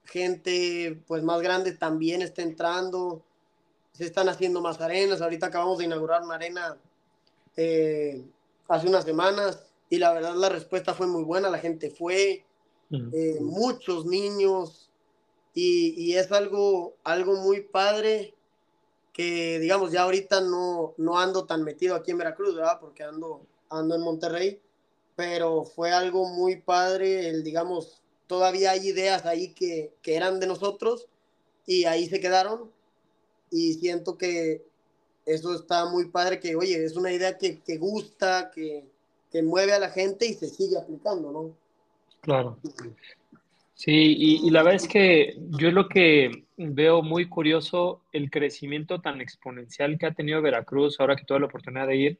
gente 0.05 1.03
pues 1.07 1.22
más 1.22 1.41
grande 1.41 1.72
también 1.72 2.22
está 2.22 2.43
entrando, 2.43 3.22
se 3.93 4.05
están 4.05 4.29
haciendo 4.29 4.61
más 4.61 4.81
arenas, 4.81 5.20
ahorita 5.20 5.47
acabamos 5.47 5.79
de 5.79 5.85
inaugurar 5.85 6.22
una 6.22 6.37
arena 6.37 6.76
eh, 7.57 8.24
hace 8.68 8.89
unas 8.89 9.05
semanas 9.05 9.66
y 9.91 9.99
la 9.99 10.12
verdad 10.12 10.35
la 10.35 10.49
respuesta 10.49 10.95
fue 10.95 11.07
muy 11.07 11.24
buena, 11.24 11.51
la 11.51 11.59
gente 11.59 11.91
fue, 11.91 12.45
eh, 12.91 13.39
muchos 13.41 14.07
niños 14.07 14.91
y, 15.53 15.95
y, 15.97 16.16
es 16.16 16.33
algo, 16.33 16.95
algo 17.05 17.35
muy 17.37 17.61
padre 17.61 18.35
que 19.12 19.59
digamos 19.59 19.91
ya 19.91 20.03
ahorita 20.03 20.41
no, 20.41 20.95
no 20.97 21.18
ando 21.18 21.45
tan 21.45 21.64
metido 21.64 21.97
aquí 21.97 22.12
en 22.12 22.18
Veracruz, 22.18 22.55
¿verdad? 22.55 22.79
Porque 22.81 23.03
ando, 23.03 23.43
ando 23.68 23.97
en 23.97 24.01
Monterrey, 24.01 24.62
pero 25.19 25.64
fue 25.64 25.91
algo 25.91 26.29
muy 26.29 26.61
padre, 26.61 27.29
el 27.29 27.43
digamos, 27.43 28.01
todavía 28.29 28.71
hay 28.71 28.87
ideas 28.87 29.27
ahí 29.27 29.49
que, 29.49 29.91
que 30.01 30.14
eran 30.14 30.39
de 30.39 30.47
nosotros 30.47 31.09
y 31.66 31.87
ahí 31.87 32.07
se 32.07 32.21
quedaron 32.21 32.71
y 33.51 33.75
siento 33.75 34.16
que 34.16 34.62
eso 35.27 35.57
está 35.57 35.87
muy 35.87 36.05
padre, 36.05 36.39
que 36.39 36.55
oye, 36.55 36.85
es 36.85 36.95
una 36.95 37.11
idea 37.11 37.37
que, 37.37 37.59
que 37.59 37.79
gusta, 37.79 38.53
que, 38.55 38.85
que 39.33 39.43
mueve 39.43 39.73
a 39.73 39.81
la 39.81 39.91
gente 39.91 40.25
y 40.25 40.35
se 40.35 40.49
sigue 40.49 40.79
aplicando, 40.79 41.33
¿no? 41.33 41.57
Claro. 42.21 42.57
Sí, 43.75 44.14
y, 44.16 44.51
la 44.51 44.62
verdad 44.62 44.83
es 44.85 44.87
que 44.87 45.37
yo 45.51 45.73
lo 45.73 45.89
que 45.89 46.45
veo 46.57 47.03
muy 47.03 47.29
curioso, 47.29 48.03
el 48.12 48.31
crecimiento 48.31 49.01
tan 49.01 49.21
exponencial 49.21 49.99
que 49.99 50.07
ha 50.07 50.14
tenido 50.14 50.41
Veracruz 50.43 51.01
ahora 51.01 51.16
que 51.16 51.25
tuve 51.25 51.41
la 51.41 51.47
oportunidad 51.47 51.89
de 51.89 51.97
ir, 51.97 52.19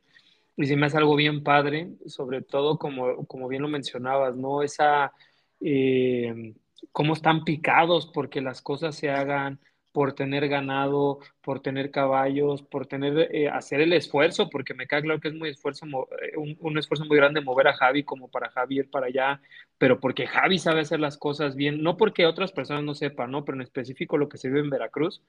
y 0.59 0.67
se 0.67 0.77
me 0.77 0.87
hace 0.87 0.99
algo 0.99 1.15
bien 1.15 1.45
padre, 1.45 1.93
sobre 2.07 2.43
todo 2.43 2.79
como, 2.79 3.25
como 3.27 3.47
bien 3.47 3.63
lo 3.63 3.69
mencionabas, 3.69 4.37
¿no? 4.37 4.63
Esa, 4.65 5.13
eh, 5.61 6.55
cómo 6.91 7.15
están 7.15 7.45
picados 7.45 8.11
porque 8.13 8.41
las 8.41 8.61
cosas 8.61 8.97
se 8.97 9.09
hagan, 9.09 9.61
por 9.99 10.13
tener 10.13 10.49
ganado, 10.49 11.19
por 11.41 11.59
tener 11.59 11.91
caballos, 11.91 12.63
por 12.63 12.87
tener, 12.87 13.35
eh, 13.35 13.49
hacer 13.49 13.81
el 13.81 13.93
esfuerzo, 13.93 14.49
porque 14.49 14.73
me 14.73 14.87
queda 14.87 15.03
claro 15.03 15.19
que 15.19 15.27
es 15.27 15.35
muy 15.35 15.49
esfuerzo, 15.49 15.87
eh, 16.23 16.37
un, 16.37 16.57
un, 16.61 16.79
esfuerzo 16.79 17.05
muy 17.05 17.17
grande 17.17 17.41
mover 17.41 17.67
a 17.67 17.73
Javi 17.73 18.05
como 18.05 18.29
para 18.29 18.49
Javi 18.49 18.79
ir 18.79 18.91
para 18.91 19.07
allá, 19.07 19.41
pero 19.77 19.99
porque 19.99 20.29
Javi 20.29 20.61
sabe 20.61 20.83
hacer 20.83 21.01
las 21.01 21.17
cosas 21.17 21.57
bien, 21.57 21.83
no 21.83 21.97
porque 21.97 22.27
otras 22.27 22.53
personas 22.53 22.85
no 22.85 22.95
sepan, 22.95 23.33
¿no? 23.33 23.45
Pero 23.45 23.57
en 23.57 23.63
específico 23.63 24.17
lo 24.19 24.29
que 24.29 24.39
se 24.39 24.47
vive 24.47 24.61
en 24.61 24.71
Veracruz, 24.71 25.21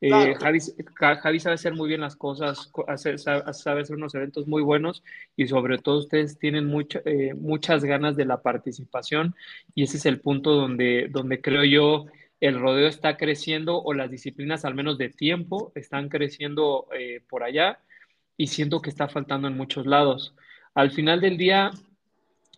eh, 0.00 0.08
claro. 0.08 0.34
Javi, 0.40 0.58
Javi, 1.22 1.38
sabe 1.38 1.54
hacer 1.54 1.74
muy 1.74 1.88
bien 1.88 2.00
las 2.00 2.16
cosas, 2.16 2.72
sabe, 2.96 3.80
hacer 3.80 3.96
unos 3.96 4.16
eventos 4.16 4.48
muy 4.48 4.62
buenos 4.62 5.04
y 5.36 5.46
sobre 5.46 5.78
todo 5.78 5.98
ustedes 5.98 6.40
tienen 6.40 6.66
mucha, 6.66 7.02
eh, 7.04 7.34
muchas 7.34 7.84
ganas 7.84 8.16
de 8.16 8.24
la 8.24 8.42
participación 8.42 9.36
y 9.76 9.84
ese 9.84 9.98
es 9.98 10.06
el 10.06 10.18
punto 10.18 10.56
donde, 10.56 11.06
donde 11.08 11.40
creo 11.40 11.62
yo 11.62 12.06
el 12.40 12.58
rodeo 12.58 12.86
está 12.86 13.16
creciendo 13.16 13.82
o 13.82 13.94
las 13.94 14.10
disciplinas 14.10 14.64
al 14.64 14.74
menos 14.74 14.98
de 14.98 15.08
tiempo 15.08 15.72
están 15.74 16.08
creciendo 16.08 16.86
eh, 16.96 17.20
por 17.28 17.42
allá 17.42 17.80
y 18.36 18.46
siento 18.46 18.80
que 18.80 18.90
está 18.90 19.08
faltando 19.08 19.48
en 19.48 19.56
muchos 19.56 19.86
lados. 19.86 20.34
Al 20.74 20.92
final 20.92 21.20
del 21.20 21.36
día, 21.36 21.72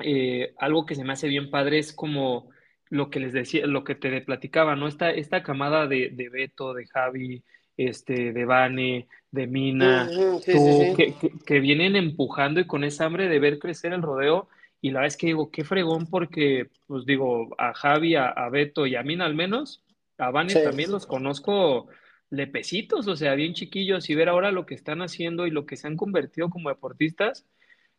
eh, 0.00 0.52
algo 0.58 0.84
que 0.84 0.94
se 0.94 1.04
me 1.04 1.14
hace 1.14 1.28
bien 1.28 1.50
padre 1.50 1.78
es 1.78 1.92
como 1.92 2.50
lo 2.90 3.08
que 3.08 3.20
les 3.20 3.32
decía, 3.32 3.66
lo 3.66 3.84
que 3.84 3.94
te 3.94 4.20
platicaba, 4.20 4.76
¿no? 4.76 4.88
Esta, 4.88 5.10
esta 5.10 5.42
camada 5.42 5.86
de, 5.86 6.10
de 6.10 6.28
Beto, 6.28 6.74
de 6.74 6.86
Javi, 6.86 7.42
este, 7.76 8.32
de 8.32 8.44
Vane, 8.44 9.08
de 9.30 9.46
Mina, 9.46 10.08
-huh, 10.10 10.40
sí, 10.40 10.52
tú, 10.52 10.58
sí, 10.58 10.72
sí. 10.72 10.96
Que, 10.96 11.14
que, 11.14 11.38
que, 11.46 11.60
vienen 11.60 11.96
empujando 11.96 12.60
y 12.60 12.66
con 12.66 12.84
esa 12.84 13.06
hambre 13.06 13.28
de 13.28 13.38
ver 13.38 13.58
crecer 13.58 13.92
el 13.92 14.02
rodeo. 14.02 14.48
Y 14.80 14.90
la 14.90 15.00
verdad 15.00 15.08
es 15.08 15.16
que 15.16 15.26
digo, 15.26 15.50
qué 15.50 15.64
fregón, 15.64 16.06
porque, 16.06 16.70
pues 16.86 17.04
digo, 17.04 17.54
a 17.58 17.74
Javi, 17.74 18.14
a, 18.14 18.28
a 18.28 18.48
Beto 18.48 18.86
y 18.86 18.96
a 18.96 19.02
Mina 19.02 19.26
al 19.26 19.34
menos, 19.34 19.84
a 20.20 20.30
Vane 20.30 20.54
también 20.54 20.90
los 20.90 21.06
conozco 21.06 21.88
lepecitos, 22.30 23.08
o 23.08 23.16
sea, 23.16 23.34
bien 23.34 23.54
chiquillos, 23.54 24.08
y 24.08 24.14
ver 24.14 24.28
ahora 24.28 24.52
lo 24.52 24.66
que 24.66 24.74
están 24.74 25.02
haciendo 25.02 25.46
y 25.46 25.50
lo 25.50 25.66
que 25.66 25.76
se 25.76 25.86
han 25.86 25.96
convertido 25.96 26.48
como 26.48 26.68
deportistas, 26.68 27.46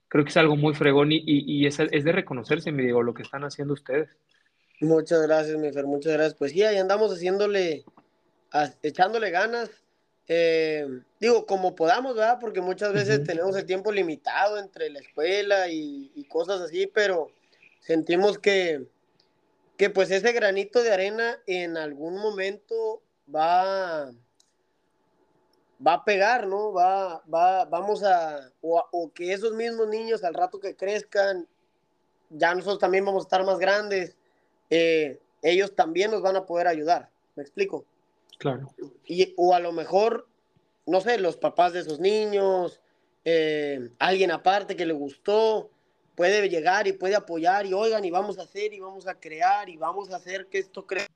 creo 0.08 0.24
que 0.24 0.30
es 0.30 0.38
algo 0.38 0.56
muy 0.56 0.74
fregón 0.74 1.12
y, 1.12 1.18
y, 1.18 1.44
y 1.46 1.66
es, 1.66 1.80
es, 1.80 2.04
de 2.04 2.12
reconocerse, 2.12 2.72
me 2.72 2.84
digo, 2.84 3.04
lo 3.04 3.14
que 3.14 3.24
están 3.24 3.44
haciendo 3.44 3.74
ustedes. 3.74 4.18
Muchas 4.80 5.22
gracias, 5.24 5.58
mi 5.58 5.72
Fer, 5.72 5.86
muchas 5.86 6.14
gracias. 6.14 6.36
Pues 6.36 6.52
sí, 6.52 6.64
ahí 6.64 6.78
andamos 6.78 7.12
haciéndole, 7.12 7.84
a, 8.52 8.70
echándole 8.82 9.30
ganas. 9.30 9.70
Eh, 10.34 10.88
digo, 11.20 11.46
como 11.46 11.76
podamos, 11.76 12.16
¿verdad? 12.16 12.38
Porque 12.40 12.62
muchas 12.62 12.94
veces 12.94 13.20
uh 13.20 13.22
-huh. 13.22 13.26
tenemos 13.26 13.56
el 13.58 13.66
tiempo 13.66 13.92
limitado 13.92 14.58
entre 14.58 14.90
la 14.90 15.00
escuela 15.00 15.68
y, 15.68 16.10
y, 16.16 16.24
cosas 16.24 16.62
así, 16.62 16.88
pero 16.88 17.28
sentimos 17.82 18.40
que, 18.40 18.88
que 19.76 19.90
pues 19.90 20.10
ese 20.10 20.32
granito 20.32 20.82
de 20.84 20.94
arena 20.94 21.38
en 21.48 21.76
algún 21.76 22.16
momento 22.18 23.02
va, 23.28 24.10
va 25.86 25.94
a 25.94 26.06
pegar, 26.06 26.48
¿no? 26.48 26.72
Va, 26.72 27.22
va, 27.34 27.66
vamos 27.66 28.02
a 28.02 28.52
o, 28.62 28.82
o 28.92 29.12
que 29.12 29.34
esos 29.34 29.54
mismos 29.54 29.90
niños 29.90 30.24
al 30.24 30.34
rato 30.34 30.62
que 30.62 30.78
crezcan, 30.78 31.46
ya 32.30 32.56
nosotros 32.56 32.80
también 32.80 33.04
vamos 33.04 33.26
a 33.26 33.28
estar 33.28 33.44
más 33.44 33.60
grandes 33.60 34.16
eh, 34.72 35.20
ellos 35.42 35.76
también 35.76 36.10
nos 36.10 36.22
van 36.22 36.38
a 36.38 36.46
poder 36.46 36.68
ayudar. 36.68 37.10
¿Me 37.36 37.44
explico? 37.44 37.86
Claro. 38.42 38.74
Y, 39.06 39.36
o 39.38 39.54
a 39.54 39.60
lo 39.60 39.72
mejor, 39.72 40.28
no 40.88 41.00
sé, 41.00 41.20
los 41.20 41.38
papás 41.38 41.74
de 41.74 41.82
esos 41.82 42.00
niños, 42.00 42.82
eh, 43.24 43.92
alguien 44.00 44.32
aparte 44.32 44.76
que 44.76 44.88
le 44.88 44.94
gustó, 44.94 45.70
puede 46.16 46.50
llegar 46.50 46.88
y 46.88 46.94
puede 46.94 47.16
apoyar 47.16 47.68
y 47.68 47.74
oigan, 47.74 48.04
y 48.04 48.10
vamos 48.10 48.40
a 48.40 48.42
hacer, 48.42 48.74
y 48.74 48.80
vamos 48.80 49.06
a 49.06 49.14
crear, 49.14 49.70
y 49.70 49.78
vamos 49.78 50.10
a 50.10 50.16
hacer 50.16 50.48
que 50.48 50.58
esto 50.58 50.88
crezca. 50.88 51.14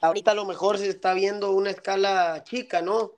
Ahorita 0.00 0.30
a 0.30 0.34
lo 0.34 0.44
mejor 0.44 0.78
se 0.78 0.88
está 0.88 1.14
viendo 1.14 1.50
una 1.50 1.70
escala 1.70 2.44
chica, 2.44 2.80
¿no? 2.80 3.00
Uh 3.00 3.10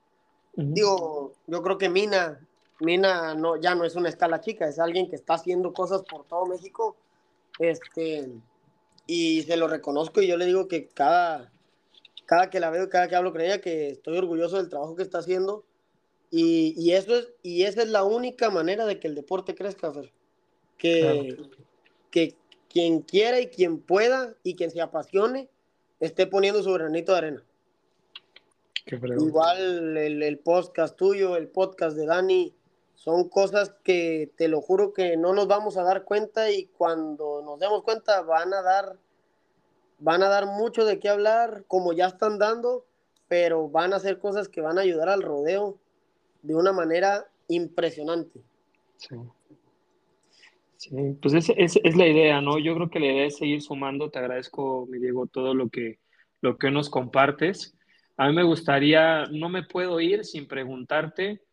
-huh. 0.55 0.73
Digo, 0.73 1.33
yo 1.45 1.61
creo 1.61 1.77
que 1.77 1.89
Mina, 1.89 2.39
Mina 2.79 3.35
no, 3.35 3.57
ya 3.57 3.75
no 3.75 3.85
es 3.85 3.95
una 3.95 4.09
escala 4.09 4.41
chica, 4.41 4.67
es 4.67 4.79
alguien 4.79 5.07
que 5.07 5.17
está 5.17 5.35
haciendo 5.35 5.71
cosas 5.71 6.01
por 6.01 6.25
todo 6.25 6.47
México 6.47 6.97
este, 7.59 8.27
y 9.05 9.43
se 9.43 9.55
lo 9.55 9.67
reconozco 9.67 10.19
y 10.19 10.27
yo 10.27 10.35
le 10.35 10.47
digo 10.47 10.67
que 10.67 10.87
cada, 10.87 11.51
cada 12.31 12.49
que 12.49 12.61
la 12.61 12.69
veo, 12.69 12.87
cada 12.87 13.09
que 13.09 13.15
hablo 13.17 13.33
con 13.33 13.41
ella, 13.41 13.59
que 13.59 13.89
estoy 13.89 14.17
orgulloso 14.17 14.55
del 14.55 14.69
trabajo 14.69 14.95
que 14.95 15.03
está 15.03 15.17
haciendo. 15.17 15.65
Y, 16.29 16.73
y 16.77 16.93
eso 16.93 17.13
es, 17.17 17.27
y 17.43 17.63
esa 17.63 17.81
es 17.81 17.89
la 17.89 18.05
única 18.05 18.49
manera 18.49 18.85
de 18.85 19.01
que 19.01 19.09
el 19.09 19.15
deporte 19.15 19.53
crezca, 19.53 19.91
Fer. 19.91 20.13
Que, 20.77 21.35
claro. 21.35 21.49
que, 22.09 22.37
quien 22.69 23.01
quiera 23.01 23.41
y 23.41 23.47
quien 23.47 23.81
pueda 23.81 24.33
y 24.43 24.55
quien 24.55 24.71
se 24.71 24.79
apasione 24.79 25.49
esté 25.99 26.25
poniendo 26.25 26.63
su 26.63 26.71
granito 26.71 27.11
de 27.11 27.17
arena. 27.17 27.43
Igual 28.85 29.97
el, 29.97 30.23
el, 30.23 30.39
podcast 30.39 30.95
tuyo, 30.95 31.35
el 31.35 31.49
podcast 31.49 31.97
de 31.97 32.05
Dani, 32.05 32.55
son 32.95 33.27
cosas 33.27 33.73
que 33.83 34.31
te 34.37 34.47
lo 34.47 34.61
juro 34.61 34.93
que 34.93 35.17
no 35.17 35.33
nos 35.33 35.49
vamos 35.49 35.75
a 35.75 35.83
dar 35.83 36.05
cuenta 36.05 36.49
y 36.49 36.67
cuando 36.67 37.41
nos 37.41 37.59
demos 37.59 37.83
cuenta 37.83 38.21
van 38.21 38.53
a 38.53 38.61
dar, 38.61 38.95
van 40.01 40.23
a 40.23 40.29
dar 40.29 40.47
mucho 40.47 40.83
de 40.83 40.99
qué 40.99 41.09
hablar, 41.09 41.63
como 41.67 41.93
ya 41.93 42.07
están 42.07 42.39
dando, 42.39 42.85
pero 43.27 43.69
van 43.69 43.93
a 43.93 43.99
ser 43.99 44.19
cosas 44.19 44.49
que 44.49 44.59
van 44.59 44.77
a 44.77 44.81
ayudar 44.81 45.07
al 45.09 45.21
rodeo 45.21 45.77
de 46.41 46.55
una 46.55 46.73
manera 46.73 47.27
impresionante. 47.47 48.41
Sí. 48.97 49.15
Sí, 50.77 50.89
pues 51.21 51.35
esa 51.35 51.53
es, 51.57 51.79
es, 51.83 51.95
la 51.95 52.07
idea, 52.07 52.41
¿no? 52.41 52.57
Yo 52.57 52.73
creo 52.73 52.89
que 52.89 52.99
la 52.99 53.05
idea 53.05 53.25
es 53.25 53.37
seguir 53.37 53.61
sumando. 53.61 54.09
Te 54.09 54.17
agradezco, 54.17 54.87
mi 54.89 54.97
Diego, 54.97 55.27
todo 55.27 55.53
lo 55.53 55.69
que, 55.69 55.99
lo 56.41 56.57
que 56.57 56.71
nos 56.71 56.89
compartes. 56.89 57.77
A 58.17 58.27
mí 58.27 58.33
me 58.33 58.41
gustaría, 58.41 59.25
no 59.27 59.47
me 59.47 59.61
puedo 59.61 59.99
ir 59.99 60.25
sin 60.25 60.47
preguntarte 60.47 61.43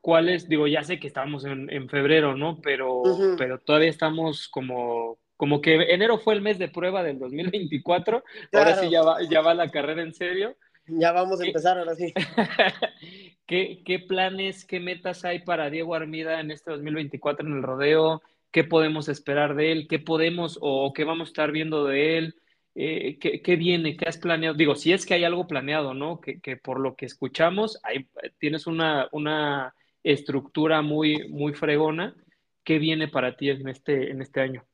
cuáles, 0.00 0.48
digo, 0.48 0.66
ya 0.66 0.82
sé 0.82 0.98
que 0.98 1.06
estamos 1.06 1.44
en, 1.44 1.70
en 1.70 1.88
febrero, 1.88 2.36
¿no? 2.36 2.60
Pero, 2.60 3.04
pero 3.38 3.60
todavía 3.60 3.88
estamos 3.88 4.48
como, 4.48 5.18
como 5.42 5.60
que 5.60 5.74
enero 5.92 6.18
fue 6.18 6.34
el 6.34 6.40
mes 6.40 6.60
de 6.60 6.68
prueba 6.68 7.02
del 7.02 7.18
2024, 7.18 8.22
ahora 8.52 8.76
sí 8.76 8.88
ya 8.88 9.02
va, 9.02 9.16
ya 9.28 9.40
va 9.40 9.54
la 9.54 9.68
carrera 9.72 10.00
en 10.00 10.14
serio. 10.14 10.54
Ya 10.86 11.10
vamos 11.10 11.40
a 11.40 11.44
empezar, 11.44 11.78
ahora 11.78 11.96
sí. 11.96 12.14
¿Qué, 13.46 13.82
¿Qué 13.84 13.98
planes, 13.98 14.64
qué 14.64 14.78
metas 14.78 15.24
hay 15.24 15.40
para 15.40 15.68
Diego 15.68 15.96
Armida 15.96 16.38
en 16.38 16.52
este 16.52 16.70
2024 16.70 17.44
en 17.44 17.54
el 17.54 17.62
rodeo? 17.64 18.22
¿Qué 18.52 18.62
podemos 18.62 19.08
esperar 19.08 19.56
de 19.56 19.72
él? 19.72 19.88
¿Qué 19.88 19.98
podemos 19.98 20.60
o 20.60 20.92
qué 20.92 21.02
vamos 21.02 21.26
a 21.26 21.30
estar 21.32 21.50
viendo 21.50 21.86
de 21.86 22.18
él? 22.18 22.36
Eh, 22.76 23.18
¿qué, 23.18 23.56
viene? 23.56 23.96
¿Qué 23.96 24.08
has 24.08 24.18
planeado? 24.18 24.54
Digo, 24.54 24.76
si 24.76 24.92
es 24.92 25.04
que 25.04 25.14
hay 25.14 25.24
algo 25.24 25.48
planeado, 25.48 25.92
¿no? 25.92 26.20
Que, 26.20 26.56
por 26.56 26.78
lo 26.78 26.94
que 26.94 27.06
escuchamos, 27.06 27.80
hay, 27.82 28.06
tienes 28.38 28.68
una, 28.68 29.08
una, 29.10 29.74
estructura 30.04 30.82
muy, 30.82 31.28
muy 31.30 31.52
fregona. 31.52 32.14
¿Qué 32.62 32.78
viene 32.78 33.08
para 33.08 33.36
ti 33.36 33.50
en 33.50 33.68
este, 33.68 34.12
en 34.12 34.22
este 34.22 34.40
año? 34.40 34.64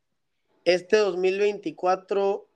Este 0.64 0.96
2024 0.96 2.46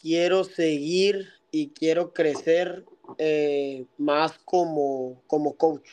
quiero 0.00 0.44
seguir 0.44 1.28
y 1.50 1.70
quiero 1.70 2.12
crecer 2.12 2.84
eh, 3.18 3.86
más 3.96 4.38
como, 4.44 5.22
como 5.26 5.56
coach. 5.56 5.88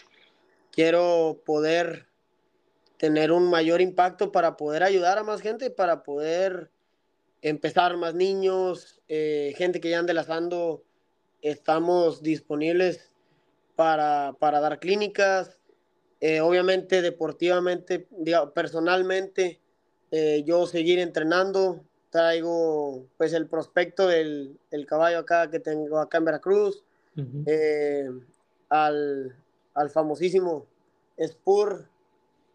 Quiero 0.71 1.41
poder 1.45 2.07
tener 2.97 3.31
un 3.31 3.49
mayor 3.49 3.81
impacto 3.81 4.31
para 4.31 4.57
poder 4.57 4.83
ayudar 4.83 5.17
a 5.17 5.23
más 5.23 5.41
gente, 5.41 5.69
para 5.71 6.03
poder 6.03 6.71
empezar 7.41 7.97
más 7.97 8.13
niños, 8.13 9.01
eh, 9.07 9.53
gente 9.57 9.81
que 9.81 9.89
ya 9.89 9.99
ande 9.99 10.13
lazando, 10.13 10.83
estamos 11.41 12.21
disponibles 12.21 13.15
para, 13.75 14.35
dar 14.39 14.79
clínicas, 14.79 15.57
eh, 16.19 16.41
obviamente 16.41 17.01
deportivamente, 17.01 18.07
personalmente, 18.53 19.60
eh, 20.11 20.43
yo 20.45 20.67
seguir 20.67 20.99
entrenando, 20.99 21.81
traigo 22.09 23.05
pues 23.17 23.33
el 23.33 23.47
prospecto 23.47 24.07
del 24.07 24.57
caballo 24.87 25.19
acá 25.19 25.49
que 25.49 25.59
tengo 25.59 25.99
acá 25.99 26.17
en 26.17 26.25
Veracruz, 26.25 26.83
al, 28.69 29.35
al, 29.73 29.89
famosísimo 29.89 30.65
Spur, 31.21 31.87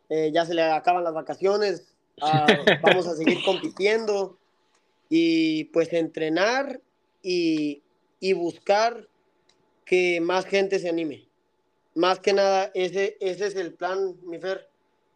ya 0.09 0.45
se 0.47 0.55
le 0.55 0.63
acaban 0.63 1.05
las 1.05 1.15
vacaciones, 1.15 1.95
ah, 2.21 2.47
vamos 2.83 3.07
a 3.07 3.15
seguir 3.15 3.39
compitiendo 3.45 4.39
y 5.09 5.65
pues 5.65 5.93
entrenar 5.93 6.81
y, 7.23 7.83
buscar 8.35 9.09
que 9.85 10.21
más 10.21 10.47
gente 10.47 10.79
se 10.79 10.89
anime. 10.89 11.29
Más 11.95 12.19
que 12.19 12.33
nada, 12.33 12.71
ese, 12.75 13.17
ese 13.21 13.47
es 13.47 13.55
el 13.55 13.73
plan, 13.73 14.17
mi 14.25 14.39
Fer. 14.39 14.69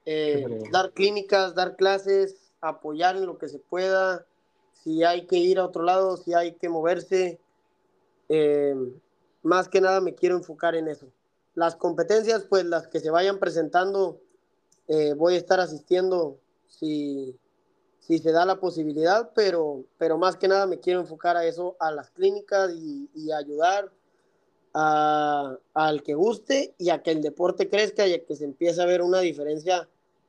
Eh, 0.06 0.44
dar 0.70 0.92
clínicas, 0.92 1.54
dar 1.54 1.76
clases, 1.76 2.52
apoyar 2.60 3.16
en 3.16 3.26
lo 3.26 3.38
que 3.38 3.48
se 3.48 3.58
pueda. 3.58 4.26
Si 4.72 5.04
hay 5.04 5.26
que 5.26 5.36
ir 5.36 5.58
a 5.58 5.66
otro 5.66 5.82
lado, 5.82 6.16
si 6.16 6.34
hay 6.34 6.52
que 6.52 6.68
moverse. 6.68 7.40
Eh, 8.28 8.74
más 9.42 9.68
que 9.68 9.80
nada 9.80 10.00
me 10.00 10.14
quiero 10.14 10.36
enfocar 10.36 10.74
en 10.74 10.88
eso. 10.88 11.06
Las 11.54 11.76
competencias, 11.76 12.44
pues 12.44 12.64
las 12.64 12.86
que 12.86 13.00
se 13.00 13.10
vayan 13.10 13.38
presentando, 13.38 14.20
eh, 14.88 15.14
voy 15.14 15.34
a 15.34 15.38
estar 15.38 15.60
asistiendo 15.60 16.38
si, 16.68 17.36
si 18.00 18.18
se 18.18 18.32
da 18.32 18.44
la 18.44 18.60
posibilidad, 18.60 19.30
pero, 19.34 19.84
pero 19.98 20.18
más 20.18 20.36
que 20.36 20.48
nada 20.48 20.66
me 20.66 20.80
quiero 20.80 21.00
enfocar 21.00 21.36
a 21.36 21.44
eso, 21.44 21.76
a 21.80 21.90
las 21.90 22.10
clínicas 22.10 22.72
y, 22.74 23.08
ayudar 23.32 23.90
al 24.72 26.02
que 26.02 26.14
guste 26.14 26.74
y 26.78 26.90
a 26.90 27.02
que 27.02 27.10
el 27.10 27.22
deporte 27.22 27.68
crezca 27.68 28.06
y 28.06 28.14
a 28.14 28.24
que 28.24 28.36
se 28.36 28.44
empiece 28.44 28.80
a 28.80 28.86
ver 28.86 29.02
una 29.02 29.20
diferencia 29.20 29.88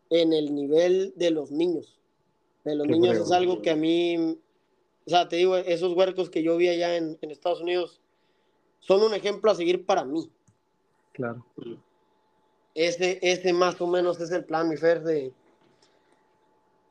en 0.10 0.34
el 0.34 0.54
nivel 0.54 1.14
de 1.16 1.32
los 1.32 1.52
niños. 1.52 2.00
De 2.64 2.76
los 2.76 2.88
niños 2.88 3.18
es 3.18 3.32
algo 3.32 3.62
que 3.62 3.72
a 3.72 3.76
mí, 3.76 4.38
o 5.06 5.10
sea, 5.10 5.28
te 5.28 5.38
digo, 5.38 5.58
esos 5.58 5.94
huercos 5.94 6.30
que 6.30 6.44
yo 6.44 6.58
vi 6.58 6.70
allá 6.70 6.96
en, 6.96 7.18
en 7.22 7.32
Estados 7.32 7.62
Unidos 7.62 8.02
son 8.80 9.04
un 9.04 9.14
ejemplo 9.14 9.52
a 9.52 9.56
seguir 9.56 9.86
para 9.86 10.04
mí. 10.04 10.30
Claro. 11.14 11.46
Ese, 12.74 13.20
ese 13.22 13.54
más 13.54 13.80
o 13.82 13.88
menos 13.88 14.20
es 14.22 14.32
el 14.32 14.46
plan, 14.46 14.70
mi 14.70 14.78
Fer, 14.78 15.04
de, 15.04 15.34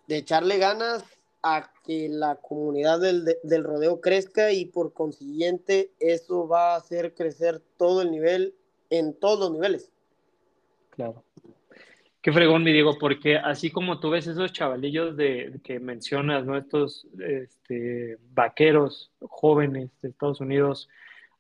de 0.07 0.17
echarle 0.17 0.59
ganas 0.59 1.05
a 1.43 1.73
que 1.85 2.09
la 2.09 2.37
comunidad 2.37 3.01
del, 3.01 3.25
del, 3.43 3.65
rodeo 3.65 4.01
crezca 4.01 4.53
y 4.53 4.67
por 4.67 4.93
consiguiente 4.93 5.91
eso 5.99 6.47
va 6.47 6.75
a 6.75 6.77
hacer 6.77 7.15
crecer 7.15 7.63
todo 7.77 8.03
el 8.03 8.11
nivel 8.11 8.55
en 8.91 9.15
todos 9.15 9.41
los 9.41 9.53
niveles. 9.53 9.91
Claro. 10.91 11.25
Qué 12.23 12.33
fregón, 12.33 12.63
mi 12.63 12.73
Diego, 12.73 12.99
porque 12.99 13.39
así 13.39 13.71
como 13.71 13.99
tú 13.99 14.11
ves 14.11 14.27
esos 14.27 14.53
chavalillos 14.53 15.17
de, 15.17 15.59
que 15.65 15.81
mencionas, 15.81 16.45
¿no? 16.45 16.59
Estos 16.59 17.07
este, 17.19 18.19
vaqueros 18.35 19.11
jóvenes 19.21 19.91
de 20.03 20.11
Estados 20.11 20.41
Unidos, 20.41 20.91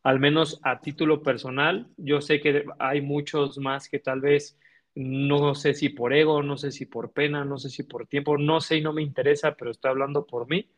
al 0.02 0.18
menos 0.20 0.58
a 0.62 0.80
título 0.80 1.22
personal, 1.22 1.86
yo 1.98 2.22
sé 2.22 2.40
que 2.40 2.64
hay 2.78 3.02
muchos 3.02 3.58
más 3.58 3.90
que 3.90 3.98
tal 3.98 4.22
vez 4.22 4.58
no 4.94 5.54
sé 5.54 5.74
si 5.74 5.88
por 5.88 6.12
ego, 6.12 6.42
no 6.42 6.56
sé 6.56 6.72
si 6.72 6.86
por 6.86 7.12
pena, 7.12 7.44
no 7.44 7.58
sé 7.58 7.70
si 7.70 7.84
por 7.84 8.06
tiempo, 8.06 8.36
no 8.38 8.60
sé 8.60 8.76
y 8.76 8.80
no 8.80 8.92
me 8.92 9.02
interesa, 9.02 9.54
pero 9.54 9.70
estoy 9.70 9.90
hablando 9.90 10.26
por 10.26 10.48
mí. 10.48 10.68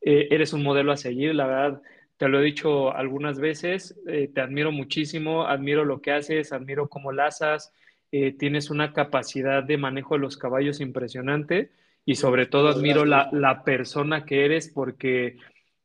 Eh, 0.00 0.28
eres 0.30 0.52
un 0.52 0.62
modelo 0.62 0.92
a 0.92 0.96
seguir, 0.96 1.34
la 1.34 1.46
verdad, 1.46 1.82
te 2.16 2.28
lo 2.28 2.40
he 2.40 2.44
dicho 2.44 2.94
algunas 2.94 3.38
veces, 3.38 3.98
eh, 4.06 4.30
te 4.32 4.40
admiro 4.40 4.72
muchísimo, 4.72 5.44
admiro 5.46 5.84
lo 5.84 6.00
que 6.00 6.12
haces, 6.12 6.52
admiro 6.52 6.88
cómo 6.88 7.12
lazas, 7.12 7.72
eh, 8.10 8.32
tienes 8.32 8.70
una 8.70 8.92
capacidad 8.92 9.62
de 9.62 9.76
manejo 9.76 10.14
de 10.14 10.20
los 10.20 10.36
caballos 10.36 10.80
impresionante 10.80 11.70
y 12.04 12.14
sobre 12.14 12.46
todo 12.46 12.68
admiro 12.68 13.04
la, 13.04 13.28
la 13.32 13.64
persona 13.64 14.24
que 14.24 14.44
eres 14.44 14.68
porque 14.68 15.36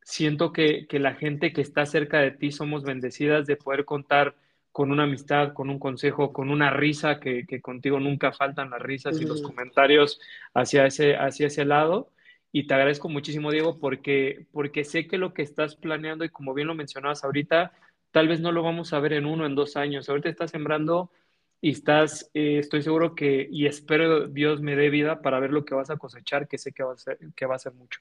siento 0.02 0.52
que, 0.52 0.86
que 0.86 0.98
la 0.98 1.14
gente 1.14 1.52
que 1.52 1.60
está 1.60 1.86
cerca 1.86 2.20
de 2.20 2.30
ti 2.30 2.50
somos 2.50 2.82
bendecidas 2.82 3.46
de 3.46 3.56
poder 3.56 3.84
contar 3.84 4.34
con 4.74 4.90
una 4.90 5.04
amistad, 5.04 5.52
con 5.52 5.70
un 5.70 5.78
consejo, 5.78 6.32
con 6.32 6.50
una 6.50 6.68
risa, 6.68 7.20
que, 7.20 7.46
contigo 7.62 8.00
nunca 8.00 8.32
faltan 8.32 8.70
las 8.70 8.82
risas 8.82 9.20
y 9.20 9.24
los 9.24 9.40
comentarios 9.40 10.20
hacia 10.52 10.84
ese, 10.84 11.14
hacia 11.14 11.46
ese 11.46 11.64
lado. 11.64 12.10
Y 12.50 12.66
te 12.66 12.74
agradezco 12.74 13.08
muchísimo, 13.08 13.52
Diego, 13.52 13.78
porque, 13.78 14.46
porque 14.50 14.82
sé 14.82 15.06
que 15.06 15.16
lo 15.16 15.32
que 15.32 15.42
estás 15.42 15.76
planeando 15.76 16.24
y 16.24 16.28
como 16.28 16.54
bien 16.54 16.66
lo 16.66 16.74
mencionabas 16.74 17.22
ahorita, 17.22 17.70
tal 18.10 18.26
vez 18.26 18.40
no 18.40 18.50
lo 18.50 18.64
vamos 18.64 18.92
a 18.92 18.98
ver 18.98 19.12
en 19.12 19.26
uno, 19.26 19.46
en 19.46 19.54
dos 19.54 19.76
años. 19.76 20.08
Ahorita 20.08 20.28
estás 20.28 20.50
sembrando 20.50 21.12
y 21.60 21.70
estás, 21.70 22.28
eh, 22.34 22.58
estoy 22.58 22.82
seguro 22.82 23.14
que, 23.14 23.46
y 23.48 23.66
espero 23.66 24.26
Dios 24.26 24.60
me 24.60 24.74
dé 24.74 24.90
vida 24.90 25.22
para 25.22 25.38
ver 25.38 25.52
lo 25.52 25.64
que 25.64 25.76
vas 25.76 25.90
a 25.90 25.98
cosechar, 25.98 26.48
que 26.48 26.58
sé 26.58 26.72
que 26.72 26.82
va 26.82 26.94
a 26.94 26.98
ser, 26.98 27.16
que 27.36 27.46
va 27.46 27.54
a 27.54 27.60
ser 27.60 27.74
mucho. 27.74 28.00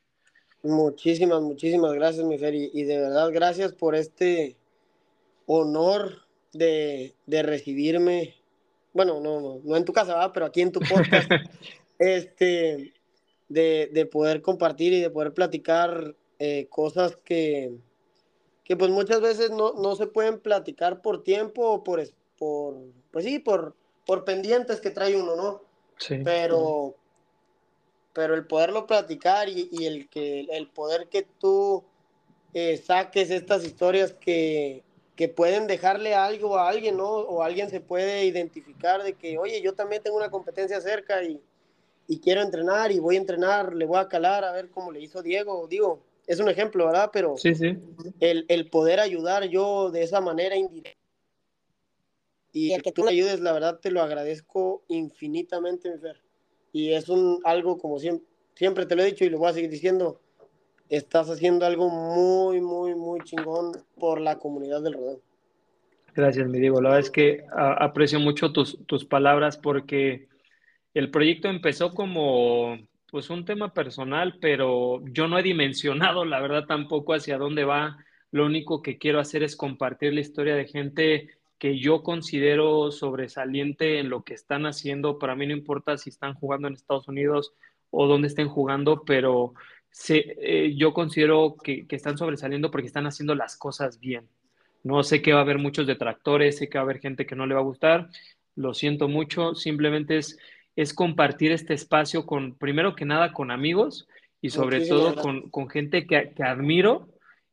Muchísimas, 0.64 1.40
muchísimas 1.40 1.94
gracias, 1.94 2.26
mi 2.26 2.40
Fer, 2.40 2.56
y 2.56 2.84
de 2.84 2.98
verdad 2.98 3.30
gracias 3.32 3.74
por 3.74 3.94
este 3.94 4.56
honor 5.46 6.24
de, 6.54 7.14
recibirme, 7.28 8.36
bueno, 8.94 9.20
no, 9.20 9.60
no, 9.64 9.76
en 9.76 9.86
tu 9.86 9.94
casa, 9.94 10.32
pero 10.32 10.46
aquí 10.46 10.62
en 10.62 10.72
tu 10.72 10.80
podcast, 10.80 11.30
este, 12.00 12.94
de, 13.50 14.10
poder 14.12 14.42
compartir 14.42 14.94
y 14.94 15.02
de 15.02 15.10
poder 15.10 15.34
platicar 15.34 16.16
eh, 16.40 16.68
cosas 16.70 17.18
que, 17.18 17.76
que 18.64 18.78
pues 18.78 18.92
muchas 18.92 19.22
veces 19.22 19.52
no, 19.52 19.96
se 19.96 20.08
pueden 20.08 20.40
platicar 20.40 21.02
por 21.02 21.24
tiempo 21.24 21.68
o 21.68 21.84
por, 21.84 22.02
por 22.38 22.76
pues 23.12 23.26
sí, 23.26 23.40
por, 23.40 23.76
por 24.06 24.26
pendientes 24.26 24.80
que 24.80 24.92
trae 24.92 25.16
uno, 25.16 25.36
¿no? 25.36 25.62
Sí. 25.98 26.20
Pero, 26.24 26.96
pero 28.14 28.36
el 28.36 28.46
poderlo 28.46 28.88
platicar 28.88 29.50
y, 29.50 29.86
el, 29.86 30.10
que, 30.10 30.42
el 30.42 30.68
poder 30.68 31.08
que 31.08 31.26
tú 31.40 31.84
eh, 32.54 32.78
saques 32.78 33.32
estas 33.32 33.64
historias 33.66 34.14
que, 34.14 34.84
que 35.16 35.30
pueden 35.30 35.68
dejarle 35.68 36.16
algo 36.16 36.58
a 36.58 36.70
alguien, 36.70 36.98
¿no? 36.98 37.10
O 37.10 37.44
alguien 37.44 37.70
se 37.70 37.80
puede 37.80 38.26
identificar 38.26 39.04
de 39.04 39.14
que, 39.14 39.38
oye, 39.38 39.62
yo 39.62 39.74
también 39.74 40.02
tengo 40.02 40.18
una 40.18 40.32
competencia 40.32 40.82
cerca 40.82 41.24
y, 41.24 41.40
y 42.08 42.20
quiero 42.20 42.42
entrenar 42.42 42.92
y 42.92 43.00
voy 43.00 43.16
a 43.16 43.20
entrenar, 43.20 43.76
le 43.76 43.86
voy 43.86 44.00
a 44.00 44.08
calar 44.08 44.44
a 44.44 44.52
ver 44.52 44.70
cómo 44.70 44.92
le 44.92 45.02
hizo 45.02 45.22
Diego, 45.22 45.68
digo, 45.68 46.02
es 46.26 46.40
un 46.40 46.50
ejemplo, 46.50 46.88
¿verdad? 46.88 47.10
Pero 47.14 47.38
sí, 47.38 47.54
sí. 47.54 47.78
El, 48.20 48.46
el 48.48 48.70
poder 48.70 49.00
ayudar 49.00 49.46
yo 49.46 49.92
de 49.92 50.04
esa 50.04 50.22
manera 50.22 50.56
indirecta 50.56 51.04
y 52.54 52.74
el 52.74 52.84
que 52.84 52.92
tú 52.92 53.04
me 53.04 53.10
ayudes, 53.10 53.40
la 53.40 53.52
verdad 53.52 53.80
te 53.80 53.90
lo 53.90 54.02
agradezco 54.02 54.84
infinitamente, 54.88 55.90
mi 55.90 55.98
Fer. 55.98 56.22
Y 56.72 56.94
es 56.94 57.10
un 57.10 57.42
algo 57.44 57.80
como 57.80 58.00
siempre, 58.00 58.28
siempre 58.56 58.86
te 58.86 58.96
lo 58.96 59.02
he 59.02 59.08
dicho 59.08 59.26
y 59.26 59.30
lo 59.30 59.40
voy 59.40 59.50
a 59.50 59.54
seguir 59.54 59.72
diciendo, 59.72 60.22
estás 60.90 61.30
haciendo 61.30 61.66
algo 61.66 61.90
muy, 61.90 62.62
muy, 62.62 62.96
muy 62.96 63.22
chingón 63.22 63.74
por 64.00 64.22
la 64.22 64.38
comunidad 64.38 64.82
del 64.82 64.94
rodeo. 64.94 65.22
Gracias, 66.16 66.48
mi 66.48 66.60
Diego. 66.60 66.82
La 66.82 66.90
verdad 66.90 67.06
es 67.06 67.12
que 67.12 67.44
aprecio 67.56 68.20
mucho 68.20 68.52
tus, 68.52 68.78
tus 68.86 69.04
palabras 69.04 69.58
porque 69.58 70.28
el 70.94 71.10
proyecto 71.10 71.48
empezó 71.48 71.94
como 71.94 72.78
pues 73.10 73.30
un 73.30 73.46
tema 73.46 73.74
personal, 73.74 74.38
pero 74.40 75.04
yo 75.06 75.28
no 75.28 75.38
he 75.38 75.44
dimensionado, 75.44 76.26
la 76.26 76.40
verdad, 76.40 76.66
tampoco 76.66 77.14
hacia 77.14 77.38
dónde 77.38 77.64
va. 77.64 77.98
Lo 78.32 78.46
único 78.46 78.82
que 78.82 78.98
quiero 78.98 79.20
hacer 79.20 79.44
es 79.44 79.56
compartir 79.56 80.14
la 80.14 80.22
historia 80.22 80.56
de 80.56 80.66
gente 80.66 81.30
que 81.60 81.80
yo 81.80 82.04
considero 82.04 82.92
sobresaliente 82.92 84.00
en 84.00 84.10
lo 84.10 84.24
que 84.24 84.34
están 84.34 84.66
haciendo. 84.66 85.20
Para 85.20 85.36
mí 85.36 85.48
no 85.48 85.54
importa 85.54 85.98
si 85.98 86.10
están 86.10 86.34
jugando 86.34 86.68
en 86.68 86.74
Estados 86.74 87.08
Unidos 87.08 87.54
o 87.90 88.08
dónde 88.08 88.28
estén 88.28 88.50
jugando, 88.50 89.04
pero 89.06 89.54
eh, 90.10 90.74
yo 90.76 90.94
considero 90.94 91.56
que, 91.62 91.88
que, 91.88 91.96
están 91.96 92.18
sobresaliendo 92.18 92.72
porque 92.72 92.88
están 92.88 93.06
haciendo 93.06 93.36
las 93.36 93.56
cosas 93.58 94.00
bien. 94.00 94.28
No 94.84 95.04
sé 95.04 95.22
que 95.22 95.34
va 95.34 95.40
a 95.40 95.44
haber 95.44 95.60
muchos 95.60 95.88
detractores, 95.88 96.58
sé 96.58 96.70
que 96.70 96.78
va 96.78 96.82
a 96.82 96.86
haber 96.86 97.00
gente 97.00 97.26
que 97.26 97.36
no 97.36 97.46
le 97.46 97.54
va 97.54 97.62
a 97.62 97.64
gustar, 97.64 98.10
lo 98.56 98.74
siento 98.74 99.08
mucho, 99.08 99.56
simplemente 99.56 100.18
es, 100.18 100.38
es 100.76 100.94
compartir 100.94 101.52
este 101.52 101.74
espacio 101.74 102.26
con, 102.26 102.56
primero 102.56 102.96
que 102.96 103.06
nada, 103.06 103.32
con 103.32 103.52
amigos 103.52 104.08
y 104.42 104.50
sobre 104.50 104.86
todo 104.86 105.16
con, 105.16 105.50
con, 105.50 105.70
gente 105.70 106.06
que, 106.06 106.34
que 106.36 106.44
admiro 106.44 107.08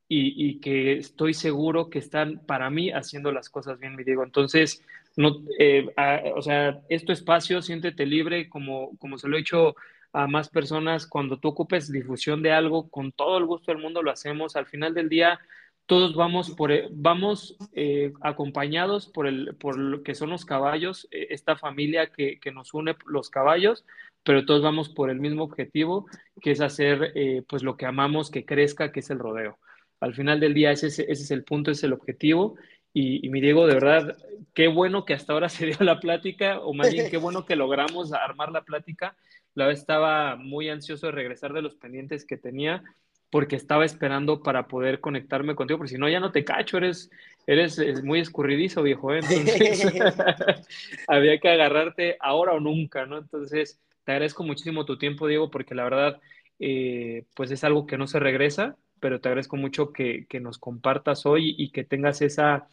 y, 0.09 0.49
y, 0.49 0.59
que 0.59 0.95
estoy 0.95 1.35
seguro 1.35 1.89
que 1.89 2.01
están 2.01 2.45
para 2.47 2.69
mí 2.69 2.91
haciendo 2.91 3.31
las 3.31 3.49
cosas 3.49 3.79
bien, 3.79 3.95
me 3.95 4.03
digo. 4.03 4.25
Entonces, 4.25 4.83
no, 5.17 5.37
eh, 5.59 5.89
o 6.35 6.43
sea, 6.43 6.81
este 6.89 7.13
espacio, 7.13 7.63
siéntete 7.63 8.07
libre, 8.07 8.49
como, 8.49 8.97
como 8.99 9.19
se 9.19 9.29
lo 9.29 9.37
he 9.37 9.41
hecho 9.41 9.77
a 10.13 10.27
más 10.27 10.49
personas, 10.49 11.07
cuando 11.07 11.39
tú 11.39 11.49
ocupes 11.49 11.91
difusión 11.91 12.43
de 12.43 12.53
algo, 12.53 12.91
con 12.91 13.13
todo 13.13 13.39
el 13.39 13.47
gusto 13.47 13.73
del 13.73 13.81
mundo 13.81 14.03
lo 14.03 14.11
hacemos. 14.11 14.57
Al 14.57 14.67
final 14.67 14.95
del 14.95 15.09
día, 15.09 15.39
todos 15.87 16.15
vamos, 16.15 16.51
por, 16.51 16.71
e, 16.71 16.89
vamos 16.93 17.57
eh, 17.73 18.13
acompañados 18.21 19.09
por, 19.09 19.27
el, 19.27 19.57
por 19.57 19.77
lo 19.77 20.03
que 20.03 20.15
son 20.15 20.31
los 20.31 20.45
caballos, 20.45 21.09
eh, 21.11 21.27
esta 21.31 21.57
familia 21.57 22.13
que, 22.13 22.39
que, 22.39 22.53
nos 22.53 22.75
une 22.75 22.95
los 23.07 23.29
caballos, 23.29 23.85
pero 24.23 24.45
todos 24.45 24.63
vamos 24.63 24.89
por 24.89 25.11
el 25.11 25.19
mismo 25.19 25.43
objetivo, 25.43 26.07
que 26.41 26.53
es 26.53 26.61
hacer 26.61 27.13
eh, 27.17 27.43
pues 27.49 27.63
lo 27.63 27.77
que 27.77 27.87
amamos, 27.87 28.31
que 28.31 28.45
crezca, 28.45 28.93
que 28.93 29.01
es 29.01 29.11
el 29.11 29.19
rodeo. 29.19 29.59
Al 29.99 30.15
final 30.15 30.39
del 30.39 30.55
día 30.55 30.71
ese, 30.71 30.87
ese 30.87 31.11
es 31.11 31.31
el 31.33 31.43
punto, 31.45 31.71
ese 31.71 31.81
es 31.81 31.85
el 31.85 31.93
objetivo. 31.93 32.55
Y, 32.93 33.25
y, 33.27 33.29
mi 33.29 33.41
Diego, 33.41 33.67
de 33.67 33.75
verdad, 33.75 34.17
qué 34.55 34.69
bueno 34.69 35.05
que 35.05 35.15
hasta 35.15 35.33
ahora 35.33 35.49
se 35.49 35.67
dio 35.67 35.77
la 35.81 35.99
plática, 35.99 36.61
o 36.61 36.73
más 36.73 36.93
bien 36.93 37.11
qué 37.11 37.17
bueno 37.17 37.45
que 37.45 37.57
logramos 37.57 38.13
armar 38.13 38.53
la 38.53 38.63
plática. 38.63 39.17
La 39.55 39.67
verdad 39.67 39.81
estaba 39.81 40.37
muy 40.37 40.69
ansioso 40.69 41.07
de 41.07 41.13
regresar 41.13 41.53
de 41.53 41.63
los 41.63 41.75
pendientes 41.75 42.25
que 42.25 42.37
tenía 42.37 42.83
porque 43.31 43.57
estaba 43.57 43.85
esperando 43.85 44.43
para 44.43 44.67
poder 44.67 45.01
conectarme 45.01 45.55
contigo, 45.55 45.79
porque 45.79 45.93
si 45.93 45.99
no 45.99 46.09
ya 46.09 46.21
no 46.21 46.33
te 46.33 46.45
cacho, 46.45 46.79
eres, 46.79 47.11
eres 47.47 48.03
muy 48.03 48.21
escurridizo, 48.21 48.83
viejo, 48.83 49.15
¿eh? 49.15 49.21
entonces 49.23 49.85
había 51.09 51.39
que 51.39 51.49
agarrarte 51.49 52.17
ahora 52.21 52.53
o 52.53 52.61
nunca, 52.61 53.07
¿no? 53.07 53.19
Entonces, 53.19 53.81
te 54.05 54.13
agradezco 54.13 54.43
muchísimo 54.43 54.85
tu 54.85 54.99
tiempo, 54.99 55.29
Diego, 55.29 55.51
porque 55.51 55.77
la 55.77 55.85
verdad, 55.85 56.21
eh, 56.59 57.25
pues 57.35 57.53
es 57.53 57.63
algo 57.63 57.87
que 57.87 57.99
no 57.99 58.09
se 58.09 58.19
regresa, 58.19 58.77
pero 58.99 59.21
te 59.21 59.29
agradezco 59.29 59.57
mucho 59.57 59.93
que, 59.93 60.27
que 60.29 60.41
nos 60.41 60.59
compartas 60.59 61.25
hoy 61.25 61.55
y 61.57 61.71
que 61.71 61.85
tengas 61.85 62.23
esa 62.23 62.67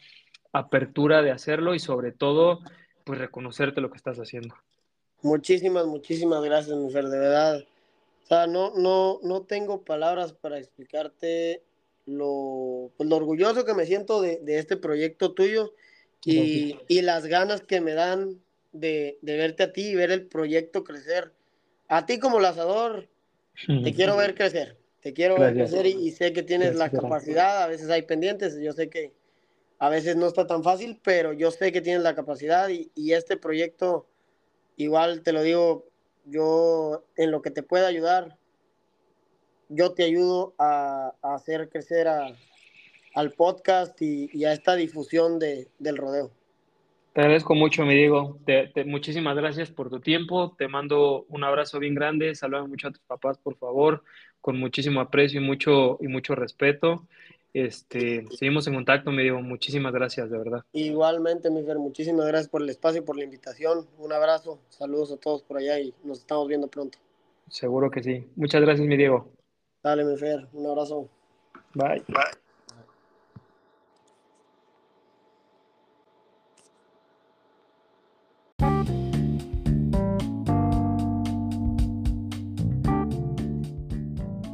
apertura 0.51 1.21
de 1.21 1.31
hacerlo 1.31 1.75
y 1.75 1.79
sobre 1.79 2.11
todo, 2.11 2.61
pues 3.03 3.19
reconocerte 3.19 3.79
lo 3.79 3.91
que 3.91 3.97
estás 3.97 4.17
haciendo. 4.17 4.55
Muchísimas, 5.21 5.85
muchísimas 5.85 6.43
gracias, 6.43 6.77
mujer, 6.77 7.05
de 7.07 7.19
verdad 7.19 7.65
o 8.23 8.27
sea, 8.27 8.45
no, 8.45 8.73
no, 8.75 9.21
no 9.23 9.43
tengo 9.43 9.85
palabras 9.85 10.33
para 10.33 10.59
explicarte 10.59 11.63
lo, 12.05 12.91
pues, 12.97 13.07
lo 13.07 13.15
orgulloso 13.15 13.63
que 13.63 13.73
me 13.73 13.85
siento 13.85 14.21
de, 14.21 14.39
de 14.39 14.59
este 14.59 14.75
proyecto 14.75 15.33
tuyo 15.33 15.73
y, 16.25 16.77
y, 16.89 17.01
las 17.03 17.25
ganas 17.25 17.61
que 17.61 17.79
me 17.79 17.93
dan 17.93 18.41
de, 18.73 19.17
de, 19.21 19.37
verte 19.37 19.63
a 19.63 19.71
ti 19.71 19.91
y 19.91 19.95
ver 19.95 20.11
el 20.11 20.25
proyecto 20.25 20.83
crecer. 20.83 21.31
A 21.87 22.05
ti 22.05 22.19
como 22.19 22.41
lazador, 22.41 23.07
te 23.65 23.93
quiero 23.93 24.17
ver 24.17 24.35
crecer. 24.35 24.75
Te 24.99 25.13
quiero 25.13 25.39
ver 25.39 25.53
crecer 25.53 25.85
y, 25.85 25.91
y, 25.91 26.11
sé 26.11 26.33
que 26.33 26.43
tienes 26.43 26.75
la 26.75 26.91
capacidad. 26.91 27.63
A 27.63 27.67
veces 27.67 27.89
hay 27.89 28.01
pendientes. 28.01 28.59
Yo 28.59 28.73
sé 28.73 28.89
que 28.89 29.13
a 29.79 29.87
veces 29.87 30.17
no 30.17 30.27
está 30.27 30.45
tan 30.45 30.63
fácil, 30.63 30.99
pero 31.01 31.31
yo 31.31 31.49
sé 31.49 31.71
que 31.71 31.79
tienes 31.79 32.03
la 32.03 32.13
capacidad 32.13 32.67
y, 32.67 32.91
y 32.93 33.13
este 33.13 33.37
proyecto, 33.37 34.05
igual 34.77 35.21
te 35.23 35.33
lo 35.33 35.41
digo, 35.41 35.85
yo 36.25 37.03
en 37.17 37.31
lo 37.31 37.41
que 37.41 37.51
te 37.51 37.63
pueda 37.63 37.87
ayudar, 37.87 38.37
yo 39.69 39.93
te 39.93 40.03
ayudo 40.03 40.53
a, 40.57 41.13
hacer 41.21 41.69
crecer 41.69 42.07
al 42.07 43.31
podcast 43.33 44.01
y, 44.01 44.45
a 44.45 44.53
esta 44.53 44.75
difusión 44.75 45.39
de, 45.39 45.67
del 45.79 45.97
rodeo. 45.97 46.31
Te 47.17 47.21
agradezco 47.21 47.55
mucho, 47.55 47.83
mi 47.83 47.95
Diego. 47.95 48.37
Te, 48.45 48.71
muchísimas 48.85 49.35
gracias 49.35 49.71
por 49.71 49.89
tu 49.89 49.99
tiempo. 49.99 50.55
Te 50.55 50.67
mando 50.67 51.25
un 51.29 51.43
abrazo 51.43 51.79
bien 51.79 51.95
grande. 51.95 52.35
Saluda 52.35 52.67
mucho 52.67 52.89
a 52.89 52.91
tus 52.91 53.01
papás, 53.01 53.39
por 53.39 53.57
favor, 53.57 54.03
con 54.39 54.59
muchísimo 54.59 55.01
aprecio 55.01 55.41
y 55.41 55.43
mucho, 55.43 55.97
y 55.99 56.07
mucho 56.07 56.35
respeto. 56.35 57.07
Este, 57.57 58.23
seguimos 58.37 58.67
en 58.67 58.75
contacto, 58.75 59.09
me 59.09 59.23
digo, 59.23 59.41
muchísimas 59.41 59.91
gracias, 59.91 60.29
de 60.29 60.37
verdad. 60.37 60.63
Igualmente, 60.73 61.49
mi 61.49 61.63
Fer, 61.63 61.79
muchísimas 61.79 62.27
gracias 62.27 62.49
por 62.49 62.61
el 62.61 62.69
espacio 62.69 63.01
y 63.01 63.03
por 63.03 63.17
la 63.17 63.23
invitación. 63.23 63.87
Un 63.97 64.13
abrazo, 64.13 64.59
saludos 64.69 65.11
a 65.11 65.17
todos 65.17 65.41
por 65.41 65.57
allá 65.57 65.79
y 65.79 65.91
nos 66.03 66.19
estamos 66.19 66.47
viendo 66.47 66.67
pronto. 66.67 66.99
Seguro 67.49 67.89
que 67.89 68.03
sí. 68.03 68.27
Muchas 68.35 68.61
gracias, 68.61 68.87
mi 68.87 68.95
Diego. 68.95 69.31
Dale, 69.81 70.05
mi 70.05 70.15
Fer, 70.17 70.47
un 70.53 70.67
abrazo. 70.67 71.09
Bye. 71.73 72.03
Bye. 72.07 72.46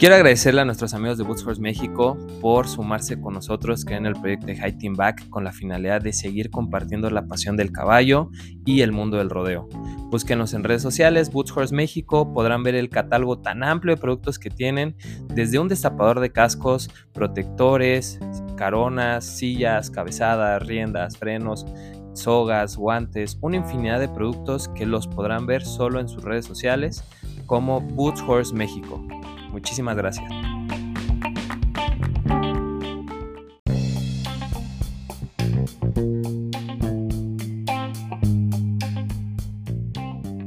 Quiero 0.03 0.15
agradecerle 0.15 0.59
a 0.59 0.65
nuestros 0.65 0.93
amigos 0.93 1.17
de 1.17 1.23
Boots 1.23 1.47
Horse 1.47 1.61
México 1.61 2.17
por 2.41 2.67
sumarse 2.67 3.21
con 3.21 3.35
nosotros 3.35 3.85
que 3.85 3.93
en 3.93 4.05
el 4.05 4.19
proyecto 4.19 4.47
de 4.47 4.89
Back 4.97 5.29
con 5.29 5.45
la 5.45 5.53
finalidad 5.53 6.01
de 6.01 6.11
seguir 6.11 6.49
compartiendo 6.49 7.09
la 7.09 7.25
pasión 7.25 7.55
del 7.55 7.71
caballo 7.71 8.29
y 8.65 8.81
el 8.81 8.91
mundo 8.91 9.15
del 9.15 9.29
rodeo. 9.29 9.69
Búsquenos 10.11 10.53
en 10.53 10.65
redes 10.65 10.81
sociales, 10.81 11.31
Boots 11.31 11.55
Horse 11.55 11.73
México, 11.73 12.33
podrán 12.33 12.63
ver 12.63 12.75
el 12.75 12.89
catálogo 12.89 13.39
tan 13.39 13.63
amplio 13.63 13.95
de 13.95 14.01
productos 14.01 14.39
que 14.39 14.49
tienen, 14.49 14.97
desde 15.29 15.57
un 15.57 15.69
destapador 15.69 16.19
de 16.19 16.33
cascos, 16.33 16.89
protectores, 17.13 18.19
caronas, 18.57 19.23
sillas, 19.23 19.89
cabezadas, 19.89 20.67
riendas, 20.67 21.17
frenos, 21.17 21.65
sogas, 22.11 22.75
guantes, 22.75 23.37
una 23.39 23.55
infinidad 23.55 24.01
de 24.01 24.09
productos 24.09 24.67
que 24.67 24.85
los 24.85 25.07
podrán 25.07 25.45
ver 25.45 25.63
solo 25.63 26.01
en 26.01 26.09
sus 26.09 26.25
redes 26.25 26.43
sociales 26.45 27.05
como 27.45 27.79
Boots 27.79 28.21
Horse 28.27 28.53
México. 28.53 29.01
Muchísimas 29.53 29.95
gracias. 29.95 30.27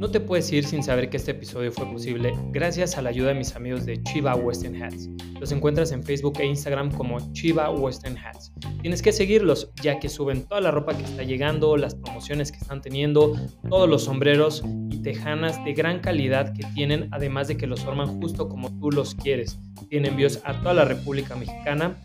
No 0.07 0.13
te 0.13 0.21
puedes 0.21 0.53
ir 0.53 0.65
sin 0.65 0.85
saber 0.85 1.11
que 1.11 1.17
este 1.17 1.33
episodio 1.33 1.73
fue 1.73 1.85
posible 1.85 2.33
gracias 2.53 2.97
a 2.97 3.03
la 3.03 3.11
ayuda 3.11 3.31
de 3.31 3.35
mis 3.35 3.57
amigos 3.57 3.85
de 3.87 4.01
Chiva 4.05 4.37
Western 4.37 4.81
Hats. 4.81 5.11
Los 5.41 5.51
encuentras 5.51 5.91
en 5.91 6.05
Facebook 6.05 6.35
e 6.39 6.47
Instagram 6.47 6.93
como 6.93 7.33
Chiva 7.33 7.69
Western 7.71 8.17
Hats. 8.17 8.53
Tienes 8.83 9.03
que 9.03 9.11
seguirlos 9.11 9.73
ya 9.83 9.99
que 9.99 10.09
suben 10.09 10.45
toda 10.45 10.61
la 10.61 10.71
ropa 10.71 10.97
que 10.97 11.03
está 11.03 11.25
llegando, 11.25 11.77
las 11.77 11.97
promociones 11.97 12.53
que 12.53 12.59
están 12.59 12.83
teniendo, 12.83 13.35
todos 13.69 13.89
los 13.89 14.05
sombreros 14.05 14.63
y 14.93 15.03
tejanas 15.03 15.65
de 15.65 15.73
gran 15.73 15.99
calidad 15.99 16.55
que 16.55 16.63
tienen, 16.73 17.09
además 17.11 17.49
de 17.49 17.57
que 17.57 17.67
los 17.67 17.81
forman 17.81 18.21
justo 18.21 18.49
como 18.49 18.79
tú 18.79 18.93
los 18.93 19.17
quieres. 19.17 19.59
Tienen 19.89 20.13
envíos 20.13 20.41
a 20.45 20.61
toda 20.61 20.75
la 20.75 20.85
República 20.85 21.35
Mexicana 21.35 21.97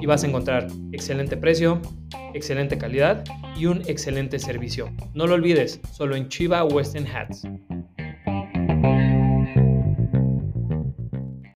y 0.00 0.06
vas 0.06 0.24
a 0.24 0.26
encontrar 0.26 0.68
excelente 0.92 1.36
precio, 1.36 1.80
excelente 2.34 2.78
calidad 2.78 3.24
y 3.56 3.66
un 3.66 3.82
excelente 3.86 4.38
servicio. 4.38 4.90
No 5.14 5.26
lo 5.26 5.34
olvides, 5.34 5.80
solo 5.92 6.16
en 6.16 6.28
Chiva 6.28 6.64
Western 6.64 7.06
Hats. 7.06 7.48